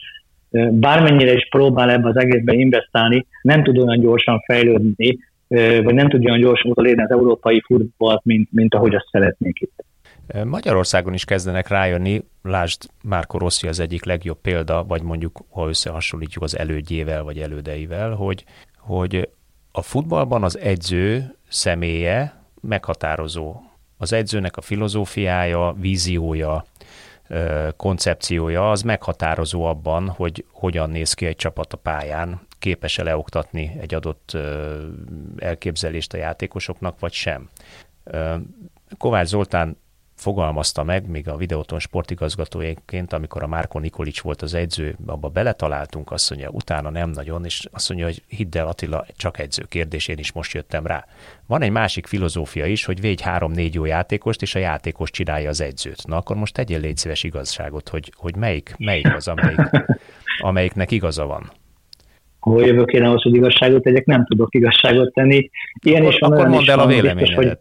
bármennyire 0.71 1.33
is 1.33 1.49
próbál 1.51 1.91
ebbe 1.91 2.09
az 2.09 2.17
egészbe 2.17 2.53
investálni, 2.53 3.27
nem 3.43 3.63
tud 3.63 3.79
olyan 3.79 4.01
gyorsan 4.01 4.41
fejlődni, 4.41 5.19
vagy 5.49 5.95
nem 5.95 6.09
tud 6.09 6.25
olyan 6.25 6.41
gyorsan 6.41 6.71
utolérni 6.71 7.03
az 7.03 7.11
európai 7.11 7.61
futballt, 7.61 8.25
mint, 8.25 8.49
mint 8.53 8.75
ahogy 8.75 8.95
azt 8.95 9.09
szeretnék 9.11 9.61
itt. 9.61 9.85
Magyarországon 10.45 11.15
is 11.15 11.25
kezdenek 11.25 11.69
rájönni, 11.69 12.23
lásd, 12.43 12.83
Márko 13.03 13.39
Rossi 13.39 13.69
az 13.69 13.81
egyik 13.81 14.05
legjobb 14.05 14.41
példa, 14.41 14.85
vagy 14.85 15.03
mondjuk, 15.03 15.41
ha 15.51 15.69
összehasonlítjuk 15.69 16.45
az 16.45 16.59
elődjével, 16.59 17.23
vagy 17.23 17.39
elődeivel, 17.39 18.11
hogy, 18.11 18.45
hogy 18.79 19.29
a 19.73 19.83
futballban 19.83 20.43
az 20.43 20.59
edző 20.59 21.35
személye 21.49 22.43
meghatározó. 22.61 23.55
Az 23.99 24.13
edzőnek 24.13 24.57
a 24.57 24.61
filozófiája, 24.61 25.75
víziója, 25.81 26.65
koncepciója 27.77 28.71
az 28.71 28.83
meghatározó 28.83 29.65
abban, 29.65 30.09
hogy 30.09 30.45
hogyan 30.53 30.91
néz 30.91 31.13
ki 31.13 31.27
egy 31.27 31.37
csapat 31.37 31.73
a 31.73 31.77
pályán, 31.77 32.41
képes-e 32.59 33.03
leoktatni 33.03 33.77
egy 33.81 33.95
adott 33.95 34.37
elképzelést 35.37 36.13
a 36.13 36.17
játékosoknak, 36.17 37.01
vagy 37.01 37.13
sem. 37.13 37.49
Kovács 38.99 39.27
Zoltán 39.27 39.77
fogalmazta 40.17 40.83
meg, 40.83 41.09
még 41.09 41.29
a 41.29 41.37
videóton 41.37 41.79
sportigazgatójaként, 41.79 43.13
amikor 43.13 43.43
a 43.43 43.47
Márko 43.47 43.79
Nikolics 43.79 44.21
volt 44.21 44.43
az 44.43 44.55
edző, 44.55 44.97
abba 45.07 45.29
beletaláltunk, 45.29 46.13
azt 46.13 46.31
mondja, 46.31 46.49
utána 46.51 46.91
nem 46.91 47.11
nagyon, 47.11 47.45
és 47.45 47.67
azt 47.73 47.89
mondja, 47.89 48.07
hogy 48.07 48.23
hidd 48.29 48.59
el 48.59 48.67
Attila, 48.67 49.07
csak 49.17 49.39
edző 49.39 49.63
kérdés, 49.69 50.09
én 50.09 50.19
is 50.19 50.33
most 50.33 50.55
jöttem 50.55 50.87
rá. 50.87 51.05
Van 51.47 51.63
egy 51.63 51.71
másik 51.71 52.07
filozófia 52.07 52.67
is, 52.67 52.85
hogy 52.85 53.01
védj 53.01 53.23
három-négy 53.23 53.75
jó 53.75 53.85
játékost, 53.85 54.43
és 54.43 54.55
a 54.55 54.59
játékos 54.59 55.11
csinálja 55.11 55.49
az 55.49 55.61
edzőt. 55.61 56.07
Na 56.07 56.17
akkor 56.17 56.37
most 56.37 56.55
tegyél 56.55 56.81
légy 56.81 56.97
szíves 56.97 57.25
igazságot, 57.25 57.89
hogy, 57.89 58.13
hogy 58.17 58.37
melyik, 58.37 58.75
melyik 58.79 59.15
az, 59.15 59.29
amelyik, 59.29 59.61
amelyiknek 60.39 60.91
igaza 60.91 61.27
van 61.27 61.51
hol 62.51 62.67
jövök 62.67 62.93
én 62.93 63.03
ahhoz, 63.03 63.23
hogy 63.23 63.35
igazságot 63.35 63.83
tegyek, 63.83 64.05
nem 64.05 64.25
tudok 64.25 64.55
igazságot 64.55 65.13
tenni. 65.13 65.51
Ilyen 65.83 66.01
akkor, 66.01 66.13
is 66.13 66.19
van, 66.19 66.33
akkor 66.33 66.49
mondd 66.49 66.71
el 66.71 66.79
a 66.79 66.87
véleményedet. 66.87 67.19
Biztos, 67.19 67.45
hogy 67.45 67.59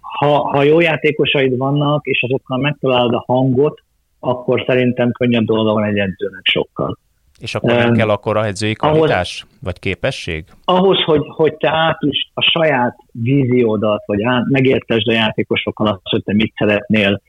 ha, 0.00 0.26
ha 0.28 0.62
jó 0.62 0.80
játékosaid 0.80 1.56
vannak, 1.56 2.06
és 2.06 2.22
azokkal 2.22 2.58
megtalálod 2.58 3.14
a 3.14 3.24
hangot, 3.26 3.82
akkor 4.20 4.64
szerintem 4.66 5.12
könnyebb 5.12 5.44
dolga 5.44 5.72
van 5.72 5.84
egy 5.84 5.98
edzőnek 5.98 6.44
sokkal. 6.44 6.98
És 7.38 7.54
akkor 7.54 7.72
nem 7.72 7.92
kell 7.92 8.10
akkor 8.10 8.36
a 8.36 8.44
edzői 8.44 8.72
kvalitás, 8.72 9.40
ahhoz, 9.40 9.58
vagy 9.62 9.78
képesség? 9.78 10.44
Ahhoz, 10.64 11.02
hogy, 11.04 11.22
hogy 11.26 11.54
te 11.56 11.70
át 11.70 11.98
is 12.00 12.30
a 12.34 12.42
saját 12.42 12.96
víziódat, 13.12 14.02
vagy 14.06 14.22
át, 14.22 14.44
megértesd 14.48 15.08
a 15.08 15.12
játékosokkal 15.12 15.86
azt, 15.86 16.00
hogy 16.02 16.22
te 16.24 16.34
mit 16.34 16.52
szeretnél, 16.56 17.20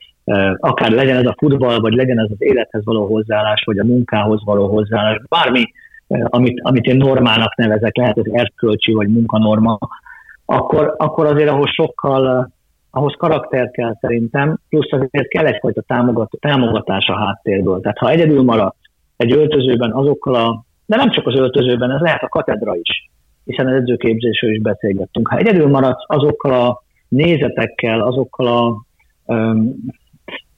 akár 0.56 0.90
legyen 0.90 1.16
ez 1.16 1.26
a 1.26 1.34
futball, 1.38 1.80
vagy 1.80 1.92
legyen 1.92 2.18
ez 2.18 2.30
az 2.30 2.42
élethez 2.42 2.84
való 2.84 3.06
hozzáállás, 3.06 3.62
vagy 3.64 3.78
a 3.78 3.84
munkához 3.84 4.44
való 4.44 4.68
hozzáállás, 4.68 5.22
bármi, 5.28 5.64
amit, 6.08 6.60
amit 6.62 6.86
én 6.86 6.96
normának 6.96 7.56
nevezek, 7.56 7.96
lehet 7.96 8.18
ez 8.18 8.32
erkölcsi, 8.32 8.92
vagy 8.92 9.08
munkanorma, 9.08 9.78
akkor, 10.50 10.94
akkor 10.96 11.26
azért 11.26 11.48
ahhoz 11.48 11.70
sokkal, 11.70 12.28
eh, 12.28 12.44
ahhoz 12.90 13.14
karakter 13.18 13.70
kell 13.70 13.96
szerintem, 14.00 14.58
plusz 14.68 14.92
azért 14.92 15.28
kell 15.28 15.46
egyfajta 15.46 15.82
támogat, 15.82 16.30
támogatás 16.40 17.06
a 17.06 17.18
háttérből. 17.18 17.80
Tehát 17.80 17.98
ha 17.98 18.10
egyedül 18.10 18.42
marad 18.42 18.74
egy 19.16 19.32
öltözőben 19.32 19.92
azokkal 19.92 20.34
a, 20.34 20.64
de 20.86 20.96
nem 20.96 21.10
csak 21.10 21.26
az 21.26 21.38
öltözőben, 21.38 21.90
ez 21.90 22.00
lehet 22.00 22.22
a 22.22 22.28
katedra 22.28 22.76
is, 22.76 23.10
hiszen 23.44 23.66
az 23.66 23.72
edzőképzésről 23.72 24.52
is 24.52 24.60
beszélgettünk. 24.60 25.28
Ha 25.28 25.36
egyedül 25.36 25.68
maradsz 25.68 26.04
azokkal 26.06 26.52
a 26.52 26.82
nézetekkel, 27.08 28.00
azokkal 28.00 28.46
a 28.46 28.84
um, 29.34 29.76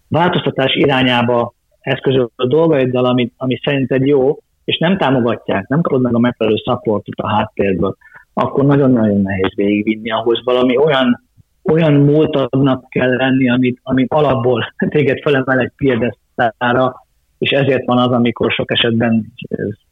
változtatás 0.09 0.74
irányába 0.74 1.55
eszközöl 1.80 2.30
a 2.36 2.47
dolgaiddal, 2.47 3.05
ami, 3.05 3.32
ami 3.36 3.61
szerinted 3.64 4.07
jó, 4.07 4.38
és 4.64 4.78
nem 4.78 4.99
támogatják, 4.99 5.68
nem 5.68 5.80
kapod 5.80 6.01
meg 6.01 6.14
a 6.14 6.18
megfelelő 6.18 6.57
szapportot 6.64 7.16
a 7.16 7.28
háttérből, 7.28 7.97
akkor 8.34 8.64
nagyon-nagyon 8.64 9.20
nehéz 9.20 9.54
végigvinni 9.54 10.10
ahhoz 10.10 10.40
valami 10.44 10.76
olyan, 10.76 11.22
olyan 11.62 11.92
múltadnak 11.92 12.88
kell 12.88 13.16
lenni, 13.16 13.50
amit, 13.50 13.80
amit 13.82 14.12
alapból 14.12 14.74
téged 14.88 15.20
felemel 15.22 15.58
egy 15.58 15.72
piedesztára, 15.76 16.94
és 17.38 17.50
ezért 17.50 17.86
van 17.86 17.98
az, 17.98 18.10
amikor 18.10 18.52
sok 18.52 18.70
esetben 18.70 19.32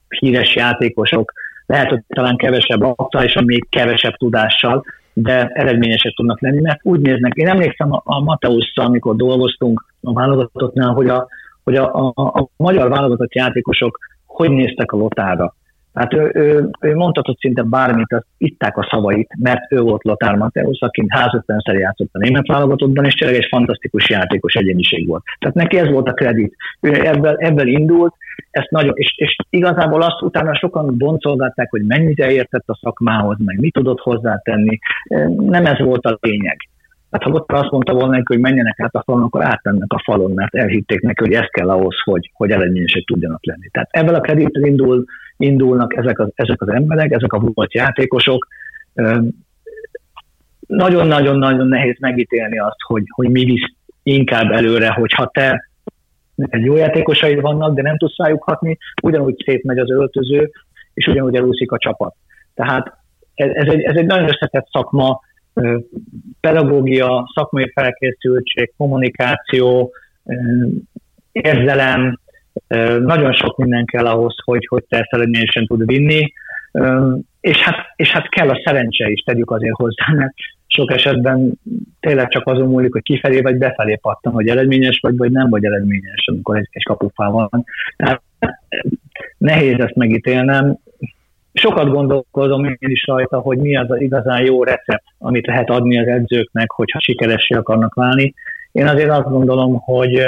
híres 0.08 0.54
játékosok, 0.54 1.32
lehet, 1.66 1.88
hogy 1.88 2.02
talán 2.08 2.36
kevesebb 2.36 2.82
aktuálisan, 2.82 3.44
még 3.44 3.66
kevesebb 3.68 4.16
tudással, 4.16 4.84
de 5.12 5.46
eredményesek 5.46 6.12
tudnak 6.12 6.40
lenni, 6.40 6.60
mert 6.60 6.80
úgy 6.82 7.00
néznek. 7.00 7.34
Én 7.34 7.48
emlékszem 7.48 7.92
a, 7.92 8.02
a 8.04 8.20
Mateusszal, 8.20 8.84
amikor 8.84 9.16
dolgoztunk 9.16 9.84
a 10.02 10.12
válogatottnál, 10.12 10.92
hogy 10.92 11.08
a, 11.08 11.28
hogy 11.64 11.74
a, 11.76 11.94
a, 11.94 12.12
a 12.14 12.48
magyar 12.56 12.88
válogatott 12.88 13.34
játékosok 13.34 13.98
hogy 14.26 14.50
néztek 14.50 14.92
a 14.92 14.96
lotára. 14.96 15.54
Hát 15.94 16.14
ő, 16.14 16.30
ő, 16.34 16.68
ő 16.80 16.94
mondhatott 16.94 17.38
szinte 17.38 17.62
bármit, 17.62 18.12
azt 18.12 18.26
itták 18.38 18.76
a 18.76 18.88
szavait, 18.90 19.30
mert 19.38 19.72
ő 19.72 19.80
volt 19.80 20.04
Lothar 20.04 20.34
Mateusz, 20.34 20.82
aki 20.82 21.04
150-szer 21.08 21.78
játszott 21.78 22.08
a 22.12 22.18
német 22.18 22.46
válogatottban, 22.46 23.04
és 23.04 23.14
tényleg 23.14 23.36
egy 23.36 23.48
fantasztikus 23.50 24.08
játékos 24.08 24.54
egyéniség 24.54 25.08
volt. 25.08 25.22
Tehát 25.38 25.54
neki 25.54 25.78
ez 25.78 25.90
volt 25.90 26.08
a 26.08 26.12
kredit. 26.12 26.54
Ő 26.80 27.06
ebből, 27.06 27.36
ebből 27.38 27.66
indult, 27.66 28.14
ezt 28.50 28.70
nagyon, 28.70 28.92
és, 28.96 29.14
és 29.16 29.36
igazából 29.50 30.02
azt 30.02 30.22
utána 30.22 30.54
sokan 30.54 30.98
boncolgatták, 30.98 31.70
hogy 31.70 31.86
mennyire 31.86 32.30
értett 32.30 32.68
a 32.68 32.78
szakmához, 32.82 33.36
meg 33.44 33.60
mit 33.60 33.72
tudott 33.72 34.00
hozzátenni. 34.00 34.78
Nem 35.36 35.66
ez 35.66 35.78
volt 35.78 36.04
a 36.04 36.18
lényeg. 36.20 36.56
Hát 37.10 37.22
ha 37.22 37.30
ott 37.30 37.52
azt 37.52 37.70
mondta 37.70 37.94
volna 37.94 38.22
hogy 38.24 38.38
menjenek 38.38 38.80
át 38.80 38.94
a 38.94 39.02
falon, 39.02 39.22
akkor 39.22 39.44
átmennek 39.44 39.92
a 39.92 40.02
falon, 40.04 40.30
mert 40.30 40.54
elhitték 40.54 41.00
neki, 41.00 41.24
hogy 41.24 41.32
ez 41.32 41.46
kell 41.50 41.70
ahhoz, 41.70 41.94
hogy, 42.04 42.30
hogy 42.34 42.50
eredményesek 42.50 43.04
tudjanak 43.04 43.46
lenni. 43.46 43.68
Tehát 43.72 43.88
ebből 43.90 44.14
a 44.14 44.20
kreditből 44.20 44.66
indul, 44.66 45.04
indulnak 45.40 45.96
ezek 45.96 46.18
az, 46.18 46.28
ezek 46.34 46.62
az 46.62 46.68
emberek, 46.68 47.10
ezek 47.10 47.32
a 47.32 47.38
volt 47.38 47.74
játékosok. 47.74 48.46
Nagyon-nagyon-nagyon 50.66 51.66
nehéz 51.66 51.96
megítélni 52.00 52.58
azt, 52.58 52.80
hogy, 52.86 53.02
hogy 53.06 53.30
mi 53.30 53.44
visz 53.44 53.72
inkább 54.02 54.50
előre, 54.50 54.88
hogyha 54.92 55.26
te 55.26 55.68
egy 56.36 56.64
jó 56.64 56.76
játékosaid 56.76 57.40
vannak, 57.40 57.74
de 57.74 57.82
nem 57.82 57.96
tudsz 57.96 58.16
rájuk 58.16 58.42
hatni, 58.42 58.78
ugyanúgy 59.02 59.42
szétmegy 59.44 59.78
az 59.78 59.90
öltöző, 59.90 60.50
és 60.94 61.06
ugyanúgy 61.06 61.34
elúszik 61.34 61.72
a 61.72 61.78
csapat. 61.78 62.14
Tehát 62.54 62.92
ez, 63.34 63.66
egy, 63.66 63.80
ez 63.80 63.96
egy 63.96 64.06
nagyon 64.06 64.28
összetett 64.28 64.68
szakma, 64.72 65.20
pedagógia, 66.40 67.30
szakmai 67.34 67.70
felkészültség, 67.74 68.72
kommunikáció, 68.76 69.92
érzelem, 71.32 72.18
nagyon 72.98 73.32
sok 73.32 73.56
minden 73.56 73.84
kell 73.84 74.06
ahhoz, 74.06 74.34
hogy, 74.44 74.66
hogy 74.66 74.84
te 74.88 74.98
ezt 74.98 75.12
eredményesen 75.12 75.66
tud 75.66 75.86
vinni, 75.86 76.32
és 77.40 77.58
hát, 77.58 77.92
és 77.96 78.10
hát 78.10 78.28
kell 78.28 78.48
a 78.48 78.60
szerencse 78.64 79.08
is, 79.08 79.20
tegyük 79.20 79.50
azért 79.50 79.74
hozzá, 79.76 80.04
mert 80.16 80.34
sok 80.66 80.92
esetben 80.92 81.52
tényleg 82.00 82.28
csak 82.28 82.46
azon 82.46 82.68
múlik, 82.68 82.92
hogy 82.92 83.02
kifelé 83.02 83.40
vagy 83.40 83.56
befelé 83.56 83.96
pattan, 83.96 84.32
hogy 84.32 84.48
eredményes 84.48 84.98
vagy, 85.02 85.16
vagy 85.16 85.30
nem 85.30 85.48
vagy 85.50 85.64
eredményes, 85.64 86.26
amikor 86.26 86.56
egy, 86.56 86.68
egy 86.70 86.84
kapufá 86.84 87.28
van. 87.28 87.64
Tehát 87.96 88.22
nehéz 89.38 89.78
ezt 89.78 89.94
megítélnem. 89.94 90.76
Sokat 91.52 91.88
gondolkozom 91.88 92.64
én 92.64 92.76
is 92.78 93.06
rajta, 93.06 93.38
hogy 93.38 93.58
mi 93.58 93.76
az 93.76 93.90
az 93.90 94.00
igazán 94.00 94.44
jó 94.44 94.64
recept, 94.64 95.04
amit 95.18 95.46
lehet 95.46 95.70
adni 95.70 95.98
az 95.98 96.06
edzőknek, 96.06 96.70
hogyha 96.70 97.00
sikeressé 97.00 97.54
akarnak 97.54 97.94
válni. 97.94 98.34
Én 98.72 98.86
azért 98.86 99.10
azt 99.10 99.28
gondolom, 99.28 99.78
hogy, 99.78 100.22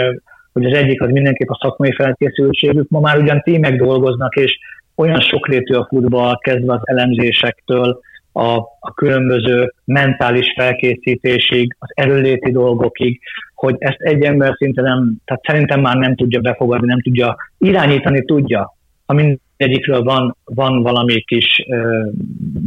hogy 0.52 0.64
az 0.64 0.72
egyik 0.72 1.02
az 1.02 1.10
mindenképp 1.10 1.48
a 1.48 1.58
szakmai 1.62 1.92
felkészültségük. 1.92 2.88
Ma 2.88 3.00
már 3.00 3.18
ugyan 3.18 3.40
tímek 3.40 3.76
dolgoznak, 3.76 4.36
és 4.36 4.58
olyan 4.94 5.20
sokrétű 5.20 5.74
a 5.74 5.86
futball, 5.88 6.38
kezdve 6.40 6.72
az 6.72 6.80
elemzésektől, 6.84 8.00
a, 8.32 8.56
a 8.80 8.92
különböző 8.94 9.72
mentális 9.84 10.52
felkészítésig, 10.56 11.76
az 11.78 11.90
erőléti 11.94 12.50
dolgokig, 12.50 13.20
hogy 13.54 13.74
ezt 13.78 14.00
egy 14.00 14.22
ember 14.22 14.54
szinte 14.56 14.82
nem, 14.82 15.14
tehát 15.24 15.42
szerintem 15.44 15.80
már 15.80 15.96
nem 15.96 16.16
tudja 16.16 16.40
befogadni, 16.40 16.86
nem 16.86 17.02
tudja 17.02 17.36
irányítani, 17.58 18.24
tudja. 18.24 18.76
Ha 19.06 19.14
mindegyikről 19.14 20.02
van, 20.02 20.36
van 20.44 20.82
valami 20.82 21.20
kis 21.20 21.64
ö, 21.68 22.08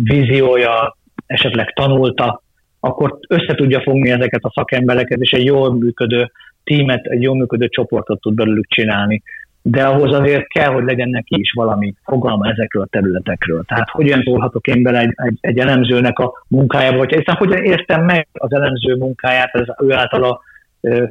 víziója, 0.04 0.98
esetleg 1.26 1.74
tanulta, 1.74 2.44
akkor 2.80 3.20
össze 3.28 3.56
tudja 3.56 3.82
fogni 3.82 4.12
ezeket 4.12 4.44
a 4.44 4.52
szakembereket, 4.56 5.20
és 5.22 5.32
egy 5.32 5.46
jól 5.46 5.74
működő 5.74 6.32
tímet, 6.66 7.06
egy 7.06 7.22
jól 7.22 7.36
működő 7.36 7.68
csoportot 7.68 8.22
tud 8.22 8.36
belőlük 8.36 8.68
csinálni 8.68 9.24
de 9.68 9.84
ahhoz 9.84 10.14
azért 10.14 10.48
kell, 10.48 10.74
hogy 10.74 10.84
legyen 10.84 11.10
neki 11.10 11.40
is 11.40 11.52
valami 11.52 11.94
fogalma 12.04 12.50
ezekről 12.50 12.84
a 12.84 12.88
területekről. 12.92 13.64
Tehát 13.64 13.90
hogyan 13.90 14.22
szólhatok 14.24 14.68
én 14.68 14.84
bele 14.84 15.00
egy, 15.00 15.14
egy, 15.16 15.38
egy 15.42 15.60
elemzőnek 15.60 16.20
a 16.20 16.46
munkájába, 16.48 16.98
vagy 16.98 17.14
hiszen 17.14 17.36
hogyan 17.36 17.64
értem 17.64 18.06
meg 18.06 18.28
az 18.34 18.54
elemző 18.54 18.96
munkáját, 18.96 19.56
az 19.56 19.68
ő 19.84 19.94
általa 19.94 20.42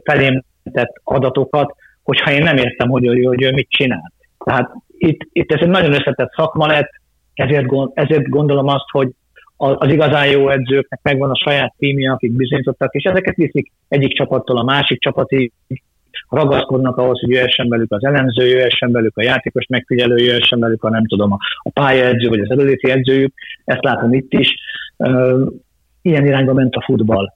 felém 0.05 0.43
tett 0.73 0.93
adatokat, 1.05 1.75
hogyha 2.03 2.33
én 2.33 2.43
nem 2.43 2.57
értem, 2.57 2.89
hogy, 2.89 3.07
hogy, 3.07 3.25
hogy 3.25 3.43
ő 3.43 3.53
mit 3.53 3.69
csinál. 3.71 4.13
Tehát 4.45 4.71
itt, 4.99 5.21
itt 5.33 5.53
ez 5.53 5.61
egy 5.61 5.69
nagyon 5.69 5.93
összetett 5.93 6.33
szakma 6.37 6.67
lett, 6.67 6.91
ezért, 7.35 7.67
ezért 7.95 8.29
gondolom 8.29 8.69
azt, 8.69 8.91
hogy 8.91 9.09
az 9.57 9.91
igazán 9.91 10.27
jó 10.27 10.49
edzőknek 10.49 11.01
megvan 11.03 11.31
a 11.31 11.37
saját 11.45 11.75
tímje, 11.79 12.13
akik 12.13 12.33
bizonyítottak, 12.33 12.95
és 12.95 13.05
ezeket 13.05 13.35
viszik 13.35 13.73
egyik 13.89 14.13
csapattól 14.13 14.59
a 14.59 14.65
másik 14.65 15.01
csapatig, 15.01 15.53
ragaszkodnak 16.29 16.97
ahhoz, 16.97 17.21
hogy 17.21 17.31
jöhessen 17.31 17.69
velük 17.69 17.93
az 17.93 18.05
elemző, 18.05 18.47
jöhessen 18.47 18.93
velük 18.93 19.17
a 19.17 19.23
játékos 19.23 19.67
megfigyelő, 19.67 20.17
jöhessen 20.17 20.61
velük 20.61 20.85
a 20.85 20.91
nem 20.91 21.07
tudom, 21.07 21.33
a, 21.33 21.39
pályaedző 21.73 22.29
vagy 22.29 22.41
az 22.41 22.51
eredeti 22.51 22.91
edzőjük, 22.91 23.35
ezt 23.65 23.85
látom 23.85 24.13
itt 24.13 24.33
is. 24.33 24.55
Ilyen 26.03 26.27
irányba 26.27 26.53
ment 26.53 26.75
a 26.75 26.83
futball. 26.85 27.33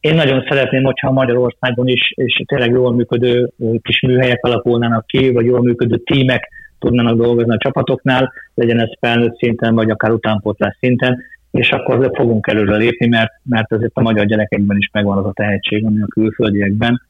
Én 0.00 0.14
nagyon 0.14 0.44
szeretném, 0.48 0.82
hogyha 0.82 1.10
Magyarországon 1.10 1.88
is, 1.88 2.12
és 2.14 2.42
tényleg 2.46 2.70
jól 2.70 2.94
működő 2.94 3.50
kis 3.82 4.00
műhelyek 4.00 4.44
alakulnának 4.44 5.06
ki, 5.06 5.32
vagy 5.32 5.44
jól 5.44 5.62
működő 5.62 5.96
tímek 5.96 6.48
tudnának 6.78 7.16
dolgozni 7.16 7.54
a 7.54 7.58
csapatoknál, 7.58 8.32
legyen 8.54 8.80
ez 8.80 8.90
felnőtt 9.00 9.38
szinten, 9.38 9.74
vagy 9.74 9.90
akár 9.90 10.10
utánpótlás 10.10 10.76
szinten, 10.80 11.22
és 11.50 11.70
akkor 11.70 12.10
fogunk 12.14 12.46
előre 12.46 12.76
lépni, 12.76 13.06
mert, 13.06 13.32
mert 13.42 13.72
azért 13.72 13.90
a 13.94 14.02
magyar 14.02 14.26
gyerekekben 14.26 14.76
is 14.76 14.90
megvan 14.92 15.18
az 15.18 15.24
a 15.24 15.32
tehetség, 15.32 15.84
ami 15.84 16.02
a 16.02 16.06
külföldiekben 16.06 17.00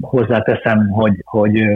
hozzáteszem, 0.00 0.88
hogy, 0.88 1.14
hogy 1.24 1.66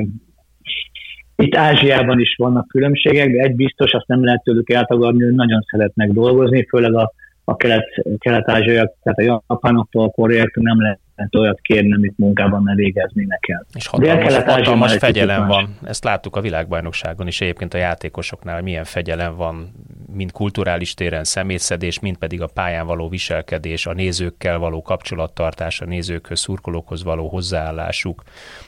itt 1.36 1.56
Ázsiában 1.56 2.20
is 2.20 2.34
vannak 2.38 2.68
különbségek, 2.68 3.30
de 3.30 3.42
egy 3.42 3.54
biztos, 3.54 3.92
azt 3.92 4.06
nem 4.06 4.24
lehet 4.24 4.42
tőlük 4.42 4.70
eltagadni, 4.70 5.24
hogy 5.24 5.34
nagyon 5.34 5.60
szeretnek 5.70 6.10
dolgozni, 6.10 6.66
főleg 6.68 6.94
a, 6.94 7.12
a 7.44 7.56
kelet, 7.56 7.86
kelet-ázsiaiak, 8.18 8.92
tehát 9.02 9.18
a 9.18 9.42
japánoktól, 9.48 10.04
a 10.04 10.10
koreaiaktól 10.10 10.62
nem 10.62 10.80
lehet 10.80 11.00
olyat 11.38 11.60
kérni, 11.60 11.94
amit 11.94 12.18
munkában 12.18 12.62
ne 12.62 12.74
végeznének 12.74 13.48
el. 13.48 13.66
És 13.74 13.86
hatalmas, 13.86 14.34
hatalmas 14.34 14.96
fegyelem 14.96 15.46
van. 15.46 15.76
Ezt 15.82 16.04
láttuk 16.04 16.36
a 16.36 16.40
világbajnokságon 16.40 17.26
is 17.26 17.40
egyébként 17.40 17.74
a 17.74 17.78
játékosoknál, 17.78 18.62
milyen 18.62 18.84
fegyelem 18.84 19.36
van 19.36 19.72
mind 20.14 20.32
kulturális 20.32 20.94
téren 20.94 21.24
szemétszedés, 21.24 22.00
mind 22.00 22.16
pedig 22.16 22.42
a 22.42 22.46
pályán 22.46 22.86
való 22.86 23.08
viselkedés, 23.08 23.86
a 23.86 23.92
nézőkkel 23.92 24.58
való 24.58 24.82
kapcsolattartás, 24.82 25.80
a 25.80 25.84
nézőkhöz, 25.84 26.40
szurkolókhoz 26.40 27.04
való 27.04 27.28
hozzáállásuk 27.28 28.22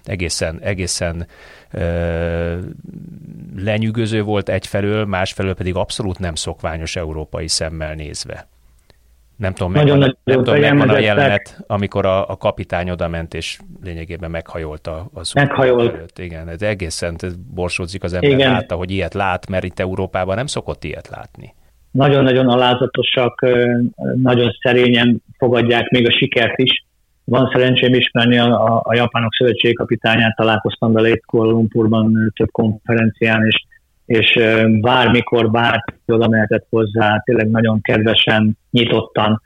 egészen, 0.05 0.61
egészen 0.61 1.27
ö, 1.71 2.59
lenyűgöző 3.57 4.23
volt 4.23 4.49
egyfelől, 4.49 5.05
másfelől 5.05 5.55
pedig 5.55 5.75
abszolút 5.75 6.19
nem 6.19 6.35
szokványos 6.35 6.97
európai 6.97 7.49
szemmel 7.49 7.95
nézve. 7.95 8.49
Nem 9.37 9.53
tudom, 9.53 9.73
Nagyon 9.73 9.99
megvan, 9.99 10.19
nem 10.25 10.37
tudom 10.37 10.61
megvan 10.61 10.89
a 10.89 10.99
jelenet, 10.99 11.65
amikor 11.67 12.07
a, 12.07 12.29
a 12.29 12.37
kapitány 12.37 12.91
oda 12.91 13.09
ment, 13.09 13.35
és 13.35 13.59
lényegében 13.83 14.31
meghajolta 14.31 15.11
az 15.15 15.33
Meghajolt. 15.33 15.95
Előtt. 15.95 16.19
Igen, 16.19 16.49
ez 16.49 16.63
egészen 16.63 17.15
ez 17.19 17.35
borsódzik 17.55 18.03
az 18.03 18.13
ember, 18.13 18.31
Igen. 18.31 18.53
látta, 18.53 18.75
hogy 18.75 18.91
ilyet 18.91 19.15
lát, 19.15 19.49
mert 19.49 19.65
itt 19.65 19.79
Európában 19.79 20.37
nem 20.37 20.47
szokott 20.47 20.85
ilyet 20.85 21.09
látni. 21.09 21.55
Nagyon-nagyon 21.91 22.49
alázatosak, 22.49 23.47
nagyon 24.15 24.51
szerényen 24.63 25.23
fogadják 25.39 25.91
még 25.91 26.07
a 26.07 26.13
sikert 26.13 26.59
is. 26.59 26.85
Van 27.25 27.51
szerencsém 27.53 27.95
ismerni 27.95 28.39
a, 28.39 28.47
a, 28.47 28.81
a 28.85 28.95
japánok 28.95 29.35
szövetségi 29.35 29.75
kapitányát, 29.75 30.37
találkoztam 30.37 30.93
vele 30.93 31.09
itt 31.09 31.25
Kuala 31.25 31.51
Lumpurban 31.51 32.33
több 32.37 32.51
konferencián, 32.51 33.47
és 33.47 33.65
és 34.07 34.39
bármikor 34.81 35.51
bárki 35.51 35.95
oda 36.07 36.29
mehetett 36.29 36.67
hozzá, 36.71 37.23
tényleg 37.25 37.51
nagyon 37.51 37.81
kedvesen, 37.81 38.59
nyitottan 38.71 39.41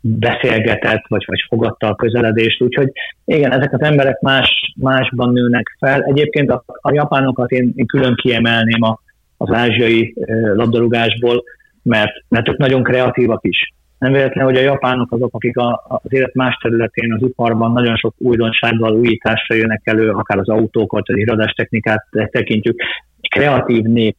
beszélgetett, 0.00 1.02
vagy, 1.08 1.24
vagy 1.26 1.44
fogadta 1.48 1.88
a 1.88 1.94
közeledést, 1.94 2.62
úgyhogy 2.62 2.90
igen, 3.24 3.52
ezek 3.52 3.72
az 3.72 3.80
emberek 3.80 4.20
más, 4.20 4.74
másban 4.76 5.32
nőnek 5.32 5.76
fel. 5.78 6.02
Egyébként 6.02 6.50
a, 6.50 6.64
a 6.66 6.92
japánokat 6.92 7.50
én, 7.50 7.72
én 7.74 7.86
külön 7.86 8.14
kiemelném 8.14 8.82
a, 8.82 9.00
az 9.36 9.54
ázsiai 9.54 10.14
labdarúgásból, 10.54 11.42
mert, 11.82 12.12
mert 12.28 12.48
ők 12.48 12.56
nagyon 12.56 12.82
kreatívak 12.82 13.44
is. 13.44 13.74
Nem 13.98 14.12
véletlen, 14.12 14.44
hogy 14.44 14.56
a 14.56 14.60
japánok 14.60 15.12
azok, 15.12 15.34
akik 15.34 15.56
a, 15.56 15.84
az 15.88 16.12
élet 16.12 16.34
más 16.34 16.58
területén, 16.62 17.12
az 17.12 17.22
iparban 17.22 17.72
nagyon 17.72 17.96
sok 17.96 18.14
újdonsággal, 18.18 18.92
újításra 18.92 19.54
jönnek 19.54 19.80
elő, 19.84 20.10
akár 20.10 20.38
az 20.38 20.48
autókat, 20.48 21.08
az 21.08 21.16
irodástechnikát 21.16 22.06
tekintjük. 22.30 22.82
Kreatív 23.28 23.82
nép, 23.82 24.16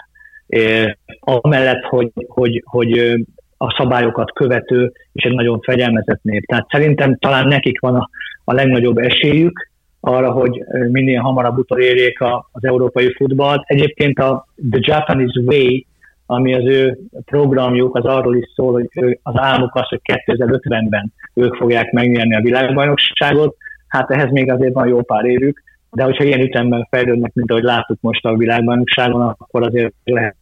amellett, 1.19 1.83
hogy, 1.83 2.11
hogy, 2.25 2.63
hogy 2.65 3.17
a 3.57 3.75
szabályokat 3.77 4.33
követő 4.33 4.91
és 5.13 5.23
egy 5.23 5.33
nagyon 5.33 5.59
fegyelmezett 5.59 6.23
nép. 6.23 6.45
Tehát 6.45 6.67
szerintem 6.69 7.17
talán 7.17 7.47
nekik 7.47 7.79
van 7.79 7.95
a, 7.95 8.09
a 8.43 8.53
legnagyobb 8.53 8.97
esélyük 8.97 9.69
arra, 9.99 10.31
hogy 10.31 10.63
minél 10.89 11.21
hamarabb 11.21 11.57
utolérjék 11.57 12.21
a, 12.21 12.49
az 12.51 12.63
európai 12.63 13.13
futballt. 13.13 13.63
Egyébként 13.65 14.19
a 14.19 14.47
The 14.71 14.79
Japanese 14.81 15.39
Way, 15.45 15.79
ami 16.25 16.53
az 16.53 16.65
ő 16.65 16.97
programjuk, 17.25 17.95
az 17.95 18.05
arról 18.05 18.35
is 18.35 18.51
szól, 18.55 18.73
hogy 18.73 19.19
az 19.23 19.33
álmuk 19.37 19.75
az, 19.75 19.87
hogy 19.87 20.01
2050-ben 20.03 21.13
ők 21.33 21.55
fogják 21.55 21.91
megnyerni 21.91 22.35
a 22.35 22.41
világbajnokságot. 22.41 23.55
Hát 23.87 24.11
ehhez 24.11 24.31
még 24.31 24.51
azért 24.51 24.73
van 24.73 24.87
jó 24.87 25.01
pár 25.01 25.25
évük, 25.25 25.63
de 25.91 26.03
hogyha 26.03 26.23
ilyen 26.23 26.41
ütemben 26.41 26.87
fejlődnek, 26.89 27.33
mint 27.33 27.51
ahogy 27.51 27.63
láttuk 27.63 27.97
most 28.01 28.25
a 28.25 28.35
világbajnokságon, 28.35 29.35
akkor 29.37 29.63
azért 29.63 29.93
lehet 30.03 30.35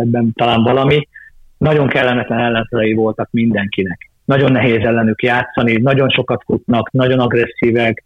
ebben 0.00 0.32
talán 0.34 0.62
valami. 0.62 1.08
Nagyon 1.58 1.88
kellemetlen 1.88 2.38
ellenfelei 2.38 2.92
voltak 2.92 3.28
mindenkinek. 3.30 4.10
Nagyon 4.24 4.52
nehéz 4.52 4.84
ellenük 4.84 5.22
játszani, 5.22 5.76
nagyon 5.76 6.08
sokat 6.08 6.42
futnak, 6.46 6.90
nagyon 6.90 7.20
agresszívek, 7.20 8.02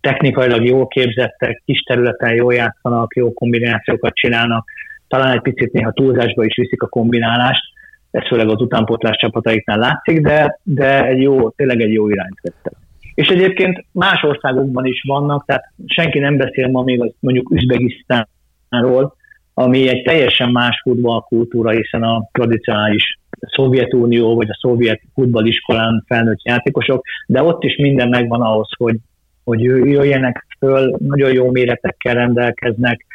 technikailag 0.00 0.64
jól 0.64 0.86
képzettek, 0.86 1.62
kis 1.64 1.80
területen 1.80 2.34
jól 2.34 2.54
játszanak, 2.54 3.14
jó 3.14 3.32
kombinációkat 3.32 4.14
csinálnak, 4.14 4.64
talán 5.08 5.32
egy 5.32 5.40
picit 5.40 5.72
néha 5.72 5.92
túlzásba 5.92 6.44
is 6.44 6.56
viszik 6.56 6.82
a 6.82 6.88
kombinálást, 6.88 7.62
ez 8.10 8.26
főleg 8.26 8.48
az 8.48 8.60
utánpótlás 8.60 9.16
csapataiknál 9.16 9.78
látszik, 9.78 10.20
de, 10.20 10.58
de 10.62 11.04
egy 11.06 11.22
jó, 11.22 11.50
tényleg 11.50 11.80
egy 11.80 11.92
jó 11.92 12.08
irányt 12.08 12.40
vettek. 12.42 12.72
És 13.14 13.28
egyébként 13.28 13.84
más 13.92 14.22
országokban 14.22 14.86
is 14.86 15.02
vannak, 15.06 15.44
tehát 15.46 15.72
senki 15.86 16.18
nem 16.18 16.36
beszél 16.36 16.68
ma 16.68 16.82
még 16.82 17.02
az 17.02 17.12
mondjuk 17.20 17.50
Üzbegisztánról, 17.50 19.16
ami 19.54 19.88
egy 19.88 20.02
teljesen 20.02 20.50
más 20.50 20.80
futballkultúra, 20.82 21.70
hiszen 21.70 22.02
a 22.02 22.28
tradicionális 22.32 23.18
Szovjetunió 23.40 24.34
vagy 24.34 24.48
a 24.50 24.58
szovjet 24.60 25.00
futballiskolán 25.14 26.04
felnőtt 26.06 26.42
játékosok, 26.42 27.04
de 27.26 27.42
ott 27.42 27.62
is 27.62 27.76
minden 27.76 28.08
megvan 28.08 28.42
ahhoz, 28.42 28.68
hogy, 28.76 28.96
hogy 29.44 29.62
jöjjenek 29.62 30.46
föl, 30.58 30.96
nagyon 30.98 31.32
jó 31.32 31.50
méretekkel 31.50 32.14
rendelkeznek, 32.14 33.06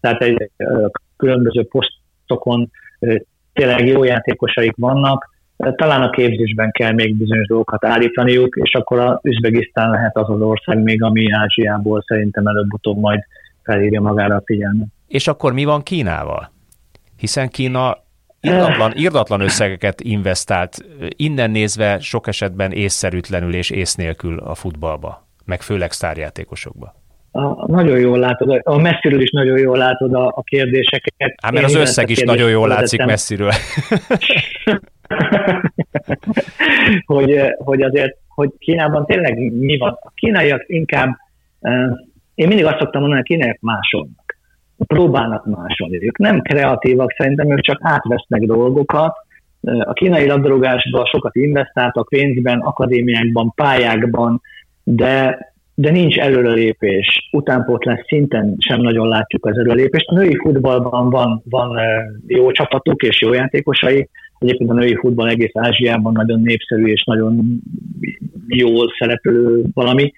tehát 0.00 0.22
egy 0.22 0.50
különböző 1.16 1.64
posztokon 1.64 2.70
tényleg 3.52 3.86
jó 3.86 4.04
játékosaik 4.04 4.74
vannak, 4.76 5.37
talán 5.58 6.02
a 6.02 6.10
képzésben 6.10 6.70
kell 6.70 6.92
még 6.92 7.16
bizonyos 7.16 7.46
dolgokat 7.46 7.84
állítaniuk, 7.84 8.56
és 8.56 8.74
akkor 8.74 8.98
a 8.98 9.20
Üzbegisztán 9.22 9.90
lehet 9.90 10.16
az 10.16 10.30
az 10.30 10.40
ország 10.40 10.78
még, 10.78 11.02
ami 11.02 11.32
Ázsiából 11.32 12.04
szerintem 12.06 12.46
előbb-utóbb 12.46 12.98
majd 12.98 13.20
felírja 13.62 14.00
magára 14.00 14.34
a 14.34 14.42
figyelmet. 14.44 14.86
És 15.08 15.28
akkor 15.28 15.52
mi 15.52 15.64
van 15.64 15.82
Kínával? 15.82 16.50
Hiszen 17.16 17.48
Kína 17.48 17.96
irdatlan, 18.40 18.92
irdatlan 18.94 19.40
összegeket 19.48 20.00
investált, 20.00 20.78
innen 21.16 21.50
nézve 21.50 21.98
sok 22.00 22.26
esetben 22.26 22.72
észszerűtlenül 22.72 23.54
és 23.54 23.70
ész 23.70 23.94
nélkül 23.94 24.38
a 24.38 24.54
futballba, 24.54 25.26
meg 25.44 25.60
főleg 25.60 25.92
sztárjátékosokba. 25.92 26.94
A, 27.30 27.70
nagyon 27.72 27.98
jól 27.98 28.18
látod, 28.18 28.60
a 28.64 28.78
messziről 28.78 29.20
is 29.20 29.30
nagyon 29.30 29.58
jól 29.58 29.76
látod 29.76 30.14
a, 30.14 30.26
a 30.26 30.42
kérdéseket. 30.42 31.34
Hát 31.42 31.52
mert 31.52 31.64
az 31.64 31.74
összeg 31.74 32.10
is 32.10 32.22
nagyon 32.22 32.50
jól 32.50 32.68
látszik 32.68 33.04
messziről. 33.04 33.52
hogy, 37.06 37.40
hogy 37.58 37.82
azért, 37.82 38.16
hogy 38.28 38.50
Kínában 38.58 39.06
tényleg 39.06 39.52
mi 39.52 39.78
van? 39.78 39.98
A 40.00 40.10
kínaiak 40.14 40.64
inkább, 40.66 41.16
én 42.34 42.46
mindig 42.46 42.64
azt 42.64 42.78
szoktam 42.78 43.00
mondani, 43.00 43.20
hogy 43.20 43.30
a 43.30 43.34
kínaiak 43.34 43.58
másolnak. 43.60 44.36
Próbálnak 44.86 45.46
másolni. 45.46 46.04
Ők 46.06 46.18
nem 46.18 46.40
kreatívak, 46.40 47.14
szerintem 47.16 47.50
ők 47.50 47.60
csak 47.60 47.78
átvesznek 47.82 48.42
dolgokat. 48.42 49.16
A 49.62 49.92
kínai 49.92 50.26
labdarúgásban 50.26 51.04
sokat 51.04 51.36
investáltak 51.36 52.08
pénzben, 52.08 52.60
akadémiákban, 52.60 53.52
pályákban, 53.54 54.40
de 54.82 55.38
de 55.80 55.90
nincs 55.90 56.18
előrelépés. 56.18 57.28
Utánpótlás 57.32 58.00
szinten 58.06 58.56
sem 58.58 58.80
nagyon 58.80 59.08
látjuk 59.08 59.46
az 59.46 59.56
előrelépést. 59.58 60.10
Női 60.10 60.36
futballban 60.42 61.10
van, 61.10 61.42
van 61.44 61.78
jó 62.26 62.50
csapatuk 62.50 63.02
és 63.02 63.20
jó 63.20 63.32
játékosai. 63.32 64.08
Egyébként 64.38 64.70
a 64.70 64.74
női 64.74 64.96
futball 64.96 65.28
egész 65.28 65.50
Ázsiában 65.54 66.12
nagyon 66.12 66.40
népszerű 66.40 66.86
és 66.86 67.04
nagyon 67.04 67.62
jól 68.46 68.92
szereplő 68.98 69.64
valami, 69.74 70.12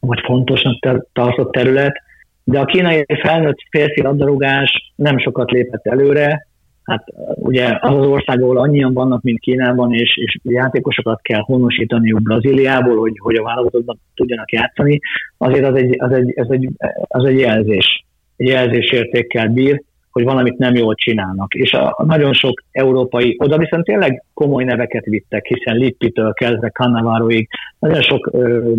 vagy 0.00 0.20
fontosnak 0.24 1.08
tartott 1.12 1.52
terület. 1.52 2.02
De 2.44 2.58
a 2.58 2.64
kínai 2.64 3.04
felnőtt 3.22 3.58
férfi 3.70 4.02
labdarúgás 4.02 4.92
nem 4.96 5.18
sokat 5.18 5.50
lépett 5.50 5.86
előre, 5.86 6.46
hát 6.82 7.04
ugye 7.34 7.78
az 7.80 7.94
az 7.94 8.06
ország, 8.06 8.42
ahol 8.42 8.58
annyian 8.58 8.92
vannak, 8.92 9.22
mint 9.22 9.40
Kínában, 9.40 9.92
és, 9.92 10.16
és 10.16 10.38
játékosokat 10.42 11.22
kell 11.22 11.40
honosítaniuk 11.40 12.22
Brazíliából, 12.22 12.98
hogy, 12.98 13.14
hogy 13.18 13.36
a 13.36 13.42
válogatottban 13.42 14.00
tudjanak 14.14 14.52
játszani, 14.52 15.00
azért 15.38 15.66
az 15.66 15.74
egy, 15.74 15.96
az 15.98 16.12
egy, 16.12 16.32
az 16.36 16.50
egy, 16.50 16.68
az 17.08 17.24
egy 17.24 17.38
jelzés. 17.38 18.04
Egy 18.36 18.46
jelzésértékkel 18.46 19.48
bír, 19.48 19.82
hogy 20.12 20.24
valamit 20.24 20.58
nem 20.58 20.74
jól 20.74 20.94
csinálnak. 20.94 21.54
És 21.54 21.72
a, 21.72 22.04
nagyon 22.06 22.32
sok 22.32 22.62
európai, 22.70 23.36
oda 23.38 23.58
viszont 23.58 23.84
tényleg 23.84 24.24
komoly 24.34 24.64
neveket 24.64 25.04
vittek, 25.04 25.46
hiszen 25.46 25.76
Lippitől 25.76 26.32
kezdve 26.32 26.68
Cannavaroig, 26.68 27.48
nagyon 27.78 28.02
sok 28.02 28.28
ö, 28.32 28.70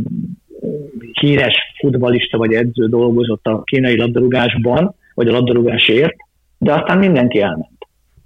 híres 1.12 1.56
futbalista 1.80 2.38
vagy 2.38 2.54
edző 2.54 2.88
dolgozott 2.88 3.46
a 3.46 3.62
kínai 3.64 3.98
labdarúgásban, 3.98 4.96
vagy 5.14 5.28
a 5.28 5.32
labdarúgásért, 5.32 6.16
de 6.58 6.74
aztán 6.74 6.98
mindenki 6.98 7.42
elment. 7.42 7.72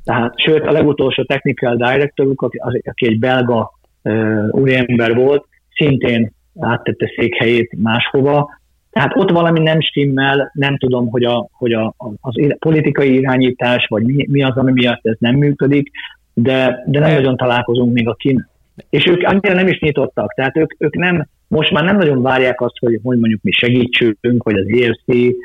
Tehát, 0.03 0.39
sőt, 0.39 0.65
a 0.65 0.71
legutolsó 0.71 1.23
technical 1.23 1.75
directoruk, 1.75 2.41
aki, 2.41 2.57
aki 2.83 3.07
egy 3.07 3.19
belga 3.19 3.71
uh, 4.03 4.47
úriember 4.51 5.15
volt, 5.15 5.45
szintén 5.75 6.31
áttette 6.59 7.11
székhelyét 7.15 7.75
máshova. 7.77 8.49
Tehát 8.97 9.15
ott 9.15 9.31
valami 9.31 9.59
nem 9.59 9.81
stimmel, 9.81 10.51
nem 10.53 10.77
tudom, 10.77 11.09
hogy, 11.09 11.23
a, 11.23 11.47
hogy 11.51 11.73
a, 11.73 11.93
az 12.21 12.33
politikai 12.59 13.13
irányítás, 13.13 13.85
vagy 13.89 14.03
mi, 14.03 14.27
mi 14.29 14.43
az, 14.43 14.57
ami 14.57 14.71
miatt 14.71 14.99
ez 15.07 15.15
nem 15.19 15.35
működik, 15.35 15.91
de, 16.33 16.83
de 16.85 16.99
nem 16.99 17.11
nagyon 17.11 17.37
találkozunk 17.37 17.93
még 17.93 18.07
a 18.07 18.13
kin. 18.13 18.47
És 18.89 19.05
ők 19.05 19.23
annyira 19.23 19.53
nem 19.53 19.67
is 19.67 19.79
nyitottak, 19.79 20.33
tehát 20.33 20.57
ők, 20.57 20.73
ők 20.77 20.95
nem, 20.95 21.27
most 21.47 21.71
már 21.71 21.83
nem 21.83 21.97
nagyon 21.97 22.21
várják 22.21 22.61
azt, 22.61 22.77
hogy, 22.79 22.99
hogy 23.03 23.17
mondjuk 23.17 23.41
mi 23.43 23.51
segítsünk, 23.51 24.43
vagy 24.43 24.57
az 24.57 24.81
EFC 24.81 25.35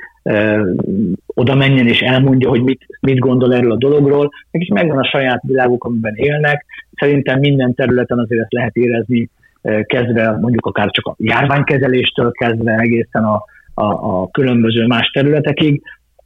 oda 1.26 1.55
menjen 1.55 1.86
és 1.86 2.00
elmondja, 2.00 2.48
hogy 2.48 2.62
mit, 2.62 2.86
mit 3.00 3.18
gondol 3.18 3.55
erről 3.55 3.72
a 3.72 3.76
dologról. 3.76 4.30
Nekik 4.50 4.72
megvan 4.72 4.98
a 4.98 5.09
saját 5.09 5.42
világuk, 5.46 5.84
amiben 5.84 6.14
élnek. 6.14 6.64
Szerintem 6.92 7.38
minden 7.38 7.74
területen 7.74 8.18
azért 8.18 8.40
ezt 8.40 8.53
lehet 8.53 8.76
érezni, 8.76 9.28
kezdve 9.86 10.30
mondjuk 10.40 10.66
akár 10.66 10.90
csak 10.90 11.06
a 11.06 11.14
járványkezeléstől 11.18 12.32
kezdve 12.32 12.72
egészen 12.72 13.24
a, 13.24 13.44
a, 13.74 13.84
a 13.84 14.30
különböző 14.30 14.86
más 14.86 15.10
területekig. 15.10 15.82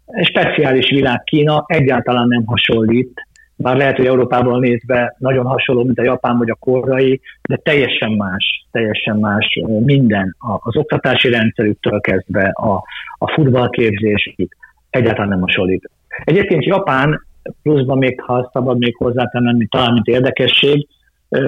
Egy 0.06 0.26
speciális 0.26 0.90
világ 0.90 1.22
Kína 1.24 1.64
egyáltalán 1.66 2.28
nem 2.28 2.44
hasonlít 2.46 3.26
bár 3.56 3.76
lehet, 3.76 3.96
hogy 3.96 4.06
Európában 4.06 4.60
nézve 4.60 5.16
nagyon 5.18 5.44
hasonló, 5.44 5.84
mint 5.84 5.98
a 5.98 6.02
japán 6.02 6.38
vagy 6.38 6.50
a 6.50 6.54
korai, 6.54 7.20
de 7.48 7.56
teljesen 7.56 8.12
más, 8.12 8.66
teljesen 8.70 9.16
más 9.16 9.60
minden, 9.84 10.36
az 10.38 10.76
oktatási 10.76 11.30
rendszerüktől 11.30 12.00
kezdve 12.00 12.48
a, 12.48 12.82
a 13.18 13.32
futballképzésig 13.32 14.48
egyáltalán 14.90 15.28
nem 15.28 15.40
hasonlít. 15.40 15.90
Egyébként 16.24 16.64
Japán, 16.64 17.26
pluszban 17.62 17.98
még, 17.98 18.20
ha 18.20 18.50
szabad 18.52 18.78
még 18.78 18.96
hozzátenni, 18.96 19.66
talán 19.66 19.92
mint 19.92 20.06
érdekesség, 20.06 20.88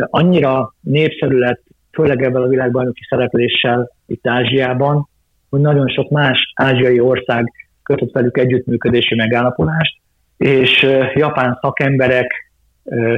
annyira 0.04 0.74
népszerű 0.80 1.38
lett, 1.38 1.62
főleg 1.98 2.22
ebben 2.22 2.42
a 2.42 2.48
világbajnoki 2.48 3.00
szerepléssel 3.08 3.90
itt 4.06 4.26
Ázsiában, 4.26 5.08
hogy 5.50 5.60
nagyon 5.60 5.88
sok 5.88 6.10
más 6.10 6.52
ázsiai 6.54 7.00
ország 7.00 7.52
kötött 7.82 8.12
velük 8.12 8.38
együttműködési 8.38 9.14
megállapodást, 9.14 9.96
és 10.36 10.86
japán 11.14 11.58
szakemberek 11.60 12.52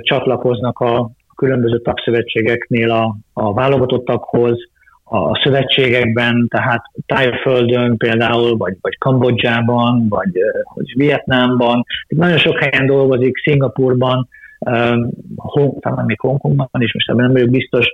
csatlakoznak 0.00 0.78
a 0.78 1.10
különböző 1.36 1.78
tagszövetségeknél 1.78 2.90
a, 2.90 3.16
a 3.32 3.52
válogatottakhoz, 3.52 4.58
a 5.04 5.40
szövetségekben, 5.44 6.48
tehát 6.48 6.82
Tájföldön 7.06 7.96
például, 7.96 8.56
vagy, 8.56 8.76
vagy 8.80 8.98
Kambodzsában, 8.98 10.08
vagy, 10.08 10.32
vagy 10.74 10.92
Vietnámban. 10.96 11.84
Nagyon 12.08 12.38
sok 12.38 12.58
helyen 12.58 12.86
dolgozik, 12.86 13.38
Szingapurban, 13.42 14.28
Hong, 15.36 15.80
talán 15.80 16.04
még 16.04 16.20
Hongkongban 16.20 16.68
is, 16.78 16.92
most 16.92 17.12
nem 17.12 17.32
vagyok 17.32 17.50
biztos, 17.50 17.86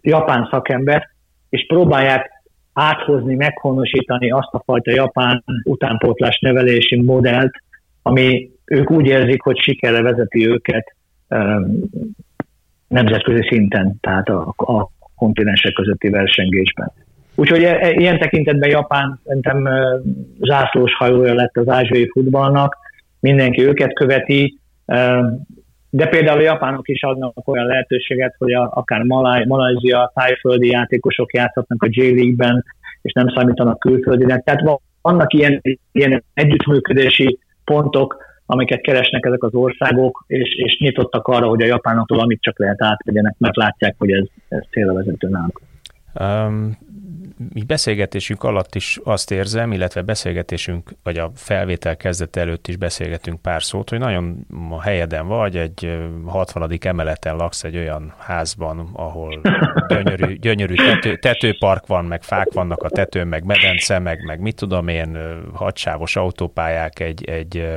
japán 0.00 0.48
szakember, 0.50 1.08
és 1.48 1.66
próbálják 1.66 2.30
áthozni, 2.72 3.34
meghonosítani 3.34 4.30
azt 4.30 4.52
a 4.52 4.62
fajta 4.64 4.90
japán 4.90 5.44
utánpótlás 5.64 6.38
nevelési 6.38 7.02
modellt, 7.02 7.52
ami 8.02 8.50
ők 8.64 8.90
úgy 8.90 9.06
érzik, 9.06 9.42
hogy 9.42 9.58
sikerre 9.58 10.02
vezeti 10.02 10.48
őket 10.48 10.94
nemzetközi 12.88 13.46
szinten, 13.48 13.96
tehát 14.00 14.28
a, 14.28 14.54
a 14.56 14.90
kontinensek 15.16 15.72
közötti 15.72 16.08
versengésben. 16.08 16.92
Úgyhogy 17.34 17.62
e, 17.62 17.78
e, 17.80 17.90
ilyen 17.90 18.18
tekintetben 18.18 18.70
Japán 18.70 19.20
szerintem 19.24 19.68
zászlós 20.38 20.94
hajója 20.94 21.34
lett 21.34 21.56
az 21.56 21.68
ázsiai 21.68 22.08
futballnak, 22.08 22.76
mindenki 23.20 23.62
őket 23.62 23.92
követi, 23.92 24.58
de 25.90 26.06
például 26.06 26.38
a 26.38 26.42
japánok 26.42 26.88
is 26.88 27.02
adnak 27.02 27.48
olyan 27.48 27.66
lehetőséget, 27.66 28.34
hogy 28.38 28.52
a, 28.52 28.70
akár 28.74 29.02
Malaj, 29.02 29.44
Malajzia, 29.46 30.12
tájföldi 30.14 30.66
játékosok 30.66 31.32
játszhatnak 31.32 31.82
a 31.82 31.88
J-League-ben, 31.90 32.64
és 33.02 33.12
nem 33.12 33.28
számítanak 33.28 33.78
külföldinek. 33.78 34.44
Tehát 34.44 34.80
vannak 35.02 35.32
ilyen, 35.32 35.62
ilyen 35.92 36.24
együttműködési 36.34 37.38
pontok, 37.64 38.26
amiket 38.46 38.80
keresnek 38.80 39.26
ezek 39.26 39.42
az 39.42 39.54
országok, 39.54 40.24
és, 40.26 40.54
és 40.54 40.78
nyitottak 40.80 41.26
arra, 41.28 41.48
hogy 41.48 41.62
a 41.62 41.66
japánoktól 41.66 42.20
amit 42.20 42.42
csak 42.42 42.58
lehet 42.58 42.82
átvegyenek, 42.82 43.34
mert 43.38 43.56
látják, 43.56 43.94
hogy 43.98 44.10
ez, 44.10 44.24
ez 44.48 44.62
célra 44.70 44.92
vezető 44.92 45.28
náluk. 45.28 45.60
Um, 46.20 46.78
mi 47.52 47.62
beszélgetésünk 47.62 48.42
alatt 48.42 48.74
is 48.74 48.98
azt 49.04 49.30
érzem, 49.30 49.72
illetve 49.72 50.02
beszélgetésünk, 50.02 50.90
vagy 51.02 51.18
a 51.18 51.30
felvétel 51.34 51.96
kezdet 51.96 52.36
előtt 52.36 52.68
is 52.68 52.76
beszélgetünk 52.76 53.42
pár 53.42 53.62
szót, 53.62 53.90
hogy 53.90 53.98
nagyon 53.98 54.46
a 54.70 54.82
helyeden 54.82 55.26
vagy, 55.26 55.56
egy 55.56 55.98
60. 56.26 56.78
emeleten 56.80 57.36
laksz 57.36 57.64
egy 57.64 57.76
olyan 57.76 58.14
házban, 58.18 58.90
ahol 58.92 59.40
gyönyörű, 59.88 60.34
gyönyörű 60.34 60.74
tető, 60.74 61.16
tetőpark 61.16 61.86
van, 61.86 62.04
meg 62.04 62.22
fák 62.22 62.52
vannak 62.52 62.82
a 62.82 62.88
tetőn, 62.88 63.26
meg 63.26 63.44
medence, 63.44 63.98
meg, 63.98 64.24
meg 64.24 64.40
mit 64.40 64.56
tudom 64.56 64.88
én, 64.88 65.18
hadsávos 65.54 66.16
autópályák, 66.16 67.00
egy, 67.00 67.24
egy 67.24 67.68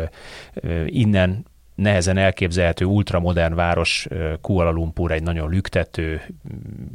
innen 0.86 1.46
nehezen 1.76 2.18
elképzelhető 2.18 2.86
ultramodern 2.86 3.56
város, 3.56 4.08
Kuala 4.42 4.70
Lumpur 4.72 5.12
egy 5.12 5.24
nagyon 5.24 5.50
lüktető, 5.50 6.22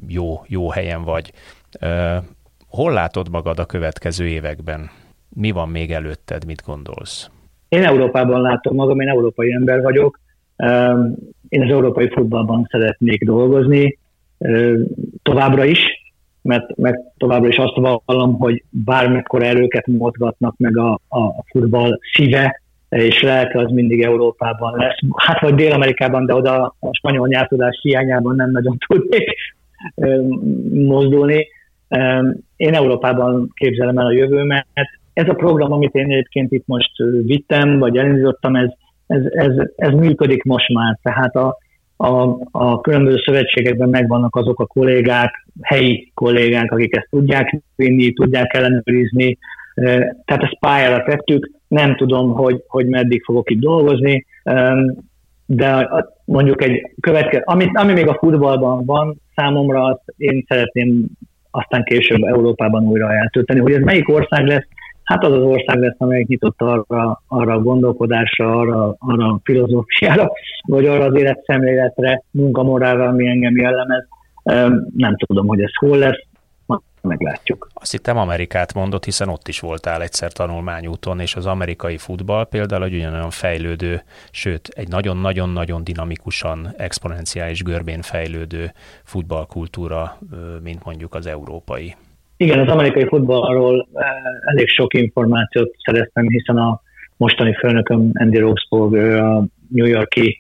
jó, 0.06 0.44
jó 0.46 0.70
helyen 0.70 1.02
vagy. 1.02 1.32
Hol 2.76 2.92
látod 2.92 3.30
magad 3.30 3.58
a 3.58 3.64
következő 3.64 4.26
években? 4.26 4.90
Mi 5.28 5.50
van 5.50 5.68
még 5.68 5.90
előtted, 5.90 6.46
mit 6.46 6.62
gondolsz? 6.66 7.30
Én 7.68 7.84
Európában 7.84 8.40
látom 8.40 8.74
magam, 8.74 9.00
én 9.00 9.08
európai 9.08 9.52
ember 9.52 9.82
vagyok. 9.82 10.20
Én 11.48 11.62
az 11.62 11.70
európai 11.70 12.08
futballban 12.08 12.66
szeretnék 12.70 13.24
dolgozni 13.24 13.98
továbbra 15.22 15.64
is, 15.64 15.78
mert, 16.42 16.76
mert 16.76 16.96
továbbra 17.16 17.48
is 17.48 17.56
azt 17.56 18.00
vallom, 18.04 18.38
hogy 18.38 18.64
bármikor 18.70 19.42
erőket 19.42 19.86
mozgatnak 19.86 20.54
meg 20.56 20.78
a, 20.78 20.92
a 21.08 21.44
futball 21.50 21.98
szíve, 22.12 22.62
és 22.88 23.22
lelke 23.22 23.58
az 23.58 23.70
mindig 23.70 24.02
Európában 24.02 24.76
lesz. 24.76 24.98
Hát 25.16 25.40
vagy 25.40 25.54
Dél-Amerikában, 25.54 26.26
de 26.26 26.34
oda 26.34 26.74
a 26.80 26.94
spanyol 26.94 27.28
nyelvtudás 27.28 27.78
hiányában 27.82 28.36
nem 28.36 28.50
nagyon 28.50 28.78
tudnék 28.86 29.34
mozdulni. 30.72 31.54
Én 32.56 32.74
Európában 32.74 33.50
képzelem 33.54 33.98
el 33.98 34.06
a 34.06 34.12
jövőmet. 34.12 34.66
Ez 35.12 35.28
a 35.28 35.34
program, 35.34 35.72
amit 35.72 35.94
én 35.94 36.10
egyébként 36.10 36.52
itt 36.52 36.66
most 36.66 36.92
vittem, 37.22 37.78
vagy 37.78 37.96
elindítottam, 37.96 38.56
ez, 38.56 38.70
ez, 39.06 39.22
ez, 39.24 39.52
ez 39.76 39.92
működik 39.92 40.42
most 40.42 40.68
már. 40.72 40.98
Tehát 41.02 41.34
a, 41.34 41.58
a, 41.96 42.38
a 42.50 42.80
különböző 42.80 43.16
szövetségekben 43.24 43.88
megvannak 43.88 44.36
azok 44.36 44.60
a 44.60 44.66
kollégák, 44.66 45.46
helyi 45.62 46.10
kollégák, 46.14 46.72
akik 46.72 46.96
ezt 46.96 47.08
tudják 47.10 47.60
vinni, 47.76 48.12
tudják 48.12 48.54
ellenőrizni. 48.54 49.38
Tehát 50.24 50.42
ezt 50.42 50.58
pályára 50.60 51.04
tettük, 51.04 51.50
nem 51.68 51.96
tudom, 51.96 52.32
hogy, 52.32 52.62
hogy 52.66 52.86
meddig 52.86 53.24
fogok 53.24 53.50
itt 53.50 53.60
dolgozni, 53.60 54.26
de 55.46 55.88
mondjuk 56.24 56.62
egy 56.62 56.94
következő, 57.00 57.42
ami, 57.44 57.70
ami 57.72 57.92
még 57.92 58.08
a 58.08 58.18
futballban 58.20 58.84
van, 58.84 59.20
számomra 59.34 59.84
azt 59.84 60.02
én 60.16 60.44
szeretném 60.48 61.06
aztán 61.56 61.84
később 61.84 62.22
Európában 62.22 62.84
újra 62.84 63.14
eltölteni. 63.14 63.60
Hogy 63.60 63.72
ez 63.72 63.82
melyik 63.82 64.08
ország 64.08 64.46
lesz, 64.46 64.66
hát 65.02 65.24
az 65.24 65.32
az 65.32 65.42
ország 65.42 65.78
lesz, 65.78 65.94
amelyik 65.98 66.26
nyitott 66.26 66.60
arra, 66.60 67.22
arra 67.28 67.54
a 67.54 67.60
gondolkodásra, 67.62 68.58
arra, 68.58 68.96
arra 68.98 69.26
a 69.26 69.40
filozófiára, 69.44 70.30
vagy 70.66 70.86
arra 70.86 71.04
az 71.04 71.16
életszemléletre, 71.16 72.22
munkamorálra, 72.30 73.08
ami 73.08 73.26
engem 73.26 73.56
jellemez. 73.56 74.06
Nem 74.96 75.16
tudom, 75.16 75.46
hogy 75.46 75.60
ez 75.60 75.74
hol 75.74 75.98
lesz, 75.98 76.24
meglátjuk. 77.06 77.68
Azt 77.74 77.90
hittem 77.90 78.16
Amerikát 78.16 78.74
mondott, 78.74 79.04
hiszen 79.04 79.28
ott 79.28 79.48
is 79.48 79.60
voltál 79.60 80.02
egyszer 80.02 80.32
tanulmányúton, 80.32 81.20
és 81.20 81.36
az 81.36 81.46
amerikai 81.46 81.98
futball 81.98 82.44
például 82.44 82.84
egy 82.84 82.94
ugyanolyan 82.94 83.30
fejlődő, 83.30 84.02
sőt, 84.30 84.68
egy 84.74 84.88
nagyon-nagyon-nagyon 84.88 85.84
dinamikusan, 85.84 86.74
exponenciális 86.76 87.62
görbén 87.62 88.02
fejlődő 88.02 88.72
futballkultúra, 89.04 90.18
mint 90.62 90.84
mondjuk 90.84 91.14
az 91.14 91.26
európai. 91.26 91.94
Igen, 92.36 92.58
az 92.58 92.68
amerikai 92.68 93.06
futballról 93.06 93.88
elég 94.46 94.68
sok 94.68 94.94
információt 94.94 95.76
szereztem, 95.84 96.28
hiszen 96.28 96.56
a 96.56 96.80
mostani 97.16 97.54
főnököm 97.54 98.10
Andy 98.12 98.38
Roxburgh, 98.38 99.22
a 99.22 99.44
New 99.68 99.86
Yorki 99.86 100.38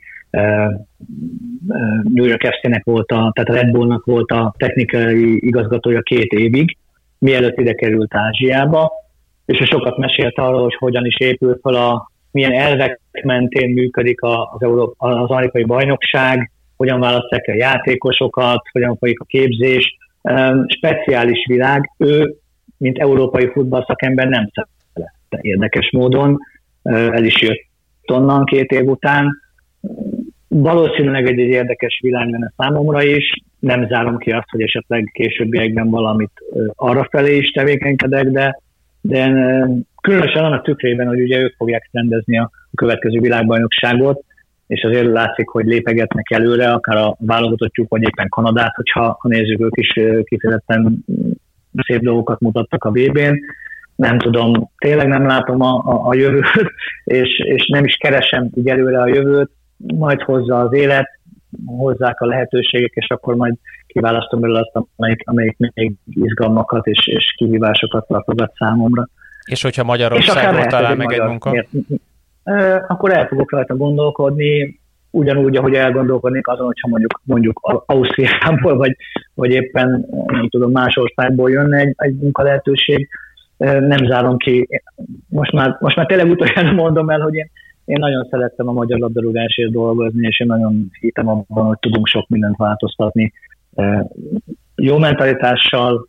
New 2.02 2.24
York 2.24 2.46
FC-nek 2.46 2.84
volt 2.84 3.10
a, 3.10 3.30
tehát 3.34 3.50
a 3.50 3.52
Red 3.52 3.70
Bullnak 3.70 4.04
volt 4.04 4.30
a 4.30 4.54
technikai 4.58 5.46
igazgatója 5.46 6.00
két 6.00 6.32
évig, 6.32 6.76
mielőtt 7.18 7.58
ide 7.58 7.72
került 7.72 8.14
Ázsiába, 8.14 8.92
és 9.46 9.68
sokat 9.68 9.96
mesélt 9.96 10.38
arról, 10.38 10.62
hogy 10.62 10.74
hogyan 10.74 11.06
is 11.06 11.18
épül 11.18 11.58
fel 11.62 11.74
a, 11.74 12.10
milyen 12.30 12.52
elvek 12.52 13.00
mentén 13.22 13.70
működik 13.70 14.22
az, 14.22 14.62
Európa, 14.62 15.06
az 15.06 15.30
amerikai 15.30 15.64
bajnokság, 15.64 16.50
hogyan 16.76 17.00
választják 17.00 17.44
a 17.48 17.54
játékosokat, 17.54 18.62
hogyan 18.72 18.96
folyik 18.96 19.20
a 19.20 19.24
képzés. 19.24 19.96
Speciális 20.66 21.46
világ. 21.48 21.90
Ő, 21.98 22.34
mint 22.78 22.98
európai 22.98 23.50
futballszakember 23.52 24.28
nem 24.28 24.50
szerette 24.54 25.38
érdekes 25.40 25.90
módon. 25.92 26.38
El 26.82 27.24
is 27.24 27.42
jött 27.42 27.64
onnan 28.12 28.44
két 28.44 28.70
év 28.70 28.88
után 28.88 29.44
valószínűleg 30.60 31.26
egy, 31.26 31.38
egy 31.38 31.48
érdekes 31.48 31.98
világ 32.02 32.30
lenne 32.30 32.52
számomra 32.56 33.02
is. 33.02 33.32
Nem 33.58 33.86
zárom 33.88 34.18
ki 34.18 34.30
azt, 34.30 34.50
hogy 34.50 34.60
esetleg 34.60 35.10
későbbiekben 35.12 35.90
valamit 35.90 36.30
arra 36.74 37.08
felé 37.10 37.36
is 37.36 37.50
tevékenykedek, 37.50 38.26
de, 38.26 38.60
de 39.00 39.32
különösen 40.00 40.44
annak 40.44 40.64
tükrében, 40.64 41.06
hogy 41.06 41.20
ugye 41.20 41.38
ők 41.38 41.54
fogják 41.56 41.88
rendezni 41.92 42.38
a 42.38 42.50
következő 42.74 43.20
világbajnokságot, 43.20 44.24
és 44.66 44.82
azért 44.82 45.06
látszik, 45.06 45.48
hogy 45.48 45.66
lépegetnek 45.66 46.30
előre, 46.30 46.72
akár 46.72 46.96
a 46.96 47.16
válogatottjuk, 47.18 47.88
vagy 47.88 48.02
éppen 48.02 48.28
Kanadát, 48.28 48.74
hogyha 48.74 49.18
ha 49.20 49.28
nézzük, 49.28 49.60
ők 49.60 49.76
is 49.76 49.92
kifejezetten 50.22 51.04
szép 51.86 52.00
dolgokat 52.00 52.40
mutattak 52.40 52.84
a 52.84 52.90
VB-n. 52.90 53.38
Nem 53.96 54.18
tudom, 54.18 54.70
tényleg 54.78 55.08
nem 55.08 55.26
látom 55.26 55.60
a, 55.60 55.82
a, 55.84 56.08
a 56.08 56.14
jövőt, 56.14 56.44
és, 57.04 57.38
és 57.38 57.66
nem 57.66 57.84
is 57.84 57.96
keresem 57.96 58.50
így 58.54 58.68
előre 58.68 59.00
a 59.00 59.08
jövőt 59.08 59.50
majd 59.76 60.22
hozza 60.22 60.60
az 60.60 60.72
élet, 60.72 61.08
hozzák 61.66 62.20
a 62.20 62.26
lehetőségek, 62.26 62.92
és 62.94 63.08
akkor 63.08 63.34
majd 63.34 63.54
kiválasztom 63.86 64.40
belőle 64.40 64.60
azt, 64.60 64.86
amelyik, 64.96 65.22
amelyik 65.24 65.56
még 65.58 65.94
izgalmakat 66.04 66.86
és, 66.86 67.06
és 67.06 67.34
kihívásokat 67.36 68.06
tartogat 68.06 68.52
számomra. 68.54 69.08
És 69.44 69.62
hogyha 69.62 69.84
Magyarországról 69.84 70.66
talál 70.66 70.96
meg 70.96 71.12
egy 71.12 71.20
munka? 71.20 71.50
Miért, 71.50 71.68
akkor 72.88 73.12
el 73.12 73.26
fogok 73.26 73.50
rajta 73.50 73.76
gondolkodni, 73.76 74.80
ugyanúgy, 75.10 75.56
ahogy 75.56 75.74
elgondolkodnék 75.74 76.48
azon, 76.48 76.66
hogyha 76.66 76.88
mondjuk, 76.88 77.20
mondjuk 77.24 77.82
Ausztriából, 77.86 78.76
vagy, 78.76 78.96
vagy 79.34 79.50
éppen 79.50 80.06
nem 80.26 80.48
tudom, 80.48 80.70
más 80.70 80.96
országból 80.96 81.50
jönne 81.50 81.78
egy, 81.78 81.94
egy 81.96 82.16
munkalehetőség, 82.16 83.08
nem 83.58 84.06
zárom 84.06 84.36
ki. 84.36 84.82
Most 85.28 85.52
már, 85.52 85.76
most 85.80 85.96
már 85.96 86.06
tényleg 86.06 86.30
utoljára 86.30 86.72
mondom 86.72 87.10
el, 87.10 87.20
hogy 87.20 87.34
én 87.34 87.50
én 87.86 87.96
nagyon 87.98 88.26
szerettem 88.30 88.68
a 88.68 88.72
magyar 88.72 88.98
labdarúgásért 88.98 89.70
dolgozni, 89.70 90.26
és 90.26 90.40
én 90.40 90.46
nagyon 90.46 90.90
hittem 91.00 91.28
abban, 91.28 91.66
hogy 91.66 91.78
tudunk 91.78 92.06
sok 92.06 92.28
mindent 92.28 92.56
változtatni. 92.56 93.32
Jó 94.74 94.98
mentalitással, 94.98 96.06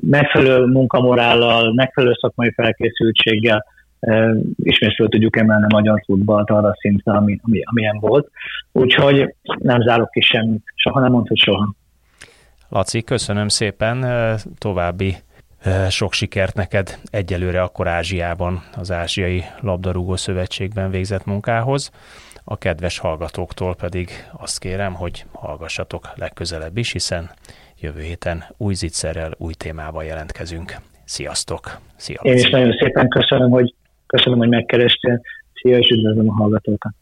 megfelelő 0.00 0.64
munkamorállal, 0.64 1.74
megfelelő 1.74 2.12
szakmai 2.20 2.52
felkészültséggel 2.52 3.64
ismét 4.56 4.94
fel 4.96 5.08
tudjuk 5.08 5.36
emelni 5.36 5.64
a 5.64 5.74
magyar 5.74 6.02
futballt 6.04 6.50
arra 6.50 6.68
a 6.68 6.76
szintre, 6.78 7.12
ami, 7.12 7.38
ami, 7.42 7.60
amilyen 7.64 7.98
volt. 8.00 8.30
Úgyhogy 8.72 9.34
nem 9.58 9.82
zárok 9.82 10.10
ki 10.10 10.20
semmit. 10.20 10.62
Soha 10.74 11.00
nem 11.00 11.10
mondta, 11.10 11.28
hogy 11.28 11.38
soha. 11.38 11.74
Laci, 12.68 13.02
köszönöm 13.02 13.48
szépen. 13.48 14.04
További 14.58 15.14
sok 15.88 16.12
sikert 16.12 16.54
neked 16.54 16.98
egyelőre 17.10 17.62
akkor 17.62 17.88
Ázsiában, 17.88 18.62
az 18.76 18.90
Ázsiai 18.90 19.44
Labdarúgó 19.60 20.16
Szövetségben 20.16 20.90
végzett 20.90 21.24
munkához. 21.24 21.90
A 22.44 22.58
kedves 22.58 22.98
hallgatóktól 22.98 23.74
pedig 23.74 24.10
azt 24.32 24.58
kérem, 24.58 24.94
hogy 24.94 25.24
hallgassatok 25.32 26.08
legközelebb 26.14 26.76
is, 26.76 26.92
hiszen 26.92 27.30
jövő 27.80 28.00
héten 28.00 28.44
új 28.56 28.74
zicserrel, 28.74 29.34
új 29.38 29.52
témával 29.52 30.04
jelentkezünk. 30.04 30.76
Sziasztok! 31.04 31.80
Szia, 31.96 32.20
Én 32.22 32.34
is 32.34 32.50
nagyon 32.50 32.72
szépen 32.72 33.08
köszönöm, 33.08 33.50
hogy, 33.50 33.74
köszönöm, 34.06 34.38
hogy 34.38 34.48
megkerestél. 34.48 35.20
Szia, 35.54 35.78
és 35.78 35.88
üdvözlöm 35.88 36.28
a 36.28 36.32
hallgatókat! 36.32 36.92